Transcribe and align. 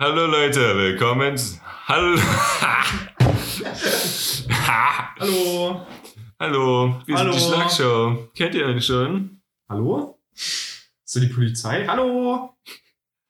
Hallo 0.00 0.26
Leute, 0.26 0.76
willkommen. 0.76 1.34
Hallo. 1.88 2.16
Hallo. 5.18 5.86
Hallo, 6.38 7.02
wir 7.06 7.16
Hallo. 7.16 7.32
sind 7.32 7.40
die 7.40 7.54
Schlagshow. 7.54 8.28
Kennt 8.36 8.54
ihr 8.54 8.66
uns 8.66 8.86
schon? 8.86 9.40
Hallo? 9.68 10.20
Ist 10.34 11.16
da 11.16 11.18
die 11.20 11.26
Polizei? 11.26 11.84
Hallo? 11.88 12.54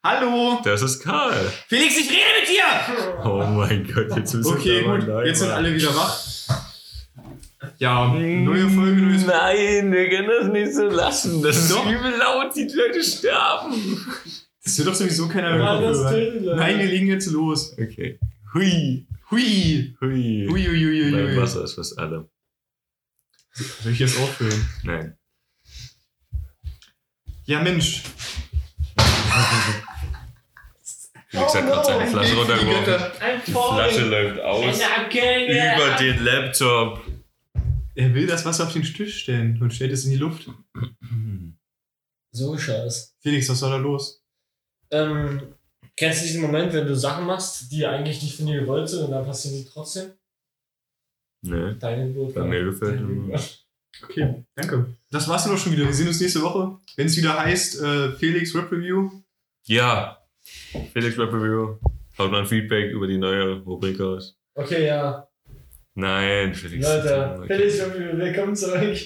Hallo? 0.05 0.61
Das 0.63 0.83
ist 0.83 1.03
Karl. 1.03 1.51
Felix, 1.69 1.97
ich 1.97 2.11
rede 2.11 2.21
mit 2.39 2.49
dir! 2.49 3.25
Oh 3.25 3.45
mein 3.47 3.87
Gott, 3.91 4.15
jetzt 4.17 4.35
müssen 4.35 4.53
Okay, 4.55 4.85
wir 4.85 4.99
gut. 4.99 5.27
Jetzt 5.27 5.39
sind 5.41 5.51
alle 5.51 5.75
wieder 5.75 5.95
wach. 5.97 6.21
Ja, 7.79 8.09
neue 8.09 8.69
Folge, 8.69 9.01
neues 9.01 9.25
Nein, 9.25 9.91
wir 9.91 10.11
können 10.11 10.29
das 10.29 10.49
nicht 10.49 10.75
so 10.75 10.85
lassen. 10.85 11.43
Das 11.43 11.57
ist 11.57 11.71
Doch. 11.73 11.87
übel 11.87 12.13
laut, 12.19 12.55
die 12.55 12.69
Leute 12.69 13.03
sterben. 13.03 14.05
Das 14.69 14.77
wird 14.77 14.89
doch 14.89 14.95
sowieso 14.95 15.29
keiner 15.29 15.57
mehr 15.57 16.57
Nein, 16.57 16.79
wir 16.79 16.87
legen 16.87 17.07
jetzt 17.07 17.31
los. 17.31 17.73
Okay. 17.73 18.19
Hui. 18.53 19.07
Hui. 19.31 19.97
Hui. 19.99 20.47
Hui, 20.47 20.67
hui, 20.67 20.85
hui, 20.85 21.11
Mein 21.11 21.29
hui. 21.29 21.37
Wasser 21.39 21.65
ist 21.65 21.73
fast 21.73 21.99
alle. 21.99 22.29
Soll 23.55 23.93
ich 23.93 23.99
jetzt 23.99 24.19
auffüllen? 24.19 24.69
Nein. 24.83 25.17
Ja, 27.47 27.63
Mensch. 27.63 28.03
Felix 31.29 31.55
hat 31.55 31.67
gerade 31.67 31.87
seine 31.87 32.07
Flasche 32.07 32.35
Hilfe, 32.35 32.45
die 32.45 32.67
runtergeworfen. 32.67 33.43
Die 33.47 33.53
Flasche 33.53 34.05
läuft 34.05 34.41
aus. 34.41 34.81
Über 34.81 35.97
den 35.99 36.25
Laptop. 36.25 37.07
Er 37.95 38.15
will 38.15 38.27
das 38.27 38.45
Wasser 38.45 38.67
auf 38.67 38.75
den 38.75 38.83
Tisch 38.83 39.23
stellen 39.23 39.63
und 39.63 39.73
stellt 39.73 39.93
es 39.93 40.05
in 40.05 40.11
die 40.11 40.19
Luft. 40.19 40.47
So 42.33 42.59
scheiß. 42.59 43.17
Felix, 43.23 43.49
was 43.49 43.63
war 43.63 43.71
da 43.71 43.77
los? 43.79 44.18
Ähm, 44.91 45.41
kennst 45.97 46.23
du 46.23 46.27
diesen 46.27 46.43
Moment, 46.43 46.73
wenn 46.73 46.87
du 46.87 46.97
Sachen 46.97 47.27
machst, 47.27 47.71
die 47.73 47.87
eigentlich 47.87 48.23
nicht 48.23 48.37
von 48.37 48.47
dir 48.47 48.61
gewollt 48.61 48.89
sind 48.89 49.05
und 49.05 49.11
dann 49.11 49.25
passieren 49.25 49.59
die 49.59 49.65
trotzdem? 49.69 50.13
Ne, 51.43 51.77
Deine 51.79 52.07
Blut. 52.11 52.35
bei 52.35 52.43
mir 52.45 52.65
gefällt. 52.65 53.01
Okay, 54.03 54.45
danke. 54.55 54.95
Das 55.11 55.29
war's 55.29 55.45
dann 55.45 55.55
auch 55.55 55.59
schon 55.59 55.73
wieder. 55.73 55.85
Wir 55.87 55.95
sehen 55.95 56.09
uns 56.09 56.21
nächste 56.21 56.43
Woche, 56.43 56.79
wenn 56.97 57.07
es 57.07 57.17
wieder 57.17 57.39
heißt 57.39 57.81
äh, 57.81 58.13
Felix 58.13 58.55
Rap 58.55 58.71
Review. 58.71 59.11
Ja. 59.67 60.23
Felix 60.93 61.19
Rap 61.19 61.33
Review. 61.33 61.79
Haut 62.19 62.31
mal 62.31 62.41
ein 62.41 62.47
Feedback 62.47 62.91
über 62.91 63.07
die 63.07 63.19
neue 63.19 63.61
Rubrik 63.61 64.01
aus. 64.01 64.37
Okay, 64.55 64.87
ja. 64.87 65.29
Nein, 65.95 66.55
Felix. 66.55 66.87
Leute. 66.87 67.45
Felix, 67.47 67.79
willkommen 67.79 68.55
zurück. 68.57 68.99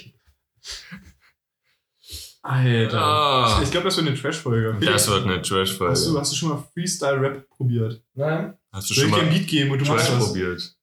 Alter. 2.42 2.98
Ah. 3.00 3.60
Ich 3.62 3.70
glaube, 3.70 3.84
das 3.84 3.96
wird 3.96 4.08
eine 4.08 4.16
Trash-Folge. 4.16 4.76
Das 4.84 5.08
wird 5.08 5.24
eine 5.24 5.40
Trash-Folge. 5.42 5.92
hast, 5.92 6.06
du, 6.08 6.18
hast 6.18 6.32
du 6.32 6.36
schon 6.36 6.48
mal 6.50 6.64
Freestyle-Rap 6.74 7.48
probiert? 7.48 8.02
Nein? 8.14 8.54
Hast 8.72 8.90
du 8.90 8.94
Soll 8.94 9.04
schon 9.04 9.10
ich 9.10 9.14
dir 9.14 9.20
ein 9.22 9.28
mal 9.28 9.38
Beat 9.38 9.48
geben 9.48 9.70
und 9.70 9.78
du 9.80 9.84
machst 9.86 10.06
Trash 10.08 10.18
was? 10.18 10.26
probiert? 10.26 10.76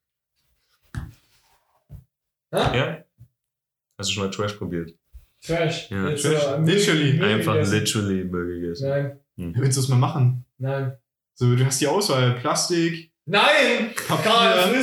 Hä? 2.51 2.77
Ja? 2.77 3.03
Hast 3.97 4.09
du 4.09 4.13
schon 4.13 4.23
mal 4.23 4.31
Trash 4.31 4.53
probiert? 4.53 4.93
Trash. 5.45 5.89
Ja, 5.91 6.09
Jetzt, 6.09 6.23
Trash. 6.23 6.43
äh, 6.43 6.61
Literally. 6.61 7.13
Müll 7.13 7.33
Einfach 7.33 7.53
gegessen. 7.53 7.73
literally 7.79 8.23
Müll 8.25 8.59
gegessen. 8.61 8.89
Nein. 8.89 9.19
Willst 9.55 9.77
du 9.77 9.81
das 9.81 9.89
mal 9.89 9.95
machen? 9.97 10.45
Nein. 10.57 10.97
So, 11.35 11.55
du 11.55 11.65
hast 11.65 11.79
die 11.79 11.87
Auswahl. 11.87 12.33
Plastik, 12.39 13.11
Nein! 13.25 13.91
Papier, 14.07 14.31
Karl, 14.31 14.71
dein 14.71 14.75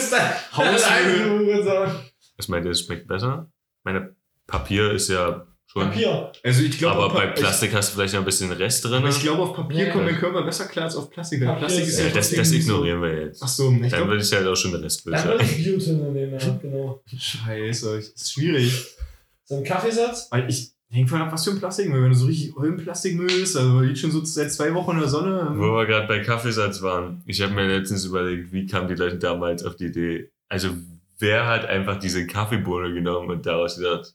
Hausmüll. 0.56 2.00
Was 2.36 2.48
meint 2.48 2.64
ihr, 2.64 2.70
es 2.70 2.80
schmeckt 2.82 3.08
besser? 3.08 3.50
Meine 3.82 4.14
Papier 4.46 4.92
ist 4.92 5.08
ja 5.08 5.46
schon. 5.66 5.82
Papier. 5.82 6.32
Also 6.42 6.62
ich 6.62 6.78
glaube, 6.78 7.02
aber 7.02 7.14
bei 7.14 7.26
Plastik 7.28 7.74
hast 7.74 7.90
du 7.92 7.96
vielleicht 7.96 8.14
noch 8.14 8.20
ein 8.22 8.24
bisschen 8.26 8.50
Rest 8.52 8.84
drin. 8.84 9.04
Ich, 9.06 9.16
ich 9.16 9.22
glaube, 9.22 9.42
auf 9.42 9.54
Papier 9.54 9.84
Nee. 9.86 9.90
kommt 9.90 10.04
mein 10.04 10.16
Körper 10.16 10.42
besser 10.42 10.66
klar 10.66 10.86
als 10.86 10.96
auf 10.96 11.10
Plastik. 11.10 11.40
Weil 11.40 11.48
Papier 11.48 11.60
Plastik 11.66 11.86
ist 11.86 11.98
ja, 11.98 12.06
ja 12.06 12.12
das, 12.14 12.30
das 12.30 12.48
so- 12.48 12.54
ignorieren 12.54 13.02
wir 13.02 13.20
jetzt. 13.26 13.42
Ach 13.42 13.48
so, 13.48 13.70
ich 13.72 13.90
Dann 13.90 14.08
würde 14.08 14.22
ich 14.22 14.32
halt 14.32 14.46
auch 14.46 14.56
schon 14.56 14.74
Restmüll 14.74 15.14
Dann 15.14 15.28
würde 15.28 15.44
ich 15.44 15.56
Biotin 15.64 16.12
nehmen, 16.12 16.32
ja, 16.40 16.58
genau. 16.62 17.02
Scheiße, 17.16 17.96
das 17.96 18.08
ist 18.08 18.32
schwierig. 18.32 18.96
So 19.44 19.56
ein 19.56 19.64
Kaffeesatz? 19.64 20.28
Weil 20.30 20.48
ich 20.50 20.72
hängt 20.88 21.10
von 21.10 21.20
ab, 21.20 21.32
was 21.32 21.44
für 21.44 21.50
ein 21.50 21.58
Plastikmüll. 21.58 22.02
Wenn 22.02 22.10
du 22.10 22.16
so 22.16 22.26
richtig 22.26 22.56
Eulenplastikmüll 22.56 23.30
ist, 23.30 23.56
also 23.56 23.80
liegt 23.80 23.98
schon 23.98 24.10
so 24.10 24.24
seit 24.24 24.52
zwei 24.52 24.72
Wochen 24.74 24.92
in 24.92 25.00
der 25.00 25.08
Sonne. 25.08 25.52
Wo 25.54 25.72
wir 25.74 25.86
gerade 25.86 26.06
bei 26.06 26.20
Kaffeesatz 26.20 26.80
waren. 26.82 27.22
Ich 27.26 27.40
habe 27.42 27.52
mir 27.54 27.66
letztens 27.66 28.04
überlegt, 28.04 28.52
wie 28.52 28.66
kamen 28.66 28.88
die 28.88 28.94
Leute 28.94 29.18
damals 29.18 29.64
auf 29.64 29.76
die 29.76 29.86
Idee? 29.86 30.30
Also, 30.48 30.70
wer 31.18 31.46
hat 31.46 31.64
einfach 31.66 31.98
diese 31.98 32.26
Kaffeebohne 32.26 32.92
genommen 32.94 33.30
und 33.30 33.46
daraus 33.46 33.76
gedacht, 33.78 34.14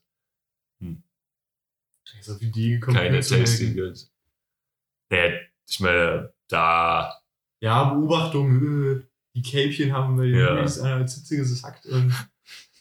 ist 2.20 2.30
auf 2.30 2.40
die 2.40 2.52
keine 2.80 3.12
melken. 3.12 3.76
Goods? 3.76 4.12
Naja, 5.10 5.40
ich 5.68 5.80
meine, 5.80 6.34
da. 6.48 7.14
Ja, 7.62 7.94
Beobachtung. 7.94 8.98
äh, 9.00 9.04
Die 9.36 9.42
Kälbchen 9.42 9.94
haben 9.94 10.20
wir 10.20 10.26
Ja. 10.30 10.66
ja. 10.66 10.84
eine 10.96 11.06
Zitze 11.06 11.38
gesackt. 11.38 11.86
Und 11.86 12.14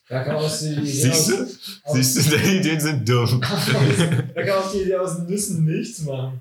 Da 0.09 0.25
kann 0.25 0.35
man 0.35 0.45
aus 0.45 0.61
die 0.61 0.73
Idee 0.73 0.85
Siehst 0.87 1.29
du? 1.31 1.43
aus, 1.45 1.81
aus, 1.85 1.95
Siehst 1.95 2.27
du, 2.33 2.37
deine 2.37 2.55
Ideen 2.59 2.81
sind 2.81 3.09
dumm. 3.09 3.41
da 3.41 3.47
kann 3.49 4.47
man 4.47 4.51
aus 4.51 4.73
die 4.73 4.83
Idee 4.83 4.97
aus 4.97 5.19
Nüssen 5.21 5.65
nichts 5.65 6.01
machen. 6.03 6.41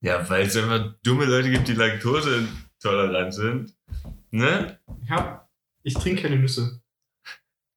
Ja, 0.00 0.28
weil 0.28 0.46
es 0.46 0.56
einfach 0.56 0.94
dumme 1.02 1.24
Leute 1.24 1.50
gibt, 1.50 1.68
die 1.68 1.74
Laktoseintolerant 1.74 3.32
sind. 3.34 3.74
Ne? 4.30 4.78
ja, 5.08 5.48
ich 5.84 5.94
trinke 5.94 6.22
keine 6.22 6.36
Nüsse. 6.38 6.80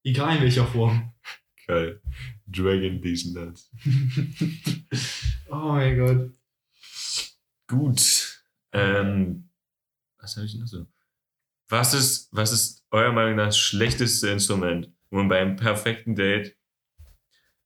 Egal 0.03 0.37
in 0.37 0.41
welcher 0.43 0.65
Form. 0.65 1.13
Geil. 1.67 2.01
Dragon 2.47 3.01
These 3.01 3.33
Nuts. 3.33 3.69
oh 5.49 5.55
mein 5.55 5.97
Gott. 5.97 6.31
Gut. 7.67 8.41
Ähm, 8.71 9.49
was 10.19 10.37
habe 10.37 10.45
ich 10.45 10.55
noch 10.55 10.67
so? 10.67 10.85
Was 11.69 11.93
ist, 11.93 12.29
was 12.31 12.53
ist 12.53 12.85
eurer 12.91 13.11
Meinung 13.11 13.35
nach 13.35 13.47
das 13.47 13.57
schlechteste 13.57 14.29
Instrument, 14.29 14.91
wo 15.09 15.17
man 15.17 15.27
beim 15.27 15.55
perfekten 15.57 16.15
Date, 16.15 16.55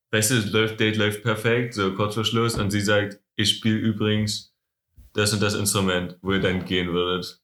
bestes 0.09 0.51
läuft, 0.51 0.79
Date 0.79 0.97
läuft 0.97 1.21
perfekt, 1.21 1.75
so 1.75 1.93
kurz 1.93 2.15
vor 2.15 2.25
Schluss, 2.25 2.55
und 2.55 2.71
sie 2.71 2.81
sagt, 2.81 3.19
ich 3.35 3.57
spiele 3.57 3.77
übrigens 3.77 4.55
das 5.13 5.33
und 5.33 5.41
das 5.41 5.53
Instrument, 5.53 6.17
wo 6.21 6.33
ihr 6.33 6.41
dann 6.41 6.65
gehen 6.65 6.91
würdet. 6.91 7.39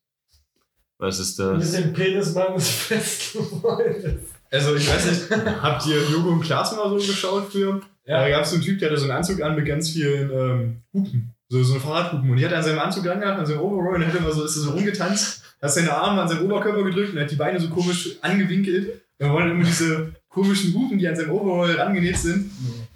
Was 0.98 1.20
ist 1.20 1.38
Mit 1.38 1.60
das? 1.60 1.72
dem 1.72 1.92
Penis 1.92 2.34
meines 2.34 2.88
besten 2.88 3.44
Freundes. 3.60 4.30
Also 4.50 4.74
ich 4.76 4.88
weiß 4.88 5.06
nicht, 5.06 5.44
habt 5.62 5.86
ihr 5.86 6.02
Jogo 6.10 6.30
und 6.30 6.40
Klaas 6.40 6.74
mal 6.74 6.88
so 6.88 6.96
geschaut 6.96 7.50
früher? 7.52 7.80
Da 8.06 8.26
Ja. 8.26 8.36
gab 8.36 8.44
es 8.44 8.50
so 8.50 8.56
einen 8.56 8.64
Typ, 8.64 8.78
der 8.78 8.88
hatte 8.90 8.98
so 8.98 9.04
einen 9.04 9.16
Anzug 9.18 9.42
an 9.42 9.54
mit 9.54 9.66
ganz 9.66 9.90
vielen 9.90 10.30
ähm, 10.30 10.76
Hupen. 10.94 11.34
So, 11.50 11.62
so 11.62 11.74
eine 11.74 11.82
Fahrradhupen. 11.82 12.30
Und 12.30 12.36
die 12.36 12.44
hat 12.44 12.52
er 12.52 12.58
an 12.58 12.64
seinem 12.64 12.78
Anzug 12.78 13.06
angehabt, 13.06 13.38
an 13.38 13.46
seinem 13.46 13.60
Overall, 13.60 13.96
und 13.96 14.06
hat 14.06 14.14
immer 14.14 14.30
so, 14.32 14.44
ist 14.44 14.56
er 14.56 14.62
so 14.62 14.70
rumgetanzt, 14.70 15.42
hat 15.62 15.72
seine 15.72 15.92
Arme 15.92 16.22
an 16.22 16.28
seinen 16.28 16.42
Oberkörper 16.42 16.82
gedrückt 16.84 17.12
und 17.14 17.20
hat 17.20 17.30
die 17.30 17.36
Beine 17.36 17.58
so 17.60 17.68
komisch 17.68 18.16
angewinkelt. 18.22 19.02
Wir 19.18 19.30
wollen 19.30 19.50
immer 19.50 19.64
diese 19.64 20.12
komischen 20.28 20.72
Hupen, 20.74 20.98
die 20.98 21.08
an 21.08 21.16
seinem 21.16 21.30
Overall 21.32 21.80
angenäht 21.80 22.16
sind, 22.18 22.50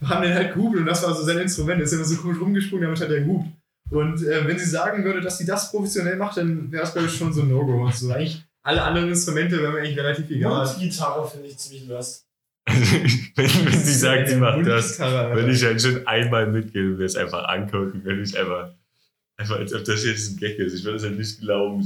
haben 0.05 0.23
den 0.23 0.35
halt 0.35 0.55
gehupelt 0.55 0.81
und 0.81 0.87
das 0.87 1.03
war 1.03 1.15
so 1.15 1.23
sein 1.25 1.39
Instrument. 1.39 1.81
Er 1.81 1.85
ist 1.85 1.93
immer 1.93 2.05
so 2.05 2.17
komisch 2.17 2.41
rumgesprungen, 2.41 2.85
damit 2.85 3.01
hat 3.01 3.11
er 3.11 3.21
gehupt. 3.21 3.47
Und 3.91 4.23
äh, 4.23 4.47
wenn 4.47 4.59
sie 4.59 4.67
sagen 4.67 5.05
würde, 5.05 5.21
dass 5.21 5.39
sie 5.39 5.45
das 5.47 5.71
professionell 5.71 6.17
macht, 6.17 6.37
dann 6.37 6.71
wäre 6.73 6.85
es, 6.85 6.93
glaube 6.93 7.09
ich, 7.09 7.15
schon 7.17 7.33
so 7.33 7.43
ein 7.43 7.49
No-Go. 7.49 7.85
Also 7.87 8.11
eigentlich 8.11 8.43
alle 8.63 8.83
anderen 8.83 9.09
Instrumente 9.09 9.61
wären 9.61 9.75
mir 9.75 9.81
eigentlich 9.81 9.99
relativ 9.99 10.31
egal. 10.31 10.67
Mundgitarre 10.67 11.29
finde 11.29 11.49
ich 11.49 11.59
ziemlich 11.59 11.87
lost. 11.89 12.27
wenn, 12.67 13.37
wenn 13.37 13.73
sie 13.73 13.95
sagt, 13.95 14.29
sie 14.29 14.37
macht 14.37 14.65
das, 14.67 14.99
würde 15.01 15.51
ich 15.51 15.65
halt 15.65 15.83
schon 15.83 16.07
einmal 16.07 16.47
mitgehen 16.47 16.93
und 16.93 16.99
mir 16.99 17.07
es 17.07 17.17
einfach 17.17 17.49
angucken, 17.49 18.05
würde 18.05 18.23
ich 18.23 18.39
einfach, 18.39 18.71
einfach 19.37 19.57
als 19.57 19.75
ob 19.75 19.85
das 19.85 20.05
jetzt 20.05 20.31
ein 20.31 20.37
Gag 20.37 20.59
ist. 20.61 20.75
Ich 20.75 20.85
würde 20.85 20.99
es 20.99 21.03
halt 21.03 21.19
nicht 21.19 21.41
glauben. 21.41 21.83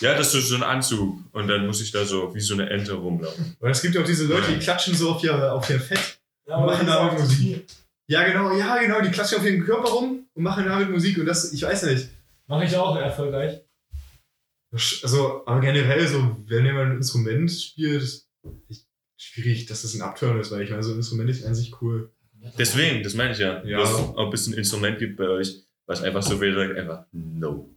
Ja, 0.00 0.16
das 0.16 0.34
ist 0.34 0.48
so 0.48 0.56
ein 0.56 0.64
Anzug. 0.64 1.20
Und 1.30 1.46
dann 1.46 1.66
muss 1.66 1.80
ich 1.80 1.92
da 1.92 2.04
so 2.04 2.34
wie 2.34 2.40
so 2.40 2.54
eine 2.54 2.68
Ente 2.68 2.94
rumlaufen. 2.94 3.56
Und 3.60 3.70
es 3.70 3.80
gibt 3.80 3.94
ja 3.94 4.00
auch 4.00 4.06
diese 4.06 4.26
Leute, 4.26 4.50
die 4.50 4.58
klatschen 4.58 4.94
so 4.94 5.10
auf 5.10 5.22
ihr, 5.22 5.52
auf 5.52 5.70
ihr 5.70 5.80
Fett. 5.80 6.18
Ja, 6.48 6.58
Machen 6.58 6.80
die 6.80 6.86
da 6.86 6.98
auch 6.98 7.10
sagt, 7.10 7.20
Musik. 7.20 7.66
Ja, 8.08 8.24
genau, 8.24 8.56
ja, 8.56 8.78
genau, 8.78 9.00
die 9.00 9.10
klatschen 9.10 9.38
auf 9.38 9.44
ihren 9.44 9.64
Körper 9.64 9.90
rum 9.90 10.26
und 10.34 10.42
machen 10.42 10.64
damit 10.64 10.90
Musik. 10.90 11.18
Und 11.18 11.26
das, 11.26 11.52
ich 11.52 11.62
weiß 11.62 11.84
nicht. 11.84 12.08
Mache 12.48 12.64
ich 12.64 12.76
auch 12.76 12.96
erfolgreich. 12.96 13.60
Also, 14.70 15.46
aber 15.46 15.60
generell, 15.60 16.06
so, 16.06 16.36
wenn 16.46 16.66
jemand 16.66 16.90
ein 16.90 16.96
Instrument 16.98 17.50
spielt, 17.50 18.02
ist 18.02 18.28
echt 18.68 18.86
schwierig, 19.16 19.66
dass 19.66 19.82
das 19.82 19.94
ein 19.94 20.02
Upturn 20.02 20.38
ist, 20.40 20.50
weil 20.50 20.62
ich 20.62 20.70
meine, 20.70 20.82
so 20.82 20.92
ein 20.92 20.98
Instrument 20.98 21.30
ist 21.30 21.44
an 21.44 21.54
sich 21.54 21.80
cool. 21.80 22.12
Deswegen, 22.58 23.02
das 23.02 23.14
meine 23.14 23.32
ich 23.32 23.38
ja. 23.38 23.64
Ja. 23.64 23.78
Dass, 23.78 23.94
ob 23.94 24.32
es 24.34 24.46
ein 24.46 24.54
Instrument 24.54 24.98
gibt 24.98 25.16
bei 25.16 25.28
euch, 25.28 25.62
was 25.86 26.02
einfach 26.02 26.22
so 26.22 26.40
wäre, 26.40 26.76
einfach 26.76 27.06
no. 27.12 27.74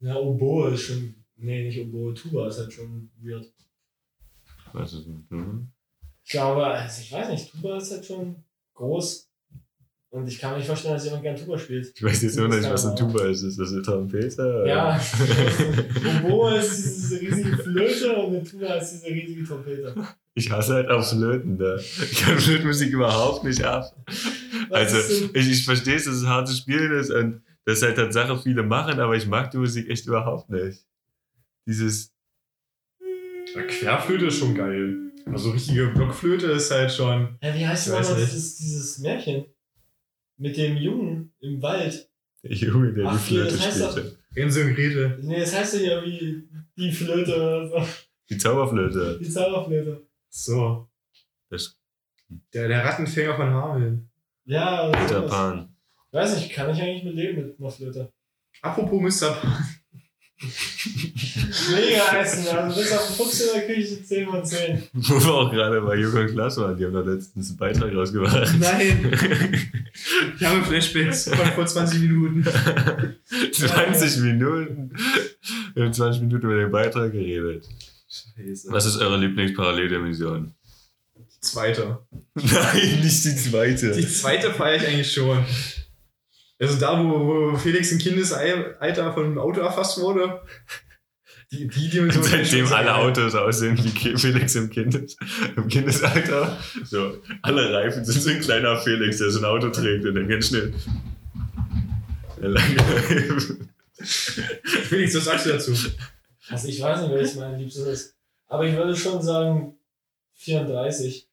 Ja, 0.00 0.16
Oboe 0.16 0.72
ist 0.74 0.82
schon. 0.82 1.14
Nee, 1.36 1.64
nicht 1.64 1.80
Oboe, 1.80 2.14
Tuba 2.14 2.48
ist 2.48 2.58
halt 2.58 2.72
schon 2.72 3.10
weird. 3.20 3.46
Was 4.72 4.92
ist 4.92 5.06
mhm. 5.06 5.68
Ich 6.24 6.32
glaube, 6.32 6.66
also 6.66 7.00
ich 7.02 7.12
weiß 7.12 7.28
nicht, 7.30 7.50
Tuba 7.50 7.78
ist 7.78 7.90
halt 7.90 8.04
schon 8.04 8.44
groß. 8.74 9.29
Und 10.12 10.26
ich 10.26 10.40
kann 10.40 10.50
mir 10.52 10.56
nicht 10.58 10.66
vorstellen, 10.66 10.94
dass 10.94 11.04
jemand 11.04 11.22
gern 11.22 11.36
Tuba 11.36 11.56
spielt. 11.56 11.92
Ich 11.94 12.02
weiß 12.02 12.22
jetzt 12.22 12.36
immer 12.36 12.48
nicht, 12.48 12.68
was 12.68 12.84
ein 12.84 12.96
Tuba 12.96 13.26
ist. 13.26 13.42
Ist 13.44 13.58
das 13.60 13.72
eine 13.72 13.80
Trompete? 13.82 14.64
Ja, 14.66 15.00
Oboe 16.24 16.56
ist 16.56 16.76
diese 16.84 17.20
riesige 17.20 17.56
Flöte 17.58 18.12
und 18.16 18.34
eine 18.34 18.42
Tuba 18.42 18.74
ist 18.74 18.90
diese 18.90 19.06
riesige 19.06 19.44
Trompete. 19.44 19.94
Ich 20.34 20.50
hasse 20.50 20.74
halt 20.74 20.88
auch 20.88 21.08
Flöten 21.08 21.56
da. 21.58 21.76
Ich 21.76 22.22
kann 22.22 22.36
Flötenmusik 22.38 22.90
überhaupt 22.92 23.44
nicht 23.44 23.62
ab. 23.62 23.94
Was 24.68 24.94
Also, 24.94 24.96
ist 24.98 25.36
ich, 25.36 25.50
ich 25.50 25.64
verstehe 25.64 25.94
es, 25.94 26.06
dass 26.06 26.14
es 26.14 26.26
hart 26.26 26.48
zu 26.48 26.56
spielen 26.56 26.90
ist 26.98 27.10
und 27.10 27.42
dass 27.64 27.82
halt 27.82 27.94
Tatsache 27.96 28.36
viele 28.42 28.64
machen, 28.64 28.98
aber 28.98 29.14
ich 29.14 29.28
mag 29.28 29.52
die 29.52 29.58
Musik 29.58 29.88
echt 29.88 30.06
überhaupt 30.06 30.50
nicht. 30.50 30.84
Dieses. 31.68 32.12
Ja, 33.54 33.62
Querflöte 33.62 34.26
ist 34.26 34.38
schon 34.38 34.56
geil. 34.56 34.96
Also 35.26 35.50
richtige 35.50 35.86
Blockflöte 35.88 36.46
ist 36.46 36.70
halt 36.72 36.90
schon. 36.92 37.38
Ja, 37.42 37.54
wie 37.54 37.64
heißt 37.66 37.88
denn 37.88 38.00
nicht. 38.00 38.16
dieses, 38.16 38.56
dieses 38.56 38.98
Märchen? 38.98 39.44
Mit 40.40 40.56
dem 40.56 40.76
Jungen 40.78 41.34
im 41.40 41.60
Wald. 41.60 42.08
Der 42.42 42.52
Junge, 42.52 42.94
der 42.94 43.06
Ach, 43.06 43.12
die 43.12 43.34
Flöte 43.34 43.52
das 43.52 43.66
heißt 43.66 43.92
spielte. 43.92 44.18
Enzo 44.34 44.60
und 44.62 44.74
Grete. 44.74 45.18
Nee, 45.22 45.40
das 45.40 45.54
heißt 45.54 45.80
ja 45.80 46.02
wie 46.02 46.48
die 46.78 46.90
Flöte 46.92 47.36
oder 47.36 47.68
so. 47.68 47.86
Die 48.30 48.38
Zauberflöte. 48.38 49.18
Die 49.22 49.28
Zauberflöte. 49.28 50.06
So. 50.30 50.88
Das 51.50 51.76
Der, 52.54 52.68
der 52.68 52.82
Rattenfänger 52.82 53.36
von 53.36 53.50
Hameln. 53.50 54.10
Ja, 54.46 54.88
oder 54.88 54.98
Peter. 54.98 55.22
Pan. 55.22 55.76
Weiß 56.10 56.34
nicht, 56.36 56.50
kann 56.54 56.70
ich 56.70 56.80
eigentlich 56.80 57.04
mit 57.04 57.14
leben 57.16 57.48
mit 57.48 57.60
einer 57.60 57.70
Flöte. 57.70 58.10
Apropos 58.62 59.20
Mr. 59.20 59.32
Pan. 59.34 59.64
Mega 60.42 62.18
Essen, 62.18 62.48
also 62.48 62.80
bis 62.80 62.92
auf 62.92 63.06
den 63.06 63.16
Fuchs 63.16 63.40
in 63.40 63.48
der 63.54 63.66
Küche 63.66 64.02
10 64.02 64.28
von 64.28 64.44
10. 64.44 64.82
Wo 64.94 65.20
wir 65.20 65.34
auch 65.34 65.50
gerade 65.50 65.80
bei 65.82 65.96
Jung 65.96 66.14
und 66.14 66.28
Klaas 66.32 66.56
waren. 66.56 66.76
Die 66.78 66.84
haben 66.86 66.94
da 66.94 67.00
letztens 67.00 67.50
einen 67.50 67.58
Beitrag 67.58 67.94
rausgebracht. 67.94 68.54
Nein. 68.58 69.12
Ich 70.38 70.46
habe 70.46 70.64
Flashbacks 70.64 71.28
von 71.28 71.46
vor 71.52 71.66
20 71.66 72.00
Minuten. 72.00 72.46
20 73.52 74.18
Minuten. 74.18 74.92
Wir 75.74 75.84
haben 75.84 75.92
20 75.92 76.22
Minuten 76.22 76.46
über 76.46 76.56
den 76.56 76.70
Beitrag 76.70 77.12
geredet. 77.12 77.68
Scheiße. 78.08 78.68
Was 78.70 78.86
ist 78.86 78.96
eure 78.98 79.18
Lieblingsparalleldimension? 79.18 80.54
Zweite. 81.40 81.98
Nein, 82.34 83.00
nicht 83.02 83.24
die 83.24 83.36
zweite. 83.36 83.92
Die 83.92 84.08
zweite 84.08 84.54
feiere 84.54 84.76
ich 84.76 84.88
eigentlich 84.88 85.12
schon. 85.12 85.44
Also 86.60 86.78
da, 86.78 87.02
wo, 87.02 87.52
wo 87.52 87.56
Felix 87.56 87.90
im 87.90 87.98
Kindesalter 87.98 89.12
von 89.14 89.24
einem 89.24 89.38
Auto 89.38 89.60
erfasst 89.60 89.98
wurde. 89.98 90.42
Die, 91.50 91.66
die 91.66 91.88
Dimension. 91.88 92.22
Seitdem 92.22 92.72
alle. 92.72 92.94
Autos 92.94 93.34
aussehen 93.34 93.76
wie 93.82 94.16
Felix 94.16 94.54
im, 94.54 94.70
Kindes, 94.70 95.16
im 95.56 95.66
Kindesalter. 95.66 96.56
So, 96.84 97.16
alle 97.42 97.72
Reifen 97.72 98.04
sind 98.04 98.20
so 98.20 98.30
ein 98.30 98.40
kleiner 98.40 98.76
Felix, 98.76 99.18
der 99.18 99.30
so 99.30 99.40
ein 99.40 99.46
Auto 99.46 99.70
trägt 99.70 100.04
und 100.04 100.14
dann 100.14 100.28
ganz 100.28 100.48
schnell. 100.48 100.72
Lange. 102.38 102.76
Felix, 104.02 105.16
was 105.16 105.24
sagst 105.24 105.46
du 105.46 105.50
dazu? 105.50 105.72
Also 106.50 106.68
ich 106.68 106.80
weiß 106.80 107.02
nicht, 107.02 107.12
welches 107.12 107.34
mein 107.36 107.58
Liebstes 107.58 107.86
ist. 107.86 108.16
Aber 108.46 108.64
ich 108.66 108.76
würde 108.76 108.94
schon 108.94 109.20
sagen 109.22 109.76
34. 110.34 111.29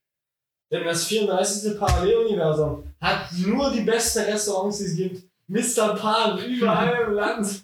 Denn 0.71 0.83
das 0.83 1.05
34. 1.05 1.79
Paralleluniversum 1.79 2.83
hat 2.99 3.31
nur 3.37 3.71
die 3.71 3.81
besten 3.81 4.19
Restaurants, 4.19 4.79
die 4.79 4.85
es 4.85 4.95
gibt. 4.95 5.23
Mr. 5.47 5.95
Pan, 5.95 6.37
überall 6.43 7.07
im 7.07 7.13
Land. 7.13 7.61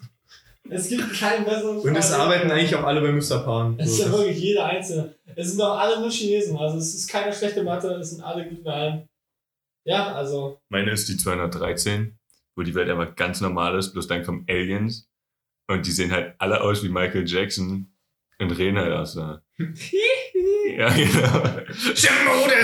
Es 0.70 0.88
gibt 0.88 1.12
kein 1.12 1.44
besseres 1.44 1.84
Und 1.84 1.94
es 1.94 2.12
arbeiten 2.12 2.50
eigentlich 2.50 2.74
auch 2.74 2.84
alle 2.84 3.02
bei 3.02 3.12
Mr. 3.12 3.40
Pan. 3.44 3.74
Es 3.78 3.92
ist 3.92 3.98
ja 3.98 4.10
wirklich 4.10 4.38
jeder 4.38 4.64
Einzelne. 4.64 5.14
Es 5.36 5.48
sind 5.48 5.60
doch 5.60 5.78
alle 5.78 6.00
nur 6.00 6.10
Chinesen. 6.10 6.56
Also 6.56 6.78
es 6.78 6.94
ist 6.94 7.08
keine 7.08 7.32
schlechte 7.34 7.62
Mathe, 7.62 7.88
es 7.94 8.10
sind 8.10 8.22
alle 8.22 8.48
gut 8.48 8.60
in 8.60 8.68
allem. 8.68 9.08
Ja, 9.84 10.14
also. 10.14 10.58
Meine 10.70 10.92
ist 10.92 11.08
die 11.10 11.18
213, 11.18 12.18
wo 12.56 12.62
die 12.62 12.74
Welt 12.74 12.88
einfach 12.88 13.14
ganz 13.14 13.42
normal 13.42 13.78
ist, 13.78 13.92
bloß 13.92 14.06
dann 14.06 14.24
kommen 14.24 14.46
Aliens 14.48 15.10
und 15.68 15.86
die 15.86 15.90
sehen 15.90 16.10
halt 16.10 16.34
alle 16.38 16.62
aus 16.62 16.82
wie 16.82 16.88
Michael 16.88 17.28
Jackson 17.28 17.93
und 18.40 18.50
reden 18.58 18.78
halt 18.78 18.92
aus 18.92 19.14
da. 19.16 19.42
Ja, 20.76 20.88
genau. 20.88 21.42
Schimode! 21.94 22.54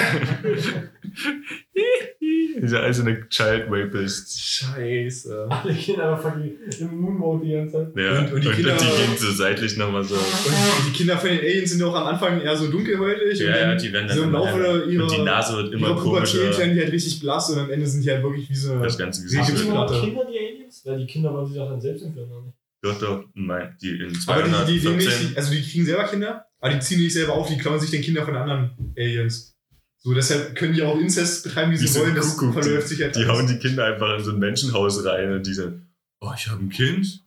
Diese 2.63 2.81
also 2.81 3.03
eine 3.03 3.29
Child 3.29 3.67
Rapist. 3.71 4.39
Scheiße. 4.41 5.47
Alle 5.49 5.73
Kinder 5.75 6.05
aber 6.05 6.19
fucking 6.19 6.53
im 6.81 7.01
Moonmode 7.01 7.47
die 7.47 7.53
ganze 7.53 7.73
Zeit. 7.77 7.97
Ja. 7.97 8.19
Und- 8.21 8.27
Und, 8.27 8.33
und 8.35 8.45
die 8.45 8.51
Kinder- 8.51 8.77
die 8.77 8.85
gehen 8.85 9.17
so 9.17 9.31
seitlich 9.33 9.77
nochmal 9.77 10.05
so. 10.05 10.15
Und 10.17 10.87
die 10.89 10.93
Kinder 10.93 11.17
von 11.17 11.31
den 11.31 11.39
Aliens 11.41 11.71
sind 11.71 11.83
auch 11.83 11.95
am 11.95 12.07
Anfang 12.09 12.41
eher 12.41 12.57
so 12.57 12.71
dunkelhäutig. 12.71 13.41
und 13.41 13.47
Ja, 13.47 13.57
ja, 13.57 13.67
dann 13.69 13.79
die 13.79 13.93
werden 13.93 14.09
dann 14.09 14.17
so 14.17 14.23
im 14.25 14.33
Laufe 14.33 14.85
ihrer, 14.89 15.05
Und 15.05 15.13
die 15.13 15.23
Nase 15.23 15.57
wird 15.57 15.73
immer 15.73 15.95
komischer. 15.97 16.59
werden 16.59 16.75
die 16.75 16.81
halt 16.81 16.93
richtig 16.93 17.21
blass 17.21 17.51
und 17.51 17.59
am 17.61 17.71
Ende 17.71 17.87
sind 17.87 18.05
die 18.05 18.11
halt 18.11 18.23
wirklich 18.23 18.49
wie 18.51 18.55
so 18.55 18.79
Das 18.81 18.99
ganze 18.99 19.23
Gesicht. 19.23 19.49
die 19.49 19.63
überhaupt 19.69 19.91
Platte. 19.91 20.05
Kinder, 20.07 20.25
die 20.31 20.39
Aliens? 20.39 20.83
Weil 20.85 20.99
die 20.99 21.07
Kinder 21.07 21.33
wollen 21.33 21.47
sich 21.47 21.57
doch 21.57 21.69
dann 21.71 21.81
selbst 21.81 22.03
entführen, 22.05 22.31
oder 22.31 22.43
nicht? 22.43 22.57
Doch, 22.83 22.99
doch, 22.99 23.25
mein, 23.35 23.77
die 23.81 23.91
in 23.91 24.19
Aber 24.27 24.43
die, 24.43 24.73
die, 24.73 24.81
die, 24.81 24.81
214. 24.81 25.27
nicht, 25.27 25.37
also 25.37 25.53
die 25.53 25.63
kriegen 25.63 25.85
selber 25.85 26.09
Kinder, 26.09 26.47
aber 26.61 26.73
die 26.73 26.81
ziehen 26.81 27.01
nicht 27.01 27.13
selber 27.13 27.35
auf, 27.35 27.49
die 27.49 27.59
klauen 27.59 27.79
sich 27.79 27.91
den 27.91 28.01
Kinder 28.03 28.25
von 28.25 28.35
anderen 28.37 28.95
Aliens. 28.97 29.55
So, 30.03 30.15
deshalb 30.15 30.57
können 30.57 30.73
die 30.73 30.83
auch 30.83 30.99
Inzest 30.99 31.45
betreiben, 31.45 31.73
wie 31.73 31.77
sie 31.77 31.95
wollen. 32.01 32.15
Das 32.15 32.39
Kuckuck, 32.39 32.63
verläuft 32.63 32.89
sich 32.89 33.03
halt 33.03 33.15
Die 33.15 33.21
alles. 33.21 33.33
hauen 33.33 33.47
die 33.47 33.59
Kinder 33.59 33.85
einfach 33.85 34.17
in 34.17 34.25
so 34.25 34.31
ein 34.31 34.39
Menschenhaus 34.39 35.05
rein 35.05 35.31
und 35.31 35.47
die 35.47 35.53
sagen, 35.53 35.91
oh, 36.23 36.33
ich 36.35 36.49
habe 36.49 36.65
ein 36.65 36.71
Kind? 36.71 37.23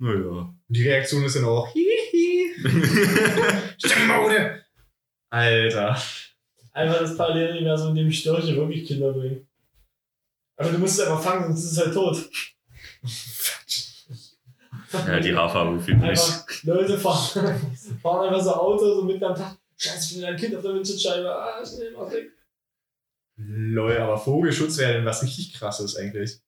Naja. 0.00 0.26
Und 0.26 0.58
die 0.68 0.88
Reaktion 0.88 1.22
ist 1.24 1.36
dann 1.36 1.44
auch, 1.44 1.68
hihi, 1.72 2.54
Stimmmode. 3.84 4.64
Alter. 5.30 6.02
Einfach 6.72 7.00
das 7.00 7.14
Paralleluniversum, 7.16 7.90
in 7.90 8.04
dem 8.04 8.12
Störche 8.12 8.56
wirklich 8.56 8.86
Kinder 8.86 9.12
bringen. 9.12 9.46
Aber 10.56 10.70
du 10.70 10.78
musst 10.78 10.98
es 10.98 11.06
einfach 11.06 11.22
fangen, 11.22 11.48
sonst 11.48 11.64
ist 11.64 11.72
es 11.72 11.78
halt 11.78 11.92
tot. 11.92 12.30
Ja, 14.92 15.20
die 15.20 15.34
Haarfarbe 15.34 15.72
nicht. 15.76 15.90
Einfach, 15.90 16.62
Leute 16.62 16.98
fahren, 16.98 17.60
fahren 18.02 18.28
einfach 18.28 18.42
so 18.42 18.54
Auto, 18.54 18.94
so 18.94 19.04
mitten 19.04 19.24
am 19.24 19.34
Tag. 19.34 19.56
Scheiße, 19.76 20.14
ich 20.14 20.20
bin 20.20 20.24
ein 20.24 20.36
Kind 20.36 20.56
auf 20.56 20.62
der 20.62 20.74
Windschutzscheibe. 20.74 21.30
Ah, 21.30 21.64
schnell, 21.64 21.92
mach 21.96 22.10
weg. 22.10 22.32
Lol, 23.36 23.96
aber 23.98 24.18
Vogelschutz 24.18 24.78
wäre 24.78 24.94
denn 24.94 25.04
was 25.04 25.22
richtig 25.22 25.54
krasses 25.54 25.96
eigentlich. 25.96 26.40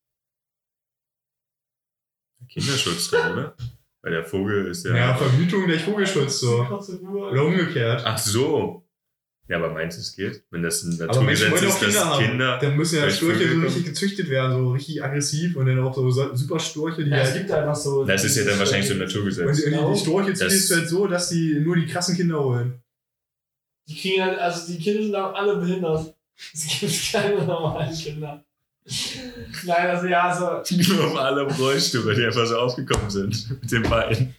Kinderschutz 2.48 3.10
dann, 3.10 3.32
oder? 3.32 3.56
Weil 4.02 4.12
der 4.12 4.24
Vogel 4.24 4.66
ist 4.66 4.84
ja. 4.86 4.96
Ja, 4.96 5.14
Vergütung 5.14 5.66
gleich 5.66 5.84
Vogelschutz 5.84 6.40
so. 6.40 6.62
Oder 6.62 7.44
umgekehrt. 7.44 8.02
Ach 8.04 8.18
so. 8.18 8.79
Ja, 9.50 9.56
aber 9.56 9.70
meinst 9.74 9.96
du, 9.98 10.00
es 10.02 10.14
geht? 10.14 10.44
Wenn 10.50 10.62
das 10.62 10.84
ein 10.84 10.96
Naturgesetz 10.96 11.50
wollen 11.50 11.64
ist, 11.64 11.78
Kinder 11.80 11.92
dass 11.94 12.04
haben. 12.04 12.24
Kinder. 12.24 12.58
Dann 12.62 12.76
müssen 12.76 12.98
ja 13.00 13.10
Störche 13.10 13.52
so 13.52 13.60
richtig 13.62 13.84
gezüchtet 13.84 14.30
werden, 14.30 14.52
so 14.52 14.70
richtig 14.70 15.02
aggressiv 15.02 15.56
und 15.56 15.66
dann 15.66 15.80
auch 15.80 15.92
so 15.92 16.08
super 16.36 16.60
Störche, 16.60 17.02
die 17.04 17.10
Ja, 17.10 17.16
es 17.18 17.30
halt. 17.30 17.38
gibt 17.40 17.50
einfach 17.50 17.74
so. 17.74 18.04
Das 18.04 18.22
ist 18.22 18.36
ja 18.36 18.44
dann 18.44 18.60
wahrscheinlich 18.60 18.86
so 18.86 18.94
ein 18.94 19.00
Und 19.00 19.06
Naturgesetz. 19.08 19.56
die, 19.64 19.70
die 19.70 19.98
Störche 19.98 20.30
Das- 20.30 20.38
züchtest 20.38 20.70
du 20.70 20.74
halt 20.76 20.88
so, 20.88 21.06
dass 21.08 21.28
die 21.30 21.54
nur 21.64 21.74
die 21.74 21.86
krassen 21.86 22.14
Kinder 22.16 22.42
holen. 22.44 22.80
Die 23.88 23.96
kriegen 24.00 24.22
halt, 24.22 24.38
also 24.38 24.72
die 24.72 24.78
Kinder 24.78 25.02
sind 25.02 25.14
auch 25.16 25.34
alle 25.34 25.56
behindert. 25.56 26.14
Es 26.54 26.78
gibt 26.80 27.12
keine 27.12 27.44
normalen 27.44 27.92
Kinder. 27.92 28.44
Nein, 29.64 29.86
also 29.88 30.06
ja, 30.06 30.62
so. 30.64 30.74
Die 30.76 30.80
nur 30.92 31.06
auf 31.06 31.16
alle 31.16 31.44
weil 32.06 32.14
die 32.14 32.24
einfach 32.24 32.46
so 32.46 32.56
aufgekommen 32.56 33.10
sind 33.10 33.50
mit 33.60 33.70
den 33.72 33.82
Beinen. 33.82 34.34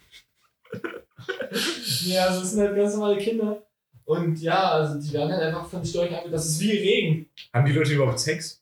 Ja, 2.06 2.28
also 2.28 2.42
es 2.44 2.52
sind 2.52 2.62
halt 2.62 2.76
ganz 2.78 2.94
normale 2.96 3.18
Kinder. 3.18 3.62
Und 4.06 4.42
ja, 4.42 4.72
also 4.72 5.00
die 5.00 5.14
werden 5.14 5.32
halt 5.32 5.44
einfach 5.44 5.70
von 5.70 5.86
Störchen 5.86 6.16
angeht. 6.16 6.34
Das 6.34 6.48
ist 6.48 6.60
wie 6.60 6.72
Regen. 6.72 7.30
Haben 7.54 7.66
die 7.66 7.72
Leute 7.74 7.94
überhaupt 7.94 8.20
Sex? 8.20 8.62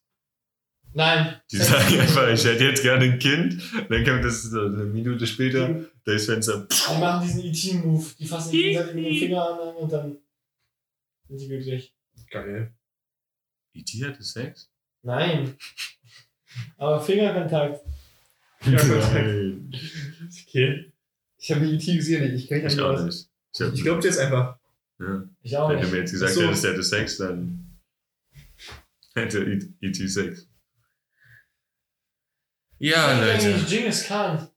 Nein. 0.93 1.39
Die 1.51 1.58
sagen 1.58 2.00
einfach, 2.00 2.27
ich 2.29 2.43
hätte 2.43 2.65
jetzt 2.65 2.81
gerne 2.81 3.05
ein 3.05 3.19
Kind. 3.19 3.62
Dann 3.89 4.03
kommt 4.03 4.24
das 4.25 4.43
so 4.43 4.60
eine 4.60 4.86
Minute 4.86 5.25
später, 5.27 5.86
da 6.03 6.12
ist 6.12 6.25
Fenster. 6.25 6.67
Die 6.69 7.00
machen 7.00 7.25
diesen 7.25 7.43
E.T.-Move. 7.43 8.17
Die 8.17 8.25
fassen 8.25 8.51
sich 8.51 8.62
gegenseitig 8.62 8.96
mit 8.96 9.05
dem 9.05 9.15
Finger 9.15 9.50
an 9.50 9.75
und 9.75 9.91
dann 9.91 10.17
sind 11.27 11.41
die 11.41 11.48
glücklich. 11.48 11.93
Geil. 12.31 12.74
E.T. 13.75 14.05
hatte 14.05 14.24
Sex? 14.24 14.69
Nein. 15.03 15.55
Aber 16.77 17.00
Fingerkontakt. 17.00 17.81
Ja, 18.65 18.84
Nein. 18.84 19.72
Okay. 20.48 20.91
Ich 21.38 21.51
habe 21.51 21.65
die 21.65 21.75
E.T. 21.75 21.96
gesehen, 21.96 22.36
ich 22.36 22.48
kann 22.48 22.65
Ich 22.65 22.75
nicht. 22.75 23.29
Ich, 23.53 23.74
Ich 23.74 23.84
glaube 23.84 24.03
jetzt 24.03 24.19
einfach. 24.19 24.59
Ja. 25.00 25.24
Ich 25.41 25.58
auch 25.58 25.70
Wenn 25.70 25.82
du 25.82 25.88
mir 25.88 25.98
jetzt 26.00 26.12
gesagt 26.12 26.34
so. 26.34 26.41
hättest, 26.44 26.65
er 26.65 26.72
hatte 26.72 26.84
Sex, 26.84 27.18
dann 27.18 27.79
hätte 29.15 29.39
E.T. 29.82 30.08
Sex. 30.08 30.48
Ja, 32.79 33.36
Ich 33.36 33.44
Leute. 33.44 33.65
Genghis 33.65 34.06
Khan. 34.06 34.48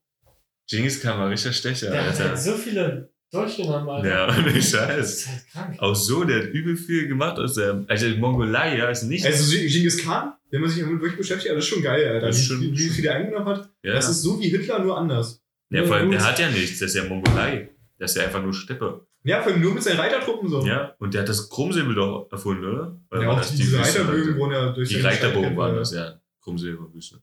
Genghis 0.69 1.01
Khan 1.01 1.19
war 1.19 1.29
richtig 1.29 1.55
Stecher, 1.55 1.91
Der 1.91 2.05
hat 2.07 2.19
Alter. 2.21 2.37
so 2.37 2.53
viele 2.53 3.11
durchgenommen, 3.31 3.89
Alter. 3.89 4.07
Ja, 4.09 4.27
ohne 4.37 4.53
Das 4.53 4.69
Scheiß. 4.69 5.13
ist 5.13 5.27
halt 5.27 5.47
krank. 5.51 5.75
Auch 5.79 5.95
so, 5.95 6.23
der 6.23 6.43
hat 6.43 6.49
übel 6.53 6.77
viel 6.77 7.07
gemacht 7.07 7.37
aus 7.37 7.55
der. 7.55 7.83
Also, 7.87 8.09
die 8.09 8.17
Mongolei, 8.17 8.77
ja, 8.77 8.89
ist 8.89 9.03
nicht. 9.03 9.25
Also 9.25 9.51
Genghis 9.57 9.97
Khan, 10.03 10.33
wenn 10.51 10.61
man 10.61 10.69
sich 10.69 10.79
damit 10.81 11.01
wirklich 11.01 11.17
beschäftigt, 11.17 11.53
das 11.53 11.63
ist 11.65 11.69
schon 11.69 11.83
geil, 11.83 12.07
Alter. 12.07 12.27
Das 12.27 12.37
ist 12.39 12.43
Wie, 12.43 12.53
schon- 12.67 12.77
wie 12.77 12.89
viel 12.89 13.01
der 13.03 13.15
eingenommen 13.15 13.45
hat. 13.47 13.69
ja. 13.83 13.93
Das 13.93 14.07
ist 14.09 14.21
so 14.21 14.39
wie 14.39 14.47
Hitler, 14.49 14.79
nur 14.79 14.97
anders. 14.97 15.41
ja, 15.69 15.83
vor 15.85 15.97
allem, 15.97 16.11
der 16.11 16.23
hat 16.25 16.39
ja 16.39 16.49
nichts, 16.49 16.79
das 16.79 16.91
ist 16.91 16.95
ja 16.95 17.03
Mongolei. 17.05 17.69
Das 17.97 18.11
ist 18.11 18.17
ja 18.17 18.23
einfach 18.25 18.41
nur 18.41 18.53
Steppe. 18.53 19.05
Ja, 19.25 19.41
vor 19.41 19.51
allem 19.53 19.61
nur 19.61 19.73
mit 19.73 19.83
seinen 19.83 19.99
Reitertruppen 19.99 20.49
so. 20.49 20.65
Ja, 20.65 20.95
und 20.99 21.13
der 21.13 21.21
hat 21.21 21.29
das 21.29 21.49
Krummsäbel 21.49 21.95
doch 21.95 22.27
erfunden, 22.31 22.65
oder? 22.65 22.97
Oder 23.11 23.21
Ja, 23.21 23.29
auch 23.31 23.41
diese 23.45 23.77
Wüste, 23.77 23.99
Reiterbögen 23.99 24.25
Leute? 24.27 24.39
wurden 24.39 24.51
ja 24.53 24.71
durch 24.73 24.89
Die 24.89 24.99
Reiterbogen 25.01 25.55
waren 25.57 25.75
das, 25.75 25.93
ja. 25.93 26.19
Krummsäbelwüste. 26.41 27.21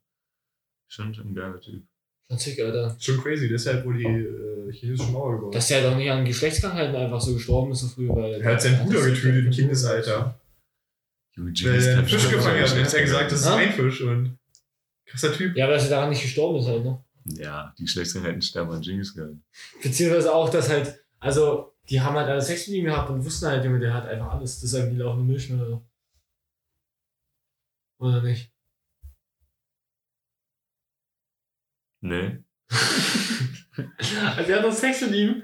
Schon, 0.88 1.14
schon 1.14 1.28
ein 1.28 1.34
geiler 1.34 1.60
Typ. 1.60 1.82
Schon 2.28 2.38
sick, 2.38 2.58
Alter. 2.60 2.96
Schon 2.98 3.20
crazy, 3.22 3.48
deshalb 3.48 3.84
wurde 3.84 3.98
die 3.98 4.04
äh, 4.04 4.72
chinesische 4.72 5.10
Mauer 5.10 5.36
gebaut. 5.36 5.54
Dass 5.54 5.68
der 5.68 5.82
doch 5.90 5.96
nicht 5.96 6.10
an 6.10 6.24
Geschlechtskrankheiten 6.24 6.96
einfach 6.96 7.20
so 7.20 7.34
gestorben 7.34 7.72
ist 7.72 7.80
so 7.80 7.88
früh, 7.88 8.08
weil. 8.08 8.40
er 8.40 8.52
hat 8.52 8.62
seinen 8.62 8.78
Bruder 8.84 9.02
getötet 9.04 9.44
im 9.46 9.50
Kindesalter. 9.50 10.40
Junge, 11.36 11.52
Weil 11.52 11.82
er 11.82 11.98
einen 11.98 12.06
Fisch 12.08 12.30
gefangen 12.30 12.60
hat. 12.62 12.72
Und 12.72 12.84
hat 12.84 12.94
er 12.94 13.02
gesagt, 13.02 13.32
das 13.32 13.40
ist 13.40 13.46
ein 13.46 13.72
Fisch. 13.72 14.00
Und 14.00 14.38
krasser 15.06 15.32
Typ. 15.32 15.56
Ja, 15.56 15.66
aber 15.66 15.74
dass 15.74 15.84
er 15.84 15.90
daran 15.90 16.10
nicht 16.10 16.22
gestorben 16.22 16.58
ist 16.60 16.66
halt, 16.66 16.84
ne? 16.84 17.04
Ja, 17.24 17.74
die 17.78 17.82
Geschlechtskrankheiten 17.84 18.40
sterben 18.42 18.70
an 18.72 18.80
Genghis 18.80 19.14
Khan. 19.14 19.42
Beziehungsweise 19.82 20.32
auch, 20.34 20.48
dass 20.48 20.68
halt, 20.70 20.98
also, 21.20 21.69
die 21.90 22.00
haben 22.00 22.16
halt 22.16 22.28
alle 22.28 22.40
Sex 22.40 22.68
mit 22.68 22.76
ihm 22.76 22.84
gehabt 22.84 23.10
und 23.10 23.24
wussten 23.24 23.48
halt, 23.48 23.64
Junge, 23.64 23.80
der 23.80 23.92
hat 23.92 24.06
einfach 24.06 24.30
alles. 24.30 24.60
Das 24.60 24.72
ist 24.72 24.80
halt 24.80 24.92
wie 24.92 24.96
laufende 24.96 25.24
Milch 25.24 25.52
oder 25.52 25.66
so. 25.66 25.88
Oder 27.98 28.22
nicht? 28.22 28.52
Nee. 32.02 32.44
also, 34.36 34.52
er 34.52 34.58
hat 34.58 34.64
doch 34.64 34.72
Sex 34.72 35.00
mit 35.02 35.14
ihm. 35.14 35.42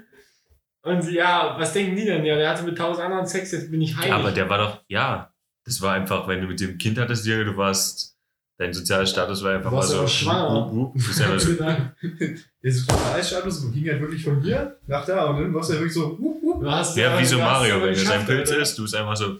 Und 0.83 1.01
sie, 1.01 1.15
ja, 1.15 1.59
was 1.59 1.73
denken 1.73 1.97
die 1.97 2.05
denn? 2.05 2.23
Ja, 2.23 2.37
der 2.37 2.49
hatte 2.49 2.63
mit 2.63 2.77
tausend 2.77 3.05
anderen 3.05 3.27
Sex, 3.27 3.51
jetzt 3.51 3.69
bin 3.69 3.81
ich 3.81 3.95
heilig. 3.97 4.13
Aber 4.13 4.31
der 4.31 4.49
war 4.49 4.57
doch, 4.57 4.83
ja, 4.87 5.33
das 5.65 5.81
war 5.81 5.93
einfach, 5.93 6.29
wenn 6.29 6.41
du 6.41 6.47
mit 6.47 6.61
dem 6.61 6.77
Kind 6.77 6.97
hattest, 6.97 7.25
Junge, 7.25 7.43
du 7.43 7.57
warst, 7.57 8.16
dein 8.57 8.73
sozialer 8.73 9.05
Status 9.05 9.43
war 9.43 9.55
einfach 9.55 9.69
Du 9.69 9.75
mal 9.75 9.81
warst 9.81 9.91
so. 9.91 9.97
aber 9.99 10.07
schwanger. 10.07 10.71
wup, 10.71 10.95
wup, 10.95 11.01
so, 11.01 11.23
Der 12.63 12.71
Sozialstatus 12.71 13.71
ging 13.71 13.87
halt 13.87 14.01
wirklich 14.01 14.23
von 14.23 14.41
hier 14.41 14.77
nach 14.87 15.05
da 15.05 15.25
und 15.25 15.41
dann 15.41 15.53
warst 15.53 15.69
du 15.69 15.73
ja 15.73 15.79
wirklich 15.79 15.93
so, 15.93 16.17
wup, 16.19 16.41
wup. 16.41 16.61
Du 16.61 16.71
hast, 16.71 16.97
ja, 16.97 17.19
wie 17.19 17.25
so 17.25 17.37
Mario, 17.37 17.81
wenn 17.81 17.89
er 17.89 17.95
sein 17.95 18.25
Pilz 18.25 18.49
ist, 18.51 18.77
du 18.77 18.81
bist 18.83 18.95
einfach 18.95 19.15
so, 19.15 19.37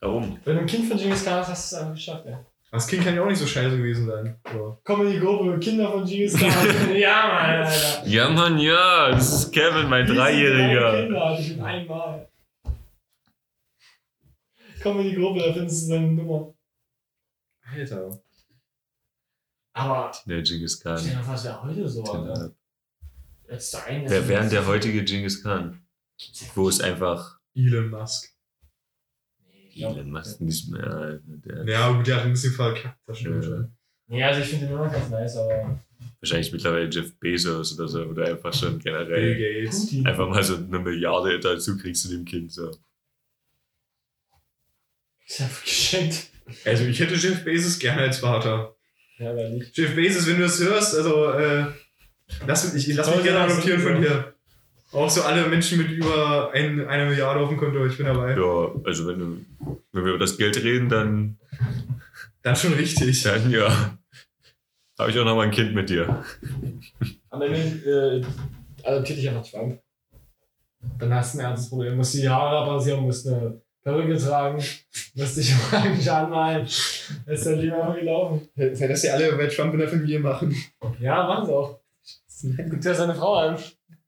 warum? 0.00 0.38
Wenn 0.44 0.54
du 0.56 0.60
ein 0.62 0.66
Kind 0.66 0.86
von 0.88 0.96
Genghis 0.96 1.24
Khan 1.24 1.34
hast, 1.40 1.48
hast 1.48 1.72
du 1.72 1.76
es 1.76 1.82
einfach 1.82 1.94
geschafft, 1.94 2.26
ja. 2.26 2.44
Das 2.70 2.86
Kind 2.86 3.04
kann 3.04 3.14
ja 3.14 3.22
auch 3.22 3.26
nicht 3.28 3.38
so 3.38 3.46
scheiße 3.46 3.76
gewesen 3.76 4.06
sein. 4.06 4.34
So. 4.50 4.78
Komm 4.82 5.06
in 5.06 5.12
die 5.12 5.18
Gruppe, 5.20 5.58
Kinder 5.58 5.90
von 5.92 6.06
Genghis 6.06 6.38
Khan. 6.38 6.48
ja, 6.96 7.26
Mann, 7.26 7.64
Alter. 7.66 8.06
Ja, 8.08 8.28
Mann, 8.30 8.58
ja, 8.58 9.10
das 9.10 9.30
ist 9.30 9.52
Kevin, 9.52 9.90
mein 9.90 10.06
Diese 10.06 10.16
drei 10.16 10.32
Dreijähriger. 10.32 11.02
Kinder 11.02 11.28
hatte 11.28 11.42
ich 11.42 11.48
mit 11.56 11.60
einmal. 11.60 12.28
Komm 14.82 15.00
in 15.00 15.10
die 15.10 15.16
Gruppe, 15.16 15.40
da 15.40 15.52
findest 15.52 15.82
du 15.82 15.86
seine 15.88 16.06
Nummer. 16.12 16.54
Alter. 17.72 18.22
Aber, 19.74 20.12
Der 20.26 20.42
Genghis 20.42 20.76
stell 20.80 20.94
Khan. 20.96 21.04
dir 21.04 21.14
mal 21.16 21.28
was 21.28 21.44
wäre 21.44 21.62
heute 21.62 21.88
so, 21.88 22.04
Alter. 22.04 22.54
Jetzt 23.48 23.72
der 23.74 23.84
eine. 23.86 24.10
Wer 24.10 24.28
wäre 24.28 24.48
der 24.48 24.66
heutige 24.66 25.04
Genghis 25.04 25.42
Khan? 25.42 25.84
Wo 26.54 26.68
es 26.68 26.80
einfach 26.80 27.38
Elon 27.54 27.90
Musk. 27.90 28.30
Nee, 29.50 29.70
ich 29.74 29.82
Elon 29.82 30.10
Musk 30.10 30.40
nicht 30.40 30.68
mehr. 30.70 31.20
Der, 31.24 31.64
Ja, 31.66 31.90
gut, 31.92 32.06
der 32.06 32.16
hat 32.16 32.24
ein 32.24 32.32
bisschen 32.32 32.52
verkackt, 32.52 33.00
das 33.06 33.18
stimmt 33.18 33.42
Ja. 33.44 33.50
schon. 33.50 33.76
Nee, 34.08 34.22
also 34.24 34.40
ich 34.40 34.48
finde 34.48 34.66
den 34.66 34.74
immer 34.74 34.90
ganz 34.90 35.08
nice, 35.08 35.36
aber. 35.36 35.80
wahrscheinlich 36.20 36.52
mittlerweile 36.52 36.88
Jeff 36.90 37.18
Bezos 37.18 37.78
oder 37.78 37.88
so, 37.88 38.02
oder 38.04 38.26
einfach 38.26 38.52
schon 38.52 38.78
Bill 38.78 38.92
generell 38.92 39.62
Gates. 39.64 39.80
Putin. 39.86 40.06
einfach 40.06 40.28
mal 40.28 40.42
so 40.42 40.56
eine 40.56 40.78
Milliarde 40.78 41.40
dazu 41.40 41.78
kriegst 41.78 42.04
du 42.04 42.10
dem 42.10 42.24
Kind 42.26 42.52
so. 42.52 42.70
Ist 45.26 45.38
ja 45.40 45.48
geschenkt. 45.64 46.28
Also 46.64 46.84
ich 46.84 46.98
hätte 47.00 47.14
Jeff 47.14 47.44
Bezos 47.44 47.78
gerne 47.78 48.02
als 48.02 48.18
Vater. 48.18 48.74
Ja, 49.18 49.30
aber 49.30 49.48
nicht. 49.48 49.76
Jeff 49.76 49.94
Bezos, 49.94 50.26
wenn 50.26 50.36
du 50.36 50.42
das 50.42 50.60
hörst, 50.60 50.94
also 50.96 51.30
äh, 51.32 51.66
lass, 52.46 52.72
mich- 52.72 52.88
ich 52.88 52.94
lass 52.96 53.14
mich 53.14 53.22
gerne 53.24 53.40
adoptieren 53.40 53.80
von 53.80 54.00
dir. 54.00 54.34
Auch 54.92 55.08
so 55.08 55.22
alle 55.22 55.46
Menschen 55.48 55.78
mit 55.78 55.90
über 55.90 56.50
ein, 56.52 56.86
einer 56.86 57.06
Milliarde 57.06 57.40
auf 57.40 57.48
dem 57.48 57.56
Konto, 57.58 57.86
ich 57.86 57.96
bin 57.96 58.06
dabei. 58.06 58.32
Ja, 58.36 58.70
also 58.84 59.06
wenn 59.06 59.18
du, 59.18 59.44
wenn 59.92 60.04
wir 60.04 60.10
über 60.14 60.18
das 60.18 60.36
Geld 60.36 60.56
reden, 60.62 60.88
dann, 60.90 61.38
Dann 62.42 62.56
schon 62.56 62.74
richtig. 62.74 63.22
dann 63.22 63.50
ja. 63.50 63.96
Habe 64.98 65.10
ich 65.10 65.18
auch 65.18 65.24
noch 65.24 65.34
mal 65.36 65.44
ein 65.46 65.50
Kind 65.50 65.74
mit 65.74 65.88
dir. 65.88 66.22
Am 67.30 67.40
Ende 67.40 68.22
äh, 68.84 68.86
adoptiert 68.86 69.18
dich 69.18 69.28
einfach 69.30 69.48
Trump. 69.48 69.80
Dann 70.98 71.14
hast 71.14 71.34
du 71.34 71.38
ein 71.38 71.44
ernstes 71.46 71.70
Problem. 71.70 71.96
Musst 71.96 72.12
die 72.14 72.28
Haare 72.28 72.58
abrasieren, 72.58 73.00
musst 73.00 73.26
eine 73.26 73.60
Perücke 73.82 74.16
tragen, 74.16 74.62
musst 75.14 75.36
dich 75.36 75.52
eigentlich 75.72 76.10
anmalen. 76.10 76.64
Ist 76.64 77.46
dein 77.46 77.58
Leben 77.58 77.74
einfach 77.74 77.96
gelaufen. 77.96 78.48
Weil 78.54 78.70
das 78.88 79.02
ja 79.02 79.14
alle 79.14 79.32
bei 79.36 79.46
Trump 79.48 79.72
in 79.74 79.80
der 79.80 79.88
Familie 79.88 80.20
machen. 80.20 80.54
Ja, 81.00 81.26
machen 81.26 81.46
sie 81.46 81.52
auch. 81.52 81.80
Guckt 82.70 82.84
ja 82.84 82.94
seine 82.94 83.14
Frau 83.14 83.34
an. 83.34 83.56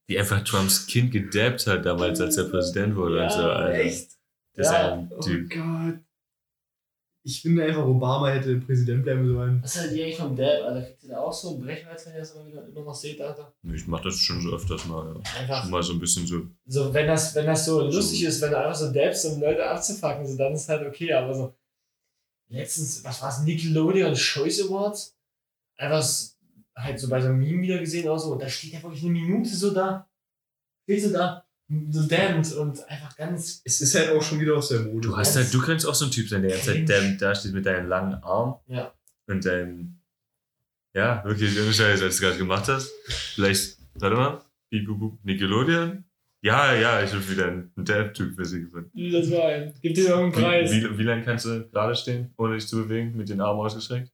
Die 0.08 0.18
einfach 0.18 0.42
Trumps 0.44 0.86
Kind 0.86 1.12
gedabbt 1.12 1.66
hat 1.66 1.86
damals, 1.86 2.20
als 2.20 2.36
er 2.36 2.44
Präsident 2.44 2.94
wurde 2.96 3.22
und 3.22 3.30
so. 3.32 3.42
Alter. 3.42 3.74
echt? 3.74 4.08
Das 4.54 4.66
ist 4.68 4.72
Ja. 4.72 4.92
ein 4.94 5.10
Oh 5.16 5.20
Typ. 5.20 5.50
Gott. 5.50 5.98
Ich 7.26 7.40
finde 7.40 7.64
einfach, 7.64 7.86
Obama 7.86 8.28
hätte 8.28 8.58
Präsident 8.58 9.02
bleiben 9.02 9.26
sollen. 9.26 9.62
Was 9.62 9.76
ist 9.76 9.80
halt 9.80 9.92
die 9.92 10.02
eigentlich 10.02 10.18
vom 10.18 10.36
Dab, 10.36 10.62
Alter? 10.62 10.82
Kriegt 10.82 11.04
ihr 11.04 11.08
da 11.08 11.20
auch 11.20 11.32
so 11.32 11.54
einen 11.54 11.62
Brechreiz, 11.62 12.04
wenn 12.04 12.12
ihr 12.12 12.18
das 12.18 12.32
immer, 12.32 12.46
wieder, 12.46 12.68
immer 12.68 12.82
noch 12.82 12.94
seht, 12.94 13.18
Alter? 13.18 13.54
Ich 13.62 13.86
mach 13.86 14.02
das 14.02 14.16
schon 14.16 14.42
so 14.42 14.54
öfters 14.54 14.84
mal. 14.84 15.14
Ja. 15.14 15.40
Einfach. 15.40 15.70
Mal 15.70 15.82
so 15.82 15.94
ein 15.94 16.00
bisschen 16.00 16.26
so. 16.26 16.42
So, 16.66 16.92
wenn 16.92 17.06
das, 17.06 17.34
wenn 17.34 17.46
das 17.46 17.64
so 17.64 17.80
lustig 17.80 18.24
ist, 18.24 18.42
wenn 18.42 18.50
du 18.50 18.58
einfach 18.58 18.74
so 18.74 18.92
dabst, 18.92 19.24
um 19.24 19.40
Leute 19.40 19.66
abzufacken, 19.66 20.26
so, 20.26 20.36
dann 20.36 20.52
ist 20.52 20.68
halt 20.68 20.86
okay, 20.86 21.14
aber 21.14 21.34
so. 21.34 21.54
Letztens, 22.48 23.02
was 23.02 23.22
war's, 23.22 23.42
Nickelodeon 23.42 24.14
Choice 24.14 24.68
Awards? 24.68 25.16
Einfach 25.78 26.06
halt 26.76 27.00
so 27.00 27.08
bei 27.08 27.22
so 27.22 27.28
einem 27.28 27.38
Meme 27.38 27.62
wieder 27.62 27.78
gesehen 27.78 28.06
oder 28.06 28.18
so, 28.18 28.32
und 28.32 28.42
da 28.42 28.50
steht 28.50 28.74
ja 28.74 28.82
wirklich 28.82 29.02
eine 29.02 29.12
Minute 29.12 29.48
so 29.48 29.72
da. 29.72 30.06
Steht 30.82 31.02
so 31.02 31.10
da, 31.10 31.43
so 31.90 32.06
damned 32.06 32.52
und 32.54 32.86
einfach 32.88 33.16
ganz. 33.16 33.62
Es 33.64 33.80
ist 33.80 33.94
halt 33.94 34.10
auch 34.10 34.22
schon 34.22 34.40
wieder 34.40 34.56
aus 34.56 34.68
der 34.68 34.80
Mode. 34.80 35.08
Du 35.08 35.16
hast 35.16 35.34
halt, 35.36 35.52
du 35.52 35.60
könntest 35.60 35.86
auch 35.88 35.94
so 35.94 36.04
ein 36.06 36.10
Typ 36.10 36.28
sein, 36.28 36.42
der 36.42 36.50
ganze 36.52 36.66
Zeit 36.66 36.86
Cringe. 36.86 37.16
da, 37.18 37.34
steht 37.34 37.52
mit 37.54 37.64
deinem 37.66 37.88
langen 37.88 38.14
Arm 38.22 38.56
Ja. 38.66 38.92
und 39.26 39.44
deinem. 39.44 39.98
Ja, 40.94 41.24
wirklich, 41.24 41.58
ohne 41.60 41.72
Scheiß, 41.72 42.00
als 42.00 42.00
du 42.00 42.06
es 42.06 42.20
gerade 42.20 42.36
gemacht 42.38 42.68
hast. 42.68 42.92
Vielleicht, 43.34 43.78
warte 43.94 44.14
mal, 44.16 44.44
Nickelodeon? 45.24 46.04
Ja, 46.42 46.74
ja, 46.74 47.02
ich 47.02 47.10
habe 47.12 47.28
wieder 47.30 47.46
einen 47.48 47.72
Dab-Typ 47.76 48.34
für 48.36 48.44
sie 48.44 48.60
gefunden. 48.64 48.90
Das 49.12 49.30
war 49.30 49.46
ein. 49.46 49.72
Gib 49.80 49.94
dir 49.94 50.08
irgendeinen 50.10 50.32
Wie, 50.36 50.40
Preis. 50.46 50.70
wie, 50.72 50.98
wie 50.98 51.02
lange 51.02 51.22
kannst 51.24 51.46
du 51.46 51.66
gerade 51.70 51.94
stehen, 51.96 52.34
ohne 52.36 52.54
dich 52.56 52.68
zu 52.68 52.76
bewegen, 52.76 53.16
mit 53.16 53.30
den 53.30 53.40
Armen 53.40 53.60
ausgestreckt? 53.60 54.12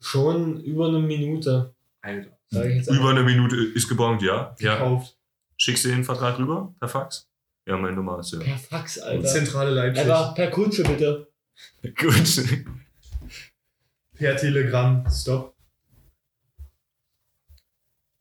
Schon 0.00 0.60
über 0.64 0.88
eine 0.88 0.98
Minute, 0.98 1.74
Alter. 2.00 2.36
sag 2.48 2.66
ich 2.66 2.76
jetzt 2.76 2.90
Über 2.90 3.10
eine 3.10 3.22
Minute 3.22 3.56
ist 3.56 3.88
gebongt, 3.88 4.22
ja. 4.22 4.54
Ja. 4.58 4.80
Schickst 5.62 5.84
du 5.84 5.88
den 5.90 6.04
Vertrag 6.04 6.38
rüber 6.38 6.74
per 6.80 6.88
Fax? 6.88 7.28
Ja, 7.66 7.76
meine 7.76 7.94
Nummer 7.94 8.18
ist 8.20 8.32
ja. 8.32 8.38
Per 8.38 8.56
Fax, 8.56 8.98
Alter. 8.98 9.28
Zentrale 9.28 9.70
Leipzig. 9.70 10.04
Einfach 10.04 10.34
per 10.34 10.50
Kutsche 10.50 10.82
bitte. 10.84 11.30
Gut. 11.82 12.64
Per 14.16 14.36
Telegramm. 14.38 15.04
Stop. 15.10 15.54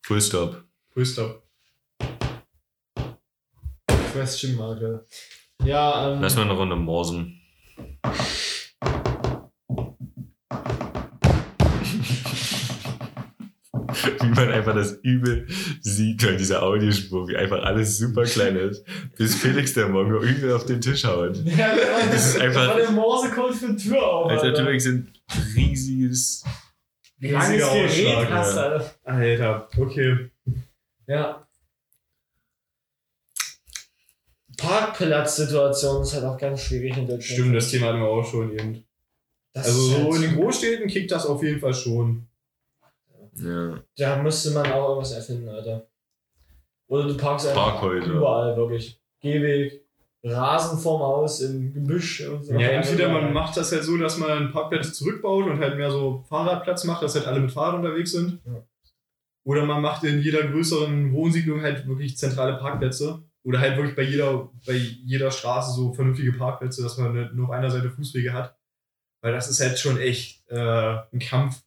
Full 0.06 0.20
stop. 0.20 0.66
Full 0.90 1.06
stop. 1.06 1.48
Question 4.12 4.56
Mark, 4.58 4.82
ja. 4.82 5.00
Ja, 5.64 6.12
ähm. 6.12 6.22
Lass 6.22 6.36
mal 6.36 6.42
eine 6.42 6.54
Runde 6.54 6.76
morsen. 6.76 7.42
Wie 14.22 14.28
man 14.28 14.52
einfach 14.52 14.76
das 14.76 14.94
übel 15.04 15.48
sieht 15.82 16.22
bei 16.26 16.34
dieser 16.36 16.62
Audiospur, 16.64 17.28
wie 17.28 17.36
einfach 17.38 17.64
alles 17.64 17.98
super 17.98 18.24
klein 18.24 18.56
ist, 18.56 18.84
bis 19.18 19.36
Felix 19.36 19.74
der 19.74 19.88
Mongo 19.90 20.22
übel 20.22 20.54
auf 20.54 20.66
den 20.66 20.82
Tisch 20.82 21.04
haut. 21.06 21.38
Ja, 21.46 21.76
Das 22.12 22.36
ist 22.36 22.40
einfach- 22.42 22.62
Das 22.68 22.74
war 22.74 22.78
der 22.78 22.92
Morsecode 22.92 23.56
für 23.56 23.76
Tür 23.76 24.02
auf. 24.06 24.30
Alter, 24.32 24.44
Alter. 24.44 24.56
du 24.58 24.62
übrigens 24.64 24.86
ein 24.88 25.14
riesiges. 25.56 26.44
Langes 27.20 27.58
Gerät 27.72 28.30
hast 28.30 28.56
du. 28.56 28.60
Alter. 28.62 28.92
Alter, 29.04 29.70
okay. 29.78 30.30
Ja. 31.08 31.46
Parkplatzsituation 34.58 36.02
ist 36.04 36.14
halt 36.14 36.26
auch 36.26 36.38
ganz 36.38 36.62
schwierig 36.64 36.98
in 36.98 37.08
Deutschland. 37.08 37.24
Stimmt, 37.24 37.56
das 37.56 37.70
Thema 37.72 37.88
hatten 37.88 38.00
wir 38.00 38.08
auch 38.08 38.30
schon 38.30 38.52
eben. 38.52 38.84
Das 39.54 39.68
Also 39.68 39.82
so 39.82 39.96
halt 40.14 40.16
in 40.16 40.22
den 40.22 40.36
Großstädten 40.36 40.88
kickt 40.88 41.12
das 41.12 41.26
auf 41.26 41.42
jeden 41.44 41.60
Fall 41.60 41.74
schon. 41.74 42.28
Ja. 43.40 43.80
Da 43.98 44.22
müsste 44.22 44.52
man 44.52 44.72
auch 44.72 44.90
irgendwas 44.90 45.12
erfinden, 45.14 45.50
Alter. 45.50 45.88
Oder 46.88 47.08
du 47.08 47.18
parkst 47.18 47.48
einfach 47.48 47.74
Parkhäuser. 47.74 48.14
überall, 48.14 48.58
wirklich. 48.58 49.00
Gehweg, 49.22 49.86
Rasen 50.24 50.80
vorm 50.80 51.02
Haus, 51.02 51.42
im 51.42 51.74
Gebüsch 51.74 52.28
und 52.28 52.44
so. 52.44 52.54
Ja, 52.54 52.70
entweder 52.70 53.10
man 53.10 53.32
macht 53.32 53.56
das 53.56 53.72
halt 53.72 53.84
so, 53.84 53.98
dass 53.98 54.18
man 54.18 54.52
Parkplätze 54.52 54.92
zurückbaut 54.92 55.46
und 55.46 55.60
halt 55.60 55.78
mehr 55.78 55.92
so 55.92 56.24
Fahrradplatz 56.28 56.84
macht, 56.84 57.04
dass 57.04 57.16
halt 57.16 57.28
alle 57.28 57.40
mit 57.40 57.52
Fahrrad 57.52 57.76
unterwegs 57.76 58.12
sind. 58.12 58.40
Ja. 58.46 58.64
Oder 59.46 59.66
man 59.66 59.82
macht 59.82 60.04
in 60.04 60.20
jeder 60.20 60.44
größeren 60.44 61.14
Wohnsiedlung 61.14 61.62
halt 61.62 61.88
wirklich 61.88 62.18
zentrale 62.18 62.58
Parkplätze. 62.58 63.24
Oder 63.44 63.60
halt 63.62 63.78
wirklich 63.78 63.96
bei 63.96 64.04
jeder, 64.04 64.50
bei 64.66 64.74
jeder 64.74 65.32
Straße 65.32 65.72
so 65.74 65.94
vernünftige 65.94 66.34
Parkplätze, 66.34 66.84
dass 66.84 66.98
man 66.98 67.14
nicht 67.14 67.34
nur 67.34 67.48
auf 67.48 67.52
einer 67.52 67.72
Seite 67.72 67.90
Fußwege 67.90 68.34
hat. 68.34 68.58
Weil 69.22 69.32
das 69.32 69.50
ist 69.50 69.62
halt 69.62 69.80
schon 69.80 69.98
echt 69.98 70.48
äh, 70.50 70.98
ein 71.12 71.20
Kampf, 71.20 71.64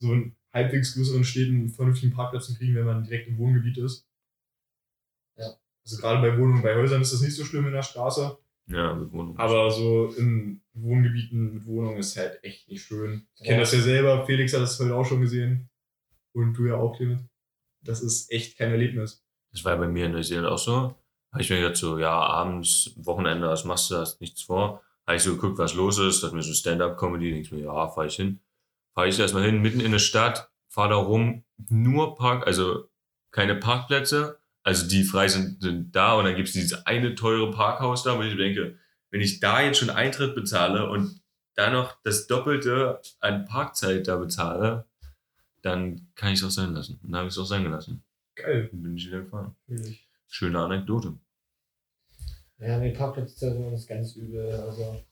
so 0.00 0.12
in 0.12 0.36
halbwegs 0.52 0.94
größeren 0.94 1.24
Städten 1.24 1.54
einen 1.56 1.68
vernünftigen 1.68 2.12
Parkplatz 2.12 2.46
zu 2.46 2.56
kriegen, 2.56 2.74
wenn 2.74 2.86
man 2.86 3.04
direkt 3.04 3.28
im 3.28 3.38
Wohngebiet 3.38 3.78
ist. 3.78 4.06
Ja. 5.36 5.56
Also 5.84 5.96
gerade 6.00 6.20
bei 6.20 6.36
Wohnungen, 6.38 6.62
bei 6.62 6.74
Häusern 6.74 7.02
ist 7.02 7.12
das 7.12 7.20
nicht 7.20 7.34
so 7.34 7.44
schlimm 7.44 7.66
in 7.66 7.72
der 7.72 7.82
Straße. 7.82 8.38
Ja, 8.66 8.94
mit 8.94 9.10
Wohnung. 9.12 9.38
Aber 9.38 9.70
so 9.70 10.12
in 10.18 10.60
Wohngebieten 10.74 11.54
mit 11.54 11.66
Wohnungen 11.66 11.96
ist 11.98 12.16
halt 12.16 12.42
echt 12.44 12.68
nicht 12.68 12.82
schön. 12.82 13.26
Ich 13.36 13.44
kenne 13.44 13.54
Ja. 13.56 13.60
das 13.60 13.72
ja 13.72 13.80
selber. 13.80 14.26
Felix 14.26 14.52
hat 14.52 14.60
das 14.60 14.78
heute 14.78 14.94
auch 14.94 15.06
schon 15.06 15.20
gesehen. 15.22 15.70
Und 16.32 16.54
du 16.54 16.66
ja 16.66 16.74
auch, 16.74 16.96
Clemens. 16.96 17.22
Das 17.82 18.02
ist 18.02 18.30
echt 18.30 18.58
kein 18.58 18.70
Erlebnis. 18.70 19.24
Das 19.52 19.64
war 19.64 19.76
bei 19.78 19.88
mir 19.88 20.06
in 20.06 20.12
Neuseeland 20.12 20.46
auch 20.46 20.58
so. 20.58 20.94
Habe 21.32 21.42
ich 21.42 21.48
mir 21.50 21.60
gedacht, 21.60 21.76
so, 21.76 21.98
ja, 21.98 22.10
abends, 22.12 22.92
Wochenende, 22.96 23.48
was 23.48 23.64
machst 23.64 23.90
du, 23.90 23.96
hast 23.96 24.20
nichts 24.20 24.42
vor. 24.42 24.82
Habe 25.06 25.16
ich 25.16 25.22
so 25.22 25.34
geguckt, 25.34 25.58
was 25.58 25.74
los 25.74 25.98
ist, 25.98 26.22
dachte 26.22 26.34
mir 26.36 26.42
so 26.42 26.52
Stand-Up-Comedy, 26.52 27.30
denke 27.30 27.40
ich 27.40 27.52
mir, 27.52 27.60
ja, 27.60 27.88
fahr 27.88 28.04
ich 28.06 28.16
hin. 28.16 28.40
Fahre 28.98 29.10
ich 29.10 29.20
erstmal 29.20 29.44
hin, 29.44 29.62
mitten 29.62 29.78
in 29.78 29.92
der 29.92 30.00
Stadt, 30.00 30.50
fahr 30.66 30.88
da 30.88 30.96
rum, 30.96 31.44
nur 31.68 32.16
Park, 32.16 32.44
also 32.48 32.88
keine 33.30 33.54
Parkplätze, 33.54 34.40
also 34.64 34.88
die 34.88 35.04
frei 35.04 35.28
sind, 35.28 35.62
sind 35.62 35.94
da 35.94 36.14
und 36.14 36.24
dann 36.24 36.34
gibt 36.34 36.48
es 36.48 36.54
dieses 36.54 36.84
eine 36.84 37.14
teure 37.14 37.52
Parkhaus 37.52 38.02
da, 38.02 38.18
wo 38.18 38.22
ich 38.22 38.34
mir 38.34 38.42
denke, 38.42 38.76
wenn 39.10 39.20
ich 39.20 39.38
da 39.38 39.62
jetzt 39.62 39.78
schon 39.78 39.90
Eintritt 39.90 40.34
bezahle 40.34 40.90
und 40.90 41.20
da 41.54 41.70
noch 41.70 42.02
das 42.02 42.26
Doppelte 42.26 43.00
an 43.20 43.44
Parkzeit 43.44 44.08
da 44.08 44.16
bezahle, 44.16 44.84
dann 45.62 46.08
kann 46.16 46.32
ich 46.32 46.40
es 46.40 46.44
auch 46.44 46.50
sein 46.50 46.74
lassen. 46.74 46.98
Und 47.00 47.12
dann 47.12 47.18
habe 47.18 47.28
ich 47.28 47.34
es 47.34 47.38
auch 47.38 47.46
sein 47.46 47.62
gelassen. 47.62 48.02
Geil. 48.34 48.68
Dann 48.72 48.82
bin 48.82 48.96
ich 48.96 49.06
wieder 49.06 49.20
gefahren. 49.20 49.54
Schöne 50.26 50.58
Anekdote. 50.58 51.14
Ja, 52.58 52.78
nee, 52.78 52.90
Parkplatzzentrum 52.90 53.74
ist 53.74 53.86
ganz 53.86 54.16
übel. 54.16 54.50
Also, 54.54 55.04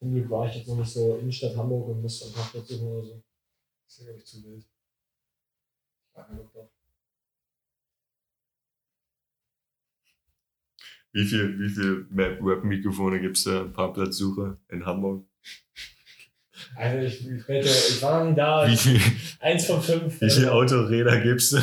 zum 0.00 0.12
Glück 0.12 0.30
war 0.30 0.48
ich 0.48 0.56
jetzt 0.56 0.66
noch 0.66 0.76
nicht 0.78 0.90
so 0.90 1.16
Innenstadt 1.16 1.54
Hamburg 1.56 1.88
und 1.88 2.00
musste 2.00 2.24
einen 2.24 2.34
Parkplatz 2.34 2.68
suchen 2.68 2.88
oder 2.88 3.04
so. 3.04 3.22
Das 3.84 3.98
ist, 3.98 4.04
glaube 4.04 4.18
ich, 4.18 4.24
zu 4.24 4.44
wild. 4.44 4.64
Ich 4.64 6.14
keinen 6.14 6.38
Bock 6.38 6.52
drauf. 6.52 6.70
Wie 11.12 11.24
viel, 11.24 11.58
wie 11.58 11.68
viel 11.68 12.06
Web-Mikrofone 12.10 13.20
gibt 13.20 13.36
es 13.36 13.44
da? 13.44 13.64
Parkplatzsuche 13.64 14.58
in 14.68 14.86
Hamburg? 14.86 15.26
Also, 16.76 16.98
ich, 16.98 17.28
ich, 17.28 17.48
wette, 17.48 17.68
ich 17.68 18.00
war 18.00 18.22
noch 18.22 18.30
nie 18.30 18.36
da. 18.36 18.66
Wie 18.68 18.76
viel, 18.76 19.00
Eins 19.40 19.66
von 19.66 19.82
fünf. 19.82 20.14
wie 20.14 20.30
viel 20.30 20.48
Also, 20.48 20.50
Autoräder 20.50 21.20
gibt 21.20 21.40
es? 21.40 21.56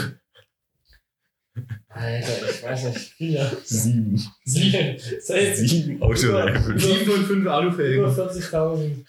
Alter, 1.90 2.50
ich 2.50 2.64
weiß 2.64 2.86
nicht. 2.86 2.98
Viele. 3.18 3.58
Sieben. 3.64 4.22
Sieben. 4.44 4.98
Seit 5.22 5.58
Sieben 5.58 6.02
Autoreifen. 6.02 6.78
Sieben 6.78 7.06
von 7.06 7.26
fünf 7.26 7.42
über 7.42 7.54
Alufelgen. 7.54 8.06
40.000. 8.06 9.06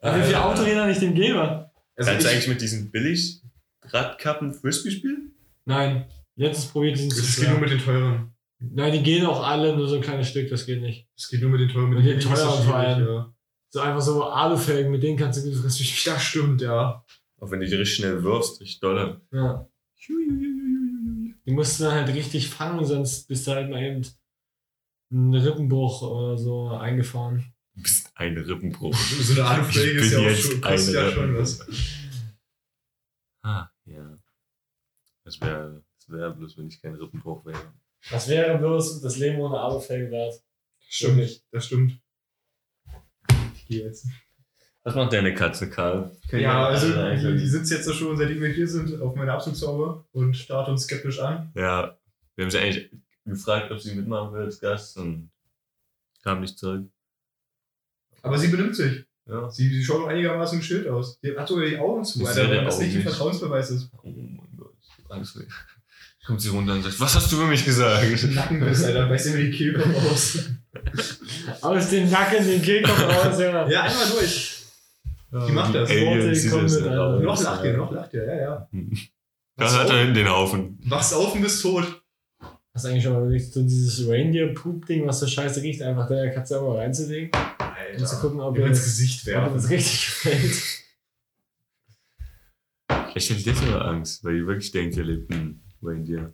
Aber 0.00 0.18
wie 0.18 0.22
viele 0.22 0.44
Autoräder 0.44 0.86
nicht 0.86 1.02
dem 1.02 1.14
gebe? 1.14 1.70
Also 1.96 2.10
Kannst 2.10 2.24
du 2.24 2.28
ich, 2.28 2.34
eigentlich 2.34 2.48
mit 2.48 2.60
diesen 2.60 2.90
Billig-Radkappen 2.90 4.54
Frisbee 4.54 4.90
spielen? 4.92 5.32
Nein. 5.64 6.06
Letztes 6.36 6.66
probiert 6.66 6.96
diesen 6.96 7.10
das 7.10 7.36
geht 7.36 7.50
nur 7.50 7.58
mit 7.58 7.70
den 7.70 7.80
teuren. 7.80 8.32
Nein, 8.60 8.92
die 8.92 9.02
gehen 9.02 9.26
auch 9.26 9.44
alle 9.44 9.76
nur 9.76 9.88
so 9.88 9.96
ein 9.96 10.00
kleines 10.02 10.28
Stück, 10.28 10.48
das 10.48 10.66
geht 10.66 10.80
nicht. 10.80 11.08
Das 11.16 11.28
geht 11.28 11.42
nur 11.42 11.50
mit 11.50 11.60
den 11.60 11.68
teuren. 11.68 11.90
Mit 11.90 11.98
den 11.98 12.04
billigen 12.04 12.20
ist 12.20 12.30
das 12.30 12.42
teuren 12.42 12.64
vor 12.64 12.76
allem. 12.76 13.06
ja. 13.06 13.34
So 13.70 13.80
einfach 13.80 14.00
so 14.00 14.24
Alufelgen, 14.24 14.90
mit 14.92 15.02
denen 15.02 15.18
kannst 15.18 15.44
du 15.44 15.50
gut 15.50 15.64
richtig 15.64 15.98
spielen. 15.98 16.14
Das 16.14 16.24
stimmt, 16.24 16.60
ja. 16.62 17.04
Auch 17.40 17.50
wenn 17.50 17.60
du 17.60 17.66
die 17.66 17.74
richtig 17.74 17.96
schnell 17.96 18.22
wirfst, 18.22 18.60
richtig 18.60 18.80
dolle. 18.80 19.20
Ja. 19.32 19.68
Die 21.48 21.54
musst 21.54 21.80
du 21.80 21.84
dann 21.84 21.94
halt 21.94 22.14
richtig 22.14 22.50
fangen, 22.50 22.84
sonst 22.84 23.26
bist 23.26 23.46
du 23.46 23.52
halt 23.52 23.70
mal 23.70 23.82
eben 23.82 24.06
einen 25.10 25.34
Rippenbruch 25.34 26.02
oder 26.02 26.36
so 26.36 26.68
eingefahren. 26.68 27.54
Du 27.74 27.82
bist 27.82 28.12
ein 28.16 28.36
Rippenbruch. 28.36 28.94
So 28.94 29.42
eine 29.42 29.66
Ich 29.66 29.76
ist 29.76 30.12
ja 30.12 30.18
auch 30.18 30.36
schon, 30.36 30.60
kostet 30.60 30.94
ja 30.94 31.10
schon 31.10 31.38
was. 31.38 31.66
Ah, 33.40 33.70
ja. 33.86 34.18
Das 35.24 35.40
wäre 35.40 35.82
das 35.96 36.10
wär 36.10 36.30
bloß, 36.32 36.58
wenn 36.58 36.68
ich 36.68 36.82
kein 36.82 36.96
Rippenbruch 36.96 37.46
wäre. 37.46 37.72
Was 38.10 38.28
wäre 38.28 38.58
bloß 38.58 39.00
das 39.00 39.16
Leben 39.16 39.40
ohne 39.40 39.58
Alufelge 39.58 40.10
wert? 40.10 40.42
Stimmt, 40.86 41.42
das 41.50 41.64
stimmt. 41.64 41.98
Ich 43.54 43.64
gehe 43.64 43.84
jetzt. 43.86 44.06
Was 44.88 44.94
macht 44.94 45.12
deine 45.12 45.34
Katze, 45.34 45.68
Karl? 45.68 46.10
Ja, 46.32 46.66
also 46.68 46.88
die, 46.88 47.38
die 47.38 47.46
sitzt 47.46 47.70
jetzt 47.70 47.94
schon, 47.94 48.16
seitdem 48.16 48.40
wir 48.40 48.48
hier 48.48 48.66
sind, 48.66 49.02
auf 49.02 49.14
meiner 49.14 49.34
Abzugshaube 49.34 50.02
und 50.12 50.34
starrt 50.34 50.70
uns 50.70 50.84
skeptisch 50.84 51.20
an. 51.20 51.52
Ja, 51.54 51.98
wir 52.36 52.44
haben 52.44 52.50
sie 52.50 52.58
eigentlich 52.58 52.90
gefragt, 53.26 53.70
ob 53.70 53.80
sie 53.80 53.94
mitmachen 53.94 54.32
will 54.32 54.44
als 54.44 54.58
Gast 54.60 54.96
und 54.96 55.30
kam 56.22 56.40
nicht 56.40 56.58
zurück. 56.58 56.86
Aber 58.22 58.38
sie 58.38 58.48
benimmt 58.48 58.76
sich. 58.76 59.04
Ja. 59.26 59.50
Sie, 59.50 59.68
sie 59.68 59.84
schaut 59.84 60.04
auch 60.04 60.08
einigermaßen 60.08 60.62
Schild 60.62 60.88
aus. 60.88 61.20
Die 61.20 61.36
hat 61.36 61.46
sogar 61.46 61.66
die 61.66 61.76
Augen 61.76 62.02
zu, 62.02 62.24
Alter, 62.26 62.50
wenn 62.50 62.64
das 62.64 62.78
nicht 62.78 62.96
ein. 62.96 63.02
Vertrauensbeweis 63.02 63.70
ist. 63.70 63.90
Oh 64.02 64.08
mein 64.08 64.56
Gott, 64.56 64.72
ich 64.80 65.04
hab 65.04 65.18
Angst. 65.18 65.38
Kommt 66.26 66.40
sie 66.40 66.48
runter 66.48 66.72
und 66.72 66.82
sagt, 66.82 66.98
was 66.98 67.14
hast 67.14 67.30
du 67.30 67.36
über 67.36 67.46
mich 67.46 67.62
gesagt? 67.62 68.24
Nackenbiss, 68.32 68.84
Alter, 68.84 69.06
beißt 69.06 69.26
immer 69.26 69.36
die 69.36 69.50
Kehlkopf 69.50 70.10
aus. 70.10 70.38
Aus 71.60 71.90
den 71.90 72.10
Nacken 72.10 72.46
den 72.46 72.62
Kehlkopf 72.62 73.02
raus, 73.02 73.38
Junge. 73.38 73.70
Ja, 73.70 73.82
einmal 73.82 74.08
durch. 74.18 74.57
Die 75.30 75.52
macht 75.52 75.74
das. 75.74 75.90
Aliens, 75.90 76.42
die 76.42 76.50
Worte 76.50 76.64
das 76.64 76.74
kommen 76.74 76.84
mit, 76.84 76.98
Alter. 76.98 77.20
Noch 77.20 77.42
lacht 77.42 77.64
ihr, 77.64 77.76
noch 77.76 77.92
lacht 77.92 78.14
ihr, 78.14 78.24
ja, 78.24 78.40
ja. 78.40 78.68
Da 79.56 79.72
hat 79.72 79.90
er 79.90 79.98
hinten 79.98 80.14
den 80.14 80.28
Haufen. 80.28 80.78
Wachst 80.84 81.12
auf 81.14 81.34
und 81.34 81.42
bist 81.42 81.60
tot. 81.62 82.02
Hast 82.72 82.84
du 82.84 82.88
eigentlich 82.90 83.02
schon 83.02 83.12
mal 83.12 83.22
überlegt, 83.22 83.52
so 83.52 83.62
dieses 83.62 84.08
Reindeer-Poop-Ding, 84.08 85.06
was 85.06 85.18
so 85.20 85.26
scheiße 85.26 85.60
riecht, 85.62 85.82
einfach 85.82 86.06
der 86.06 86.30
Katze 86.30 86.58
immer 86.58 86.76
reinzulegen? 86.76 87.30
Um 87.98 88.04
zu 88.06 88.16
gucken, 88.20 88.40
ob 88.40 88.56
ihr 88.56 88.66
ins 88.66 88.78
das, 88.78 88.86
Gesicht 88.86 89.22
ob 89.22 89.28
ihr 89.28 89.34
werfen. 89.34 89.54
das 89.54 89.70
richtig 89.70 90.06
gefällt. 90.06 90.62
Ich 93.16 93.30
hätte 93.30 93.40
jetzt 93.50 93.64
nur 93.66 93.84
Angst, 93.84 94.24
weil 94.24 94.36
ich 94.36 94.46
wirklich 94.46 94.70
denke, 94.70 94.94
hier 94.94 95.04
lebt 95.04 95.30
ein 95.32 95.60
Reindeer. 95.82 96.32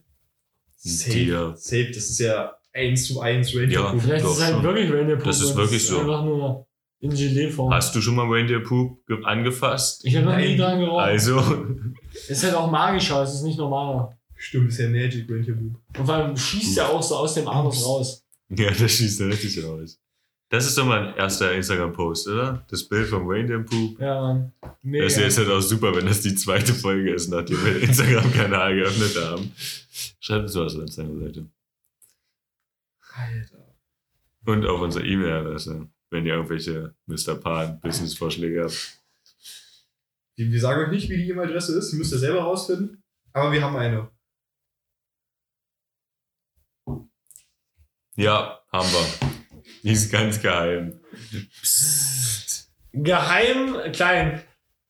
Ein 0.84 0.98
Tier. 0.98 1.54
Safe, 1.56 1.56
safe, 1.56 1.86
das 1.88 2.10
ist 2.10 2.18
ja 2.18 2.56
1 2.74 3.06
zu 3.06 3.20
1 3.20 3.56
Reindeer 3.56 3.80
Ja. 3.80 3.90
Poop. 3.90 4.02
Vielleicht 4.02 4.24
ist 4.24 4.30
es 4.32 4.42
halt 4.42 4.54
schon. 4.54 4.62
wirklich 4.62 4.92
Reindeer-Poop. 4.92 5.24
Das 5.24 5.40
ist 5.40 5.56
wirklich 5.56 5.82
es 5.82 5.88
so. 5.88 6.00
Einfach 6.00 6.24
nur 6.24 6.66
in 7.04 7.10
Gelee-Form. 7.14 7.72
Hast 7.72 7.94
du 7.94 8.00
schon 8.00 8.14
mal 8.16 8.26
Reindeer 8.28 8.60
Poop 8.60 9.06
ge- 9.06 9.22
angefasst? 9.24 10.04
Ich 10.04 10.16
habe 10.16 10.26
noch 10.26 10.36
nie 10.36 10.56
dran 10.56 10.78
gerochen. 10.80 11.04
Also, 11.04 11.38
Ist 12.28 12.42
halt 12.44 12.54
auch 12.54 12.70
magischer, 12.70 13.22
es 13.22 13.34
ist 13.34 13.42
nicht 13.42 13.58
normaler. 13.58 14.16
Stimmt, 14.36 14.68
ist 14.70 14.78
ja 14.78 14.88
Magic 14.88 15.30
Reindeer 15.30 15.54
Poop. 15.54 15.76
Und 15.98 16.06
vor 16.06 16.14
allem 16.14 16.36
schießt 16.36 16.78
er 16.78 16.88
auch 16.90 17.02
so 17.02 17.16
aus 17.16 17.34
dem 17.34 17.46
Anus 17.48 17.84
raus. 17.84 18.24
ja, 18.48 18.70
das 18.70 18.92
schießt 18.92 19.20
er 19.20 19.28
richtig 19.28 19.64
aus. 19.64 20.00
Das 20.50 20.66
ist 20.66 20.76
doch 20.78 20.84
mal 20.86 21.08
ein 21.08 21.16
erster 21.16 21.52
Instagram-Post, 21.54 22.28
oder? 22.28 22.64
Das 22.70 22.86
Bild 22.88 23.08
vom 23.08 23.26
Reindeer 23.26 23.60
Poop. 23.60 23.98
Ja, 23.98 24.20
Mann. 24.20 24.52
Mega. 24.82 25.04
Das 25.04 25.14
ist 25.14 25.18
jetzt 25.20 25.38
halt 25.38 25.48
auch 25.48 25.60
super, 25.60 25.94
wenn 25.96 26.06
das 26.06 26.20
die 26.20 26.34
zweite 26.34 26.72
Folge 26.74 27.12
ist, 27.12 27.28
nachdem 27.28 27.64
wir 27.64 27.74
den 27.74 27.82
Instagram-Kanal 27.88 28.74
geöffnet 28.76 29.16
haben. 29.24 29.52
Schreibt 30.20 30.42
uns 30.44 30.54
was 30.54 30.76
auf 30.76 30.88
seiner 30.90 31.18
Seite. 31.18 31.46
Alter. 33.16 33.74
Und 34.46 34.66
auf 34.66 34.80
unsere 34.80 35.06
E-Mail-Adresse, 35.06 35.88
wenn 36.10 36.26
ihr 36.26 36.34
irgendwelche 36.34 36.94
Mr. 37.06 37.34
Pan 37.36 37.80
Business-Vorschläge 37.80 38.62
habt. 38.62 39.02
Wir, 40.36 40.60
sagen 40.60 40.84
euch 40.84 40.90
nicht, 40.90 41.08
wie 41.08 41.16
die 41.16 41.28
E-Mail-Adresse 41.30 41.78
ist, 41.78 41.92
die 41.92 41.96
müsst 41.96 42.12
ihr 42.12 42.18
selber 42.18 42.42
rausfinden. 42.42 43.02
Aber 43.32 43.52
wir 43.52 43.62
haben 43.62 43.76
eine. 43.76 44.10
Ja, 48.16 48.60
haben 48.72 48.88
wir. 48.88 49.30
Die 49.82 49.92
ist 49.92 50.10
ganz 50.10 50.40
geheim. 50.40 51.00
Psst. 51.62 52.72
Geheim, 52.92 53.92
klein. 53.92 54.42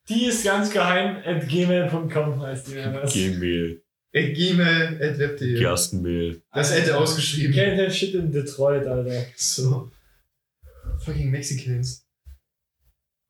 Die 0.09 0.27
ist 0.27 0.44
ganz 0.44 0.70
geheim 0.70 1.16
at 1.24 1.48
gmail.com 1.48 2.40
heißt 2.42 2.68
die. 2.68 2.74
Das 2.74 3.12
Gmail, 3.14 3.83
At 4.14 4.35
gmail.web.de. 4.35 5.59
Gerstenmehl. 5.59 6.42
Das 6.53 6.72
hätte 6.72 6.98
ausgeschrieben. 6.98 7.55
Can't 7.55 7.83
have 7.83 7.90
shit 7.90 8.14
in 8.14 8.31
Detroit, 8.31 8.87
Alter. 8.87 9.24
So. 9.37 9.90
Fucking 11.05 11.31
Mexicans. 11.31 12.07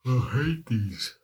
Oh, 0.06 0.20
hate 0.32 0.64
these. 0.66 1.14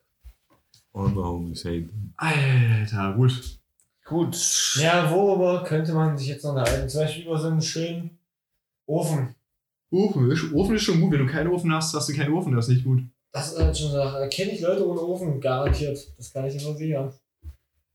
All 0.92 1.08
my 1.08 1.22
homies 1.22 1.64
hate 1.64 1.86
them. 1.86 2.12
Alter, 2.16 3.14
gut. 3.14 3.60
Gut. 4.04 4.76
Ja, 4.80 5.08
worüber 5.10 5.62
könnte 5.62 5.92
man 5.92 6.18
sich 6.18 6.26
jetzt 6.28 6.42
noch 6.42 6.50
unterhalten? 6.50 6.88
Zum 6.88 7.02
Beispiel 7.02 7.24
über 7.24 7.38
so 7.38 7.48
einen 7.48 7.62
schönen 7.62 8.18
Ofen. 8.86 9.36
Ofen 9.92 10.30
ist, 10.30 10.52
Ofen 10.52 10.74
ist 10.74 10.82
schon 10.82 11.00
gut. 11.00 11.12
Wenn 11.12 11.24
du 11.24 11.32
keinen 11.32 11.52
Ofen 11.52 11.72
hast, 11.72 11.94
hast 11.94 12.08
du 12.08 12.14
keinen 12.14 12.32
Ofen. 12.32 12.52
Das 12.56 12.66
ist 12.66 12.74
nicht 12.74 12.84
gut. 12.84 13.02
Das 13.32 13.52
ist 13.52 13.58
halt 13.58 13.78
schon 13.78 13.92
so. 13.92 13.98
Da 13.98 14.26
kenne 14.26 14.50
ich 14.50 14.60
Leute 14.60 14.84
ohne 14.88 15.00
Ofen, 15.00 15.40
garantiert. 15.40 16.12
Das 16.18 16.32
kann 16.32 16.46
ich 16.46 16.54
dir 16.54 16.60
versichern. 16.60 17.12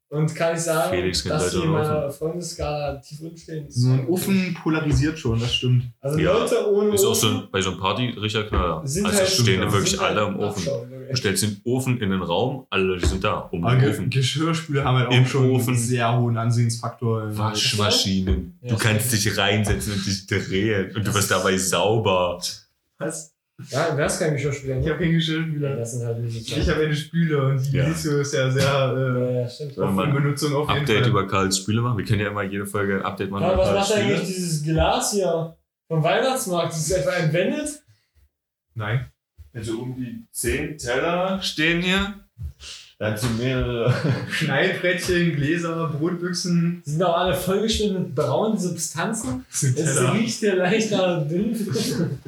Und 0.07 0.33
kann 0.35 0.55
ich 0.55 0.61
sagen, 0.61 0.91
Felix 0.91 1.23
dass 1.23 1.43
Leute 1.45 1.57
die 1.57 1.63
in 1.65 1.71
meiner 1.71 2.11
Freundesskala 2.11 2.95
tief 2.97 3.21
unten 3.21 3.37
stehen. 3.37 3.65
So 3.69 3.89
ein 3.89 4.07
Ofen 4.07 4.53
polarisiert 4.61 5.17
schon, 5.17 5.39
das 5.39 5.53
stimmt. 5.55 5.85
Also 5.99 6.19
Ja, 6.19 6.33
Leute 6.33 6.71
ohne 6.71 6.93
Ist 6.93 7.03
auch 7.03 7.15
so 7.15 7.27
ein, 7.27 7.47
bei 7.51 7.59
so 7.59 7.71
einem 7.71 7.79
Party 7.79 8.09
richtig 8.09 8.47
Knaller. 8.47 8.81
also 8.81 9.03
halt, 9.03 9.27
stehen 9.27 9.61
ja, 9.61 9.71
wirklich 9.71 9.99
alle 9.99 10.21
halt 10.25 10.35
im 10.35 10.39
Ofen. 10.39 10.63
Du 11.09 11.15
stellst 11.15 11.43
den 11.43 11.59
Ofen 11.65 11.99
in 11.99 12.11
den 12.11 12.21
Raum, 12.21 12.65
alle 12.69 12.83
Leute 12.83 13.07
sind 13.07 13.23
da, 13.23 13.39
um 13.51 13.63
Aber 13.65 13.75
den 13.75 13.81
Ge 13.81 13.89
Ofen. 13.89 14.09
Geschirrspüler 14.09 14.83
haben 14.85 14.97
halt 14.97 15.07
auch 15.09 15.13
Im 15.13 15.25
schon 15.25 15.49
Ofen. 15.51 15.69
einen 15.73 15.77
sehr 15.83 16.17
hohen 16.17 16.37
Ansehensfaktor. 16.37 17.35
Waschmaschinen. 17.37 18.57
Ja, 18.61 18.69
Du 18.69 18.77
kannst 18.77 19.11
dich 19.11 19.37
reinsetzen 19.37 19.93
und 19.93 20.05
dich 20.05 20.27
drehen 20.27 20.95
und 20.95 21.05
du 21.05 21.13
wirst 21.13 21.31
dabei 21.31 21.57
sauber. 21.57 22.39
Was? 22.99 23.34
Ja, 23.69 23.93
wer 23.95 24.05
ist 24.05 24.19
kein 24.19 24.33
Geschirrspüler? 24.33 24.77
Ich 24.79 24.83
Ne? 24.85 24.89
habe 24.91 24.99
keinen 24.99 25.11
Ja, 25.11 25.17
Geschirrspüler. 25.17 25.75
das 25.77 25.91
sind 25.93 26.05
halt 26.05 26.17
so 26.31 26.37
Ich 26.57 26.69
habe 26.69 26.83
eine 26.85 26.95
Spüle 26.95 27.41
und 27.47 27.65
die 27.71 27.77
Ja. 27.77 27.87
Litio 27.87 28.17
ist 28.19 28.33
ja 28.33 28.51
sehr 28.51 28.63
Ja, 28.63 28.93
ja, 28.93 29.41
äh, 29.41 29.79
oft 29.79 30.05
in 30.05 30.13
Benutzung 30.13 30.53
auf 30.55 30.67
jeden 30.69 30.81
Update 30.81 30.99
Fall. 31.01 31.09
über 31.09 31.27
Karls 31.27 31.57
Spüle 31.59 31.81
machen. 31.81 31.97
Wir 31.97 32.05
können 32.05 32.19
ja 32.21 32.27
immer 32.27 32.43
jede 32.43 32.65
Folge 32.65 32.95
ein 32.97 33.01
Update 33.03 33.31
machen 33.31 33.45
über 33.45 33.57
was 33.57 33.67
Karls 33.69 33.89
macht 33.89 33.97
eigentlich 33.99 34.17
Spüle. 34.17 34.33
dieses 34.33 34.63
Glas 34.63 35.11
hier 35.13 35.55
vom 35.87 36.03
Weihnachtsmarkt? 36.03 36.73
Ist 36.73 36.79
es 36.79 36.91
etwa 36.91 37.11
entwendet? 37.11 37.81
Nein. 38.73 39.05
Also 39.53 39.79
um 39.79 39.95
die 39.95 40.25
10 40.33 40.77
Teller 40.77 41.41
stehen 41.41 41.81
hier. 41.81 42.13
Dazu 42.99 43.27
mehrere. 43.37 43.93
Knallbrettchen, 44.37 45.35
Gläser, 45.35 45.87
Brotbüchsen. 45.97 46.81
Die 46.85 46.89
sind 46.91 47.03
auch 47.03 47.17
alle 47.17 47.33
vollgeschnitten 47.33 48.03
mit 48.03 48.15
braunen 48.15 48.57
Substanzen. 48.57 49.45
Es 49.49 49.63
riecht 50.13 50.39
hier 50.39 50.55
leicht 50.57 50.91
nach 50.91 51.25
Dünnfilm. 51.25 52.19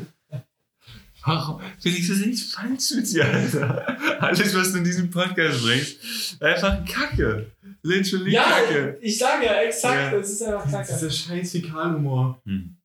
Warum? 1.27 1.61
Felix, 1.79 2.09
was 2.09 2.17
ist 2.19 2.25
nicht 2.25 2.53
falsch 2.53 2.91
mit 2.95 3.11
dir, 3.11 3.25
Alter? 3.25 4.21
Alles, 4.23 4.55
was 4.55 4.71
du 4.71 4.77
in 4.77 4.83
diesem 4.85 5.09
Podcast 5.11 5.61
bringst, 5.61 6.41
einfach 6.41 6.85
Kacke. 6.85 7.51
Literally 7.83 8.31
Ja, 8.33 8.43
Kacke. 8.43 8.97
ich 9.01 9.17
sage 9.17 9.45
ja, 9.45 9.61
exakt, 9.61 10.13
Ja. 10.13 10.17
das 10.19 10.29
ist 10.31 10.41
einfach 10.43 10.71
kacke. 10.71 10.87
Dieser 10.93 11.09
scheiß 11.11 11.51
Fäkalhumor. 11.51 12.41
Hm. 12.45 12.77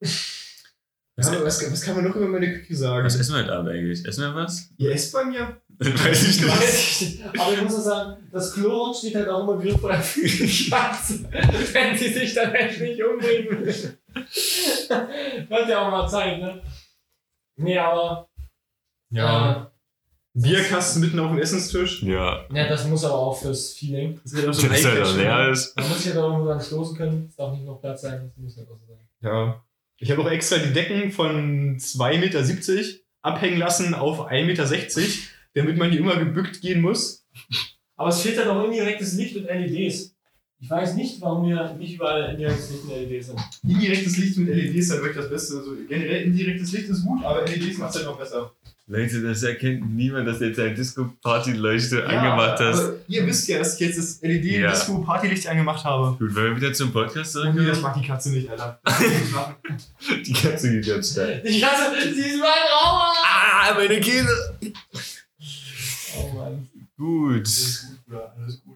Was, 1.16 1.30
was, 1.44 1.70
was 1.72 1.82
kann 1.82 1.94
man 1.96 2.04
noch 2.08 2.16
über 2.16 2.26
meine 2.26 2.52
Küche 2.52 2.74
sagen? 2.74 3.04
Was 3.04 3.14
essen 3.16 3.34
wir 3.34 3.42
heute 3.42 3.52
Abend 3.52 3.70
eigentlich? 3.70 4.04
Essen 4.04 4.22
wir 4.22 4.34
was? 4.34 4.70
Ihr 4.76 4.90
esst 4.92 5.12
bei 5.12 5.24
mir? 5.24 5.56
Weiß 5.78 6.22
ich 6.28 6.40
nicht. 6.40 6.48
Weiß 6.50 7.00
ich 7.02 7.18
nicht. 7.18 7.38
Aber 7.40 7.52
ich 7.52 7.62
muss 7.62 7.74
auch 7.76 7.82
sagen, 7.82 8.28
das 8.32 8.52
Klo 8.54 8.92
steht 8.94 9.14
halt 9.14 9.28
auch 9.28 9.42
immer 9.48 9.60
griffbereit 9.62 10.04
für 10.04 10.20
die 10.26 10.48
Schwarze, 10.48 11.28
wenn 11.72 11.96
sie 11.98 12.12
sich 12.12 12.34
dann 12.34 12.54
endlich 12.54 13.00
umbringen 13.04 13.60
will. 13.66 13.98
Wird 15.48 15.68
ja 15.68 15.78
auch 15.86 15.90
mal 15.90 16.08
Zeit, 16.08 16.40
ne? 16.40 16.62
Nee, 17.56 17.78
aber. 17.78 18.28
Ja. 19.12 19.70
Bierkasten 20.34 21.02
mitten 21.02 21.18
auf 21.20 21.30
dem 21.30 21.38
Essenstisch. 21.38 22.02
Ja. 22.02 22.46
Ja, 22.52 22.68
das 22.68 22.86
muss 22.86 23.04
aber 23.04 23.14
auch 23.14 23.38
fürs 23.38 23.74
Feeling. 23.74 24.18
Das 24.22 24.32
ist 24.32 24.38
ja 24.40 24.46
Das 24.46 24.62
ist 24.62 24.84
halt 24.86 25.16
leer 25.16 25.48
ist. 25.50 25.76
Man 25.76 25.88
muss 25.88 26.04
ja 26.04 26.14
da 26.14 26.20
irgendwo 26.20 26.46
dran 26.46 26.60
stoßen 26.60 26.96
können. 26.96 27.26
Es 27.28 27.36
darf 27.36 27.52
nicht 27.52 27.66
noch 27.66 27.80
Platz 27.80 28.02
sein, 28.02 28.32
das 28.34 28.36
muss 28.36 28.58
auch 28.58 28.78
so 28.78 28.86
sein. 28.88 29.08
Ja. 29.20 29.62
Ich 29.98 30.10
habe 30.10 30.22
auch 30.22 30.30
extra 30.30 30.56
die 30.58 30.72
Decken 30.72 31.12
von 31.12 31.76
2,70 31.78 32.18
Meter 32.20 32.98
abhängen 33.20 33.58
lassen 33.58 33.94
auf 33.94 34.20
1,60 34.30 34.46
Meter, 34.46 35.06
damit 35.54 35.76
man 35.76 35.90
hier 35.90 36.00
immer 36.00 36.16
gebückt 36.16 36.60
gehen 36.60 36.80
muss. 36.80 37.26
Aber 37.96 38.08
es 38.08 38.22
fehlt 38.22 38.38
dann 38.38 38.48
auch 38.48 38.64
indirektes 38.64 39.12
Licht 39.14 39.36
und 39.36 39.44
LEDs. 39.44 40.16
Ich 40.62 40.70
weiß 40.70 40.94
nicht, 40.94 41.20
warum 41.20 41.48
wir 41.48 41.74
nicht 41.74 41.96
überall 41.96 42.30
indirektes 42.34 42.70
Licht 42.70 42.84
und 42.84 42.90
LEDs 42.90 43.26
sind. 43.26 43.40
Indirektes 43.64 44.16
Licht 44.16 44.38
mit 44.38 44.48
LEDs 44.54 44.74
ist 44.76 44.90
halt 44.92 45.02
wirklich 45.02 45.18
das 45.22 45.28
Beste. 45.30 45.56
Also 45.58 45.72
generell 45.88 46.22
indirektes 46.22 46.72
Licht 46.72 46.88
ist 46.88 47.04
gut, 47.04 47.24
aber 47.24 47.44
LEDs 47.44 47.78
macht 47.78 47.90
es 47.90 47.96
halt 47.96 48.06
noch 48.06 48.16
besser. 48.18 48.52
Leute, 48.86 49.22
das 49.22 49.42
erkennt 49.42 49.92
niemand, 49.94 50.28
dass 50.28 50.38
du 50.38 50.46
jetzt 50.46 50.60
eine 50.60 50.74
Disco-Party-Leuchte 50.74 52.04
angemacht 52.06 52.60
hast. 52.60 52.92
Ihr 53.08 53.26
wisst 53.26 53.48
ja, 53.48 53.58
dass 53.58 53.74
ich 53.74 53.80
jetzt 53.80 53.98
das 53.98 54.20
Ja. 54.22 54.28
LED-Disco-Partylicht 54.28 55.46
angemacht 55.48 55.84
habe. 55.84 56.16
Gut, 56.18 56.34
wenn 56.34 56.44
wir 56.44 56.56
wieder 56.56 56.72
zum 56.72 56.92
Podcast 56.92 57.36
Oh, 57.36 57.52
nee, 57.52 57.64
das 57.66 57.80
mag 57.80 57.94
die 58.00 58.06
Katze 58.06 58.30
nicht, 58.30 58.48
Alter. 58.48 58.80
Die 60.26 60.32
Katze 60.32 60.70
geht 60.72 60.86
ganz 60.86 61.10
steil. 61.12 61.42
Ich 61.44 61.64
hasse, 61.64 62.12
sie 62.14 62.20
ist 62.20 62.38
mein 62.38 62.48
Rauer! 62.48 63.12
Ah, 63.24 63.74
meine 63.76 63.98
Kehle! 64.00 64.58
Oh 66.18 66.36
Mann. 66.36 66.68
Gut. 66.96 67.46
Alles 67.46 67.82
gut, 67.88 68.04
Bruder, 68.06 68.34
alles 68.38 68.62
gut. 68.62 68.71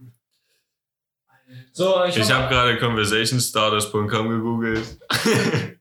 So, 1.76 2.02
ich, 2.04 2.16
Ich 2.16 2.30
habe 2.32 2.48
gerade 2.48 2.78
conversationstarters.com 2.78 4.30
gegoogelt. 4.30 4.82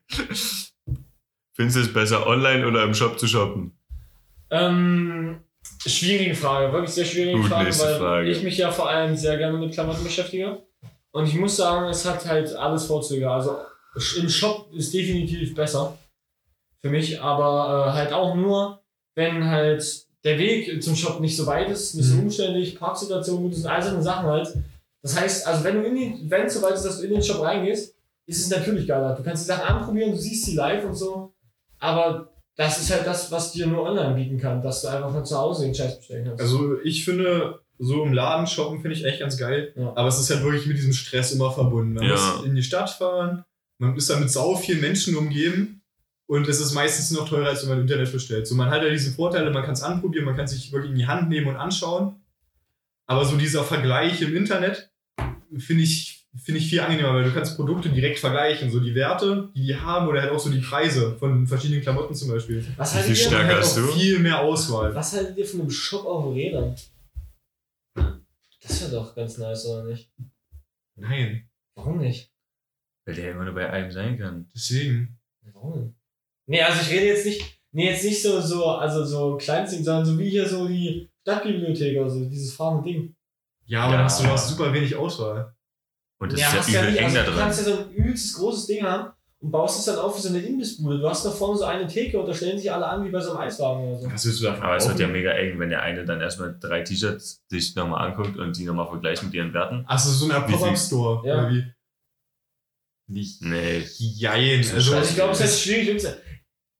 Findest 1.54 1.78
du 1.78 1.82
es 1.84 1.94
besser, 1.94 2.28
online 2.28 2.68
oder 2.68 2.84
im 2.84 2.94
Shop 2.94 3.18
zu 3.18 3.28
shoppen? 3.28 3.78
Ähm, 4.50 5.40
schwierige 5.86 6.36
Frage, 6.36 6.74
wirklich 6.74 6.92
sehr 6.92 7.06
schwierige 7.06 7.38
Gut, 7.40 7.48
Frage, 7.50 7.70
weil 7.80 7.98
Frage. 7.98 8.30
ich 8.30 8.44
mich 8.44 8.58
ja 8.58 8.72
vor 8.72 8.90
allem 8.90 9.16
sehr 9.16 9.38
gerne 9.38 9.58
mit 9.58 9.72
Klamotten 9.74 10.04
beschäftige. 10.04 10.64
Und 11.12 11.28
ich 11.30 11.36
muss 11.36 11.56
sagen, 11.56 11.86
es 11.88 12.04
hat 12.06 12.26
halt 12.26 12.54
alles 12.56 12.88
Vorzüge. 12.88 13.32
Also 13.32 13.56
im 14.20 14.28
Shop 14.28 14.68
ist 14.74 14.94
definitiv 14.94 15.56
besser 15.56 15.98
für 16.82 16.90
mich, 16.90 17.22
aber 17.22 17.88
äh, 17.88 17.92
halt 17.94 18.12
auch 18.12 18.36
nur, 18.36 18.82
wenn 19.16 19.46
halt 19.50 19.82
der 20.26 20.38
Weg 20.40 20.84
zum 20.84 20.98
Shop 20.98 21.22
nicht 21.22 21.38
so 21.38 21.46
weit 21.48 21.70
ist, 21.70 21.96
nicht 21.96 22.06
so 22.06 22.16
Mhm. 22.16 22.24
umständlich, 22.24 22.78
Parksituation 22.78 23.44
gut 23.44 23.54
ist 23.54 23.60
und 23.64 23.68
all 23.72 23.82
so 23.82 23.92
eine 23.92 24.02
Sachen 24.04 24.26
halt. 24.26 24.54
Das 25.06 25.20
heißt, 25.20 25.46
also 25.46 25.64
wenn 25.64 25.76
du 25.76 25.84
in 25.84 25.96
den, 25.96 26.32
wenn 26.32 26.48
es 26.48 26.56
so 26.56 26.64
weit 26.64 26.74
ist, 26.74 26.82
dass 26.84 26.98
du 26.98 27.04
in 27.06 27.12
den 27.12 27.22
Shop 27.22 27.40
reingehst, 27.44 27.94
ist 28.26 28.40
es 28.40 28.50
natürlich 28.50 28.88
geiler. 28.88 29.14
Du 29.16 29.22
kannst 29.22 29.44
die 29.44 29.48
Sachen 29.48 29.68
anprobieren, 29.76 30.10
du 30.14 30.18
siehst 30.18 30.46
sie 30.46 30.56
live 30.56 30.84
und 30.84 30.96
so, 30.96 31.32
aber 31.78 32.34
das 32.56 32.82
ist 32.82 32.92
halt 32.92 33.06
das, 33.06 33.32
was 33.32 33.52
dir 33.52 33.68
nur 33.68 33.84
online 33.84 34.16
bieten 34.16 34.40
kann, 34.40 34.64
dass 34.64 34.82
du 34.82 34.88
einfach 34.88 35.12
von 35.12 35.24
zu 35.24 35.38
Hause 35.38 35.66
den 35.66 35.76
Scheiß 35.76 36.00
bestellen 36.00 36.26
kannst. 36.26 36.42
Also 36.42 36.80
ich 36.82 37.06
finde, 37.06 37.60
so 37.78 38.04
im 38.04 38.14
Laden 38.14 38.48
shoppen 38.48 38.82
finde 38.82 38.96
ich 38.98 39.06
echt 39.06 39.20
ganz 39.20 39.38
geil. 39.38 39.74
Ja. 39.76 39.94
Aber 39.96 40.08
es 40.08 40.20
ist 40.20 40.32
halt 40.32 40.42
wirklich 40.44 40.66
mit 40.66 40.78
diesem 40.78 40.94
Stress 40.94 41.34
immer 41.34 41.52
verbunden. 41.52 41.94
Man 41.94 42.06
Ja. 42.06 42.12
muss 42.38 42.46
in 42.46 42.56
die 42.56 42.64
Stadt 42.64 42.90
fahren, 42.90 43.46
man 43.78 43.96
ist 43.96 44.10
da 44.10 44.18
mit 44.20 44.32
sau 44.32 44.56
vielen 44.56 44.82
Menschen 44.82 45.16
umgeben 45.16 45.84
und 46.26 46.48
es 46.48 46.60
ist 46.60 46.74
meistens 46.74 47.12
noch 47.12 47.30
teurer, 47.30 47.50
als 47.50 47.62
wenn 47.62 47.70
man 47.70 47.78
im 47.78 47.84
Internet 47.84 48.12
bestellt. 48.12 48.48
So, 48.48 48.56
man 48.56 48.72
hat 48.72 48.82
ja 48.82 48.90
diese 48.90 49.12
Vorteile, 49.12 49.52
man 49.52 49.62
kann 49.64 49.74
es 49.74 49.84
anprobieren, 49.84 50.26
man 50.26 50.36
kann 50.36 50.48
sich 50.48 50.72
wirklich 50.72 50.90
in 50.94 50.98
die 50.98 51.06
Hand 51.06 51.30
nehmen 51.30 51.46
und 51.48 51.58
anschauen. 51.58 52.16
Aber 53.06 53.24
so 53.24 53.38
dieser 53.38 53.64
Vergleich 53.64 54.20
im 54.24 54.36
Internet 54.36 54.90
finde 55.58 55.84
ich, 55.84 56.26
finde 56.44 56.60
ich 56.60 56.68
viel 56.70 56.80
angenehmer, 56.82 57.14
weil 57.14 57.24
du 57.24 57.34
kannst 57.34 57.56
Produkte 57.56 57.90
direkt 57.90 58.20
vergleichen. 58.20 58.70
So 58.72 58.80
die 58.80 58.94
Werte, 58.96 59.50
die 59.56 59.66
die 59.68 59.76
haben 59.76 60.08
oder 60.08 60.22
halt 60.22 60.32
auch 60.32 60.40
so 60.40 60.50
die 60.50 60.60
Preise 60.60 61.16
von 61.18 61.48
verschiedenen 61.48 61.82
Klamotten 61.82 62.14
zum 62.14 62.30
Beispiel. 62.30 62.66
was, 62.78 62.94
Wie 62.94 62.98
haltet 62.98 63.16
viel 63.16 63.24
ihr, 63.24 63.28
stärker 63.30 63.48
halt 63.56 63.58
hast 63.64 63.78
du? 63.78 63.88
viel 63.88 64.20
mehr 64.20 64.40
Auswahl. 64.42 64.94
was 64.94 65.14
haltet 65.14 65.38
ihr 65.38 65.46
von 65.46 65.62
einem 65.62 65.72
Shop 65.72 66.06
auf 66.06 66.34
Rädern? 66.34 66.76
Das 68.62 68.82
wäre 68.82 68.92
doch 68.92 69.16
ganz 69.16 69.38
nice, 69.38 69.66
oder 69.68 69.86
nicht? 69.86 70.10
Nein, 70.98 71.48
Warum 71.78 71.98
nicht? 72.00 72.32
Weil 73.06 73.16
der 73.16 73.32
immer 73.32 73.44
nur 73.46 73.54
bei 73.54 73.70
einem 73.70 73.92
sein 73.92 74.18
kann. 74.18 74.50
deswegen. 74.56 75.20
Warum? 75.54 75.94
Nee, 76.48 76.62
also 76.62 76.82
ich 76.82 76.90
rede 76.90 77.08
jetzt 77.08 77.26
nicht, 77.26 77.60
nee, 77.74 77.90
jetzt 77.90 78.04
nicht 78.04 78.22
so, 78.22 78.40
so, 78.42 78.66
also 78.66 79.04
so 79.06 79.38
Kleinstding, 79.38 79.84
sondern 79.84 80.06
so 80.06 80.18
wie 80.18 80.30
hier 80.30 80.48
so 80.48 80.68
die 80.68 81.10
Stadtbibliothek 81.22 81.98
oder 82.00 82.10
so, 82.10 82.26
dieses 82.26 82.54
fahrende 82.54 82.90
Ding. 82.90 83.16
Ja, 83.66 83.82
aber 83.82 83.92
Ja. 83.94 83.98
dann 83.98 84.06
hast 84.06 84.20
du, 84.20 84.24
du 84.26 84.30
hast 84.32 84.50
super 84.50 84.74
wenig 84.74 84.96
Auswahl. 84.96 85.54
Und 86.20 86.32
das 86.32 86.42
hast 86.46 86.68
ist 86.68 86.74
ja 86.74 86.82
übel 86.82 86.92
nicht, 86.92 87.00
eng 87.00 87.06
also 87.06 87.18
da 87.18 87.24
Du 87.24 87.32
drin. 87.32 87.40
kannst 87.40 87.60
ja 87.60 87.66
so 87.76 87.80
ein 87.82 87.92
übelstes 87.92 88.34
großes 88.36 88.66
Ding 88.68 88.84
haben 88.84 89.12
und 89.40 89.52
baust 89.52 89.80
es 89.80 89.86
dann 89.86 89.98
auf 90.00 90.16
wie 90.18 90.22
so 90.22 90.30
eine 90.30 90.40
Imbissbude. 90.40 91.00
Du 91.00 91.10
hast 91.10 91.26
da 91.26 91.32
vorne 91.32 91.58
so 91.58 91.66
eine 91.66 91.88
Theke 91.88 92.20
und 92.20 92.26
da 92.28 92.34
stellen 92.34 92.58
sich 92.58 92.72
alle 92.72 92.88
an 92.88 93.04
wie 93.06 93.10
bei 93.10 93.20
so 93.20 93.32
einem 93.32 93.42
Eiswagen 93.42 93.84
oder 93.90 94.00
so. 94.00 94.12
Was 94.12 94.26
willst 94.26 94.40
du 94.40 94.46
davon 94.46 94.64
Aber 94.64 94.76
es 94.78 94.88
wird 94.88 95.00
ja 95.00 95.08
mega 95.08 95.32
eng, 95.32 95.60
wenn 95.60 95.70
der 95.70 95.82
eine 95.82 96.06
dann 96.06 96.22
erstmal 96.22 96.58
drei 96.60 96.82
T-Shirts 96.84 97.44
sich 97.50 97.76
nochmal 97.76 98.08
anguckt 98.10 98.38
und 98.38 98.56
die 98.58 98.64
nochmal 98.64 98.88
vergleicht 98.88 99.24
mit 99.24 99.34
ihren 99.34 99.54
Werten. 99.54 99.84
Achso, 99.88 100.10
so 100.10 100.26
viel? 100.30 100.36
Pop-Up-Store. 100.42 101.28
Ja. 101.28 101.34
Oder 101.40 101.50
wie? 101.52 101.66
Nicht. 103.08 103.42
Nee. 103.42 103.84
Jein. 103.98 104.64
So 104.64 104.76
Also, 104.76 104.96
Also 104.96 105.10
ich 105.10 105.16
glaube, 105.16 105.34
es 105.34 105.42
ist 105.42 105.62
schwierig. 105.62 106.04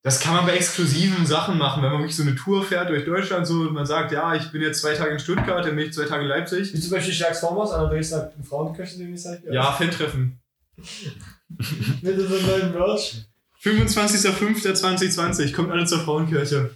Das 0.06 0.20
kann 0.20 0.36
man 0.36 0.46
bei 0.46 0.56
exklusiven 0.56 1.26
Sachen 1.26 1.58
machen, 1.58 1.82
wenn 1.82 1.90
man 1.90 2.02
wirklich 2.02 2.16
so 2.16 2.22
eine 2.22 2.36
Tour 2.36 2.64
fährt 2.64 2.90
durch 2.90 3.06
Deutschland, 3.06 3.48
so 3.48 3.62
und 3.62 3.74
man 3.74 3.88
sagt, 3.88 4.12
ja, 4.12 4.36
ich 4.36 4.52
bin 4.52 4.62
jetzt 4.62 4.82
zwei 4.82 4.94
Tage 4.94 5.14
in 5.14 5.20
Stuttgart, 5.20 5.66
dann 5.66 5.76
bin 5.76 5.88
ich 5.88 5.94
zwei 5.94 6.06
Tage 6.06 6.22
in 6.22 6.28
Leipzig. 6.28 6.72
Wie 6.72 6.80
zum 6.80 6.92
Beispiel 6.92 7.12
Schlags 7.12 7.40
Vormaß 7.40 7.72
an 7.72 7.82
der 7.82 7.90
Dresdner 7.90 8.32
Frauenkirche, 8.48 9.00
den 9.00 9.16
ich 9.16 9.24
sage. 9.24 9.42
Ja, 9.52 9.72
Fan-Treffen. 9.72 10.40
Mit 12.04 12.20
so 12.20 12.36
einem 12.36 12.46
neuen 12.46 12.72
Merch. 12.74 13.26
25.05.2020, 13.64 15.54
kommt 15.54 15.72
alle 15.72 15.88
zur 15.88 16.02
Frauenkirche. 16.02 16.70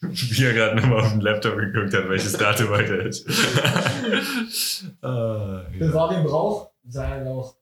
Wie 0.00 0.44
er 0.44 0.52
gerade 0.52 0.74
nochmal 0.74 1.02
auf 1.02 1.12
den 1.12 1.20
Laptop 1.20 1.56
geguckt 1.58 1.94
hat, 1.94 2.08
welches 2.08 2.32
Datum 2.32 2.70
heute 2.70 2.94
ist. 2.94 3.24
ah, 5.02 5.66
ja. 5.72 5.78
Bewahr 5.78 6.08
den 6.12 6.24
Brauch, 6.24 6.72
sei 6.88 7.24
auch. 7.24 7.54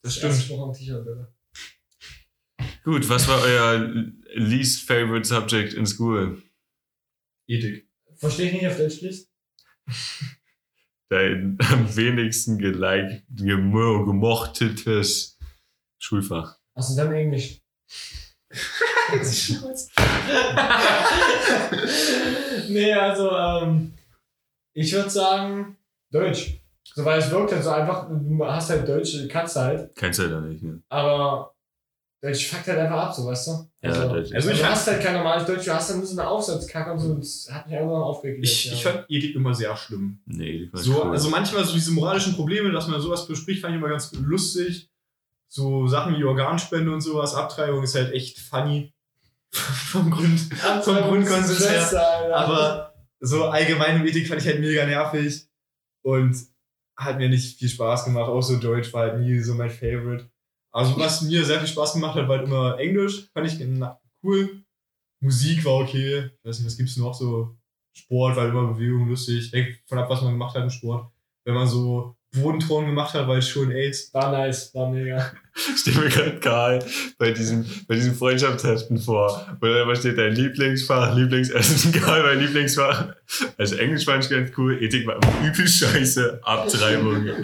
Das 0.00 0.14
stimmt. 0.14 0.34
Spruch 0.36 0.62
am 0.62 0.72
T-Shirt, 0.72 1.04
bitte. 1.04 1.26
Gut, 2.82 3.06
was 3.08 3.28
war 3.28 3.40
euer 3.42 3.92
least 4.34 4.86
favorite 4.86 5.26
subject 5.26 5.74
in 5.74 5.86
school? 5.86 6.42
Ethik. 7.46 7.86
Verstehe 8.16 8.46
ich 8.46 8.52
nicht 8.54 8.66
auf 8.66 8.78
Deutsch 8.78 9.02
liest? 9.02 9.28
Dein 11.10 11.58
am 11.70 11.94
wenigsten 11.96 12.58
geliked, 12.58 13.24
gemo 13.30 14.04
gemochtetes 14.06 15.38
Schulfach. 15.98 16.56
Achso, 16.74 16.96
dann 16.96 17.12
Englisch. 17.12 17.60
nee, 22.68 22.92
also, 22.92 23.30
ähm, 23.30 23.92
ich 24.72 24.92
würde 24.92 25.10
sagen, 25.10 25.76
Deutsch. 26.10 26.60
So, 26.84 27.04
weil 27.04 27.18
es 27.18 27.30
wirkt 27.30 27.52
halt 27.52 27.64
so 27.64 27.70
einfach, 27.70 28.08
du 28.08 28.46
hast 28.46 28.70
halt 28.70 28.88
Deutsch, 28.88 29.16
kannst 29.28 29.56
du 29.56 29.60
halt, 29.60 29.94
Kennst 29.96 30.20
du 30.20 30.22
ja 30.24 30.40
nicht, 30.40 30.62
ne? 30.62 30.82
aber 30.88 31.54
Deutsch 32.22 32.48
fuckt 32.48 32.66
halt 32.66 32.78
einfach 32.78 32.98
ab, 33.08 33.14
so, 33.14 33.24
weißt 33.26 33.46
du? 33.46 33.50
Ja, 33.82 33.90
Also, 33.90 34.08
Deutsch. 34.08 34.32
Also 34.34 34.50
du 34.50 34.54
ich 34.54 34.64
hast 34.64 34.86
halt 34.86 35.02
kein 35.02 35.14
normales 35.14 35.46
Deutsch, 35.46 35.64
du 35.64 35.72
hast 35.74 35.88
dann 35.90 35.98
nur 35.98 36.06
so 36.06 36.20
eine 36.20 36.28
Aufsatzkacke 36.28 36.92
und 36.92 36.98
so, 36.98 37.14
das 37.14 37.48
hat 37.50 37.66
mich 37.66 37.76
einfach 37.76 37.92
aufgeregt. 37.92 38.40
ich, 38.42 38.72
ich 38.72 38.82
fand 38.82 39.06
Ethik 39.08 39.34
immer 39.34 39.54
sehr 39.54 39.74
schlimm. 39.76 40.20
Nee, 40.26 40.68
fand 40.70 40.82
ich 40.82 40.92
So, 40.92 41.02
cool. 41.04 41.12
also 41.12 41.30
manchmal 41.30 41.64
so 41.64 41.72
diese 41.72 41.92
moralischen 41.92 42.34
Probleme, 42.34 42.70
dass 42.72 42.88
man 42.88 43.00
sowas 43.00 43.26
bespricht, 43.26 43.62
fand 43.62 43.74
ich 43.74 43.78
immer 43.80 43.88
ganz 43.88 44.12
lustig. 44.12 44.90
So 45.48 45.86
Sachen 45.88 46.16
wie 46.16 46.24
Organspende 46.24 46.92
und 46.92 47.00
sowas, 47.00 47.34
Abtreibung 47.34 47.82
ist 47.82 47.94
halt 47.94 48.12
echt 48.12 48.38
funny. 48.38 48.92
Vom 49.52 50.10
Grund, 50.12 50.38
vom 50.84 50.94
Grundkonsens 50.96 51.68
her. 51.68 52.32
Aber 52.32 52.94
so 53.18 53.46
allgemeine 53.46 54.06
Ethik 54.06 54.28
fand 54.28 54.40
ich 54.42 54.46
halt 54.46 54.60
mega 54.60 54.86
nervig 54.86 55.48
und 56.02 56.36
hat 56.96 57.16
mir 57.18 57.28
nicht 57.28 57.58
viel 57.58 57.68
Spaß 57.68 58.04
gemacht. 58.04 58.28
Auch 58.28 58.42
so 58.42 58.58
Deutsch 58.58 58.92
war 58.92 59.08
halt 59.10 59.20
nie 59.20 59.40
so 59.40 59.54
mein 59.54 59.70
Favorite. 59.70 60.30
Also 60.72 60.96
was 60.98 61.22
mir 61.22 61.44
sehr 61.44 61.58
viel 61.58 61.68
Spaß 61.68 61.94
gemacht 61.94 62.16
hat, 62.16 62.28
war 62.28 62.38
halt 62.38 62.46
immer 62.46 62.78
Englisch. 62.78 63.28
Fand 63.32 63.46
ich 63.46 63.58
cool. 64.22 64.64
Musik 65.20 65.64
war 65.64 65.74
okay. 65.74 66.30
Ich 66.38 66.44
weiß 66.44 66.58
nicht, 66.58 66.66
was 66.66 66.76
gibt's 66.76 66.96
noch 66.96 67.14
so? 67.14 67.56
Sport 67.92 68.36
war 68.36 68.48
immer 68.48 68.72
Bewegung 68.72 69.08
lustig. 69.08 69.52
Hängt 69.52 69.80
von 69.86 69.98
ab, 69.98 70.08
was 70.08 70.22
man 70.22 70.32
gemacht 70.32 70.54
hat 70.54 70.62
im 70.62 70.70
Sport. 70.70 71.10
Wenn 71.44 71.54
man 71.54 71.66
so 71.66 72.16
Bodenton 72.36 72.86
gemacht 72.86 73.14
hat, 73.14 73.26
weil 73.26 73.42
schon 73.42 73.72
AIDS. 73.72 74.14
War 74.14 74.30
nice, 74.30 74.72
war 74.74 74.88
mega. 74.88 75.32
Stell 75.76 75.94
mir 75.94 76.08
gerade 76.08 76.38
Karl 76.38 76.78
bei 77.18 77.32
diesem, 77.32 77.66
bei 77.88 77.96
diesem 77.96 78.14
Freundschaftsheften 78.14 78.98
vor, 78.98 79.46
wo 79.60 79.66
dann 79.66 79.82
immer 79.82 79.96
steht 79.96 80.16
dein 80.16 80.34
Lieblingsfach, 80.34 81.16
Lieblingsessen, 81.16 81.92
Karl, 82.00 82.22
mein 82.22 82.38
Lieblingsfach. 82.38 83.14
Also 83.58 83.76
Englisch 83.76 84.04
fand 84.04 84.24
ich 84.24 84.30
ganz 84.30 84.52
cool, 84.56 84.80
Ethik 84.80 85.08
war 85.08 85.18
übel 85.44 85.66
scheiße, 85.66 86.40
Abtreibung. 86.44 87.26
ja, 87.26 87.34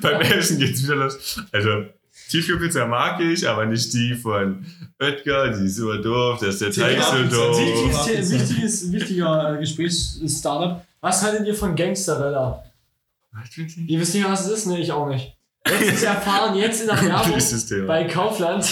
beim 0.00 0.20
Essen 0.20 0.58
geht's 0.58 0.82
wieder 0.82 0.96
los. 0.96 1.40
Also, 1.52 1.84
Tiefkühlpizza 2.30 2.86
mag 2.86 3.20
ich, 3.20 3.48
aber 3.48 3.64
nicht 3.64 3.92
die 3.94 4.14
von 4.14 4.66
Oetker, 5.00 5.56
die 5.56 5.66
ist 5.66 5.76
super 5.76 5.98
doof, 5.98 6.38
da 6.40 6.48
ist 6.48 6.60
der 6.60 6.72
Teig 6.72 7.00
so 7.00 7.22
doof. 7.24 7.58
Wichtiges, 7.58 8.32
wichtiges, 8.32 8.92
wichtiger 8.92 9.54
äh, 9.54 9.60
Gesprächs-Startup. 9.60 10.84
Was 11.00 11.22
haltet 11.22 11.46
ihr 11.46 11.54
von 11.54 11.76
Gangsterella? 11.76 12.64
Ihr 13.86 14.00
wisst 14.00 14.14
nicht, 14.14 14.28
was 14.28 14.46
es 14.46 14.58
ist? 14.58 14.66
Ne, 14.66 14.78
ich 14.78 14.90
auch 14.92 15.08
nicht. 15.08 15.38
Letztens 15.68 16.02
erfahren 16.02 16.56
jetzt 16.56 16.80
in 16.80 16.86
der 16.86 17.02
Werbung 17.02 17.86
bei 17.86 18.04
Kaufland, 18.04 18.66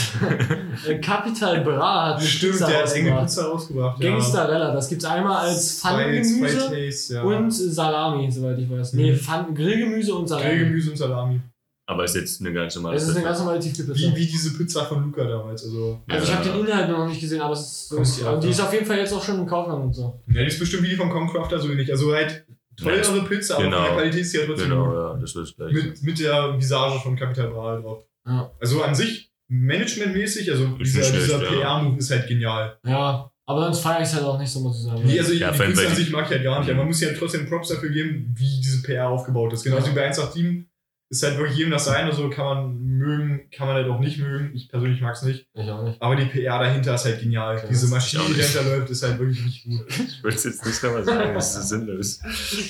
äh, 0.88 0.98
Capital 0.98 1.60
Bra 1.60 2.06
hat 2.06 2.18
eine 2.18 2.26
Stimmt, 2.26 2.52
Pizza 2.52 2.66
der 2.68 2.76
hat 2.78 2.84
rausgebracht. 2.84 3.26
Pizza 3.26 3.44
rausgebracht. 3.44 4.00
Gangsterella, 4.00 4.72
das 4.72 4.88
gibt's 4.88 5.04
einmal 5.04 5.46
als 5.46 5.80
Pfannengemüse 5.80 7.14
ja. 7.14 7.22
und 7.22 7.50
Salami, 7.50 8.30
soweit 8.30 8.58
ich 8.58 8.70
weiß. 8.70 8.94
Mhm. 8.94 9.00
Nee, 9.00 9.14
Pfannen, 9.14 9.54
Grillgemüse 9.54 10.14
und 10.14 10.26
Salami. 10.26 10.48
Grillgemüse 10.48 10.90
und 10.90 10.96
Salami. 10.96 11.40
Aber 11.88 12.02
ist 12.04 12.16
jetzt 12.16 12.40
eine 12.40 12.52
ganz 12.52 12.74
normale 12.74 12.96
Es 12.96 13.02
ist 13.04 13.10
eine 13.10 13.18
Pizza. 13.18 13.28
ganz 13.28 13.38
normale 13.38 13.60
Tiefkühlpizza. 13.60 13.98
Wie, 14.00 14.16
wie 14.16 14.26
diese 14.26 14.52
Pizza 14.56 14.84
von 14.86 15.04
Luca 15.04 15.24
damals. 15.24 15.64
Also, 15.64 16.02
Also 16.08 16.24
ich 16.24 16.30
Ja. 16.30 16.36
habe 16.38 16.48
den 16.50 16.66
Inhalt 16.66 16.88
noch 16.90 17.06
nicht 17.08 17.20
gesehen, 17.20 17.40
aber 17.40 17.52
es 17.52 17.60
ist 17.60 17.88
so. 17.88 18.28
Und 18.28 18.42
die 18.42 18.48
ist 18.50 18.60
auf 18.60 18.72
jeden 18.72 18.84
Fall 18.86 18.98
jetzt 18.98 19.12
auch 19.12 19.22
schon 19.22 19.38
im 19.38 19.46
Kaufland 19.46 19.84
und 19.84 19.92
so. 19.94 20.20
ja, 20.28 20.40
die 20.42 20.48
ist 20.48 20.58
bestimmt 20.58 20.82
wie 20.82 20.88
die 20.88 20.96
von 20.96 21.10
Concrafter 21.10 21.58
so 21.60 21.70
ähnlich. 21.70 21.90
Also 21.90 22.12
halt 22.12 22.44
teurere 22.76 23.22
Pizza, 23.24 23.54
aber 23.54 23.64
Genau. 23.64 23.76
von 23.76 23.84
der 23.86 23.94
Qualität 23.94 24.20
ist 24.20 24.30
sie 24.32 24.38
ja 24.38 24.46
trotzdem 24.46 24.68
Genau, 24.70 24.92
ja, 24.94 25.14
das 25.18 25.34
wird 25.36 25.56
gleich. 25.56 25.72
Mit, 25.72 26.02
mit 26.02 26.18
der 26.18 26.58
Visage 26.58 26.98
von 27.00 27.14
Capital 27.16 27.48
Bra 27.50 27.76
drauf. 27.80 28.04
Ja. 28.26 28.50
Also 28.60 28.82
an 28.82 28.94
sich, 28.94 29.30
managementmäßig, 29.48 30.50
also 30.50 30.64
Ist 30.80 30.94
dieser, 30.96 31.02
schlecht, 31.04 31.26
dieser 31.26 31.42
ja. 31.42 31.50
PR-Move 31.50 31.98
ist 31.98 32.10
halt 32.10 32.26
genial. 32.26 32.78
Ja, 32.84 33.30
aber 33.46 33.64
sonst 33.66 33.80
feiere 33.80 34.00
ich 34.02 34.08
es 34.08 34.14
halt 34.14 34.24
auch 34.24 34.38
nicht 34.38 34.50
so, 34.50 34.58
muss 34.60 34.78
ich 34.78 34.84
sagen. 34.86 35.02
Nee, 35.04 35.18
also 35.20 35.32
Ja, 35.32 35.52
die 35.52 35.58
Pizza 35.62 35.88
an 35.88 35.94
sich 35.94 36.10
mag 36.10 36.24
ich 36.26 36.30
halt 36.32 36.42
gar 36.42 36.58
nicht, 36.60 36.68
aber 36.68 36.78
man 36.78 36.88
muss 36.88 37.00
ja 37.00 37.10
trotzdem 37.16 37.48
Props 37.48 37.68
dafür 37.68 37.90
geben, 37.90 38.34
wie 38.36 38.60
diese 38.60 38.82
PR 38.82 39.08
aufgebaut 39.08 39.52
ist. 39.52 39.62
Genauso 39.62 39.86
Ja. 39.86 39.92
wie 39.92 39.96
bei 39.96 40.02
187 40.10 40.66
ist 41.08 41.22
halt 41.22 41.38
wirklich 41.38 41.56
jedem 41.56 41.70
das 41.70 41.84
sein, 41.84 42.06
also 42.06 42.28
kann 42.30 42.44
man 42.44 42.78
mögen, 42.80 43.48
kann 43.50 43.68
man 43.68 43.76
halt 43.76 43.88
auch 43.88 44.00
nicht 44.00 44.18
mögen. 44.18 44.50
Ich 44.54 44.68
persönlich 44.68 45.00
mag 45.00 45.14
es 45.14 45.22
nicht. 45.22 45.46
Ich 45.54 45.70
auch 45.70 45.84
nicht. 45.84 46.02
Aber 46.02 46.16
die 46.16 46.26
PR 46.26 46.58
dahinter 46.58 46.94
ist 46.94 47.04
halt 47.04 47.20
genial. 47.20 47.56
Okay, 47.58 47.66
Diese 47.70 47.86
Maschine, 47.88 48.24
die 48.28 48.34
dahinter 48.38 48.64
läuft, 48.64 48.90
ist 48.90 49.02
halt 49.02 49.18
wirklich 49.18 49.44
nicht 49.44 49.64
gut. 49.64 49.86
Ich 50.08 50.24
wollte 50.24 50.36
es 50.36 50.44
jetzt 50.44 50.66
nicht 50.66 50.82
nochmal 50.82 51.04
sagen, 51.04 51.34
das 51.34 51.56
ist 51.56 51.68
sinnlos. 51.68 52.20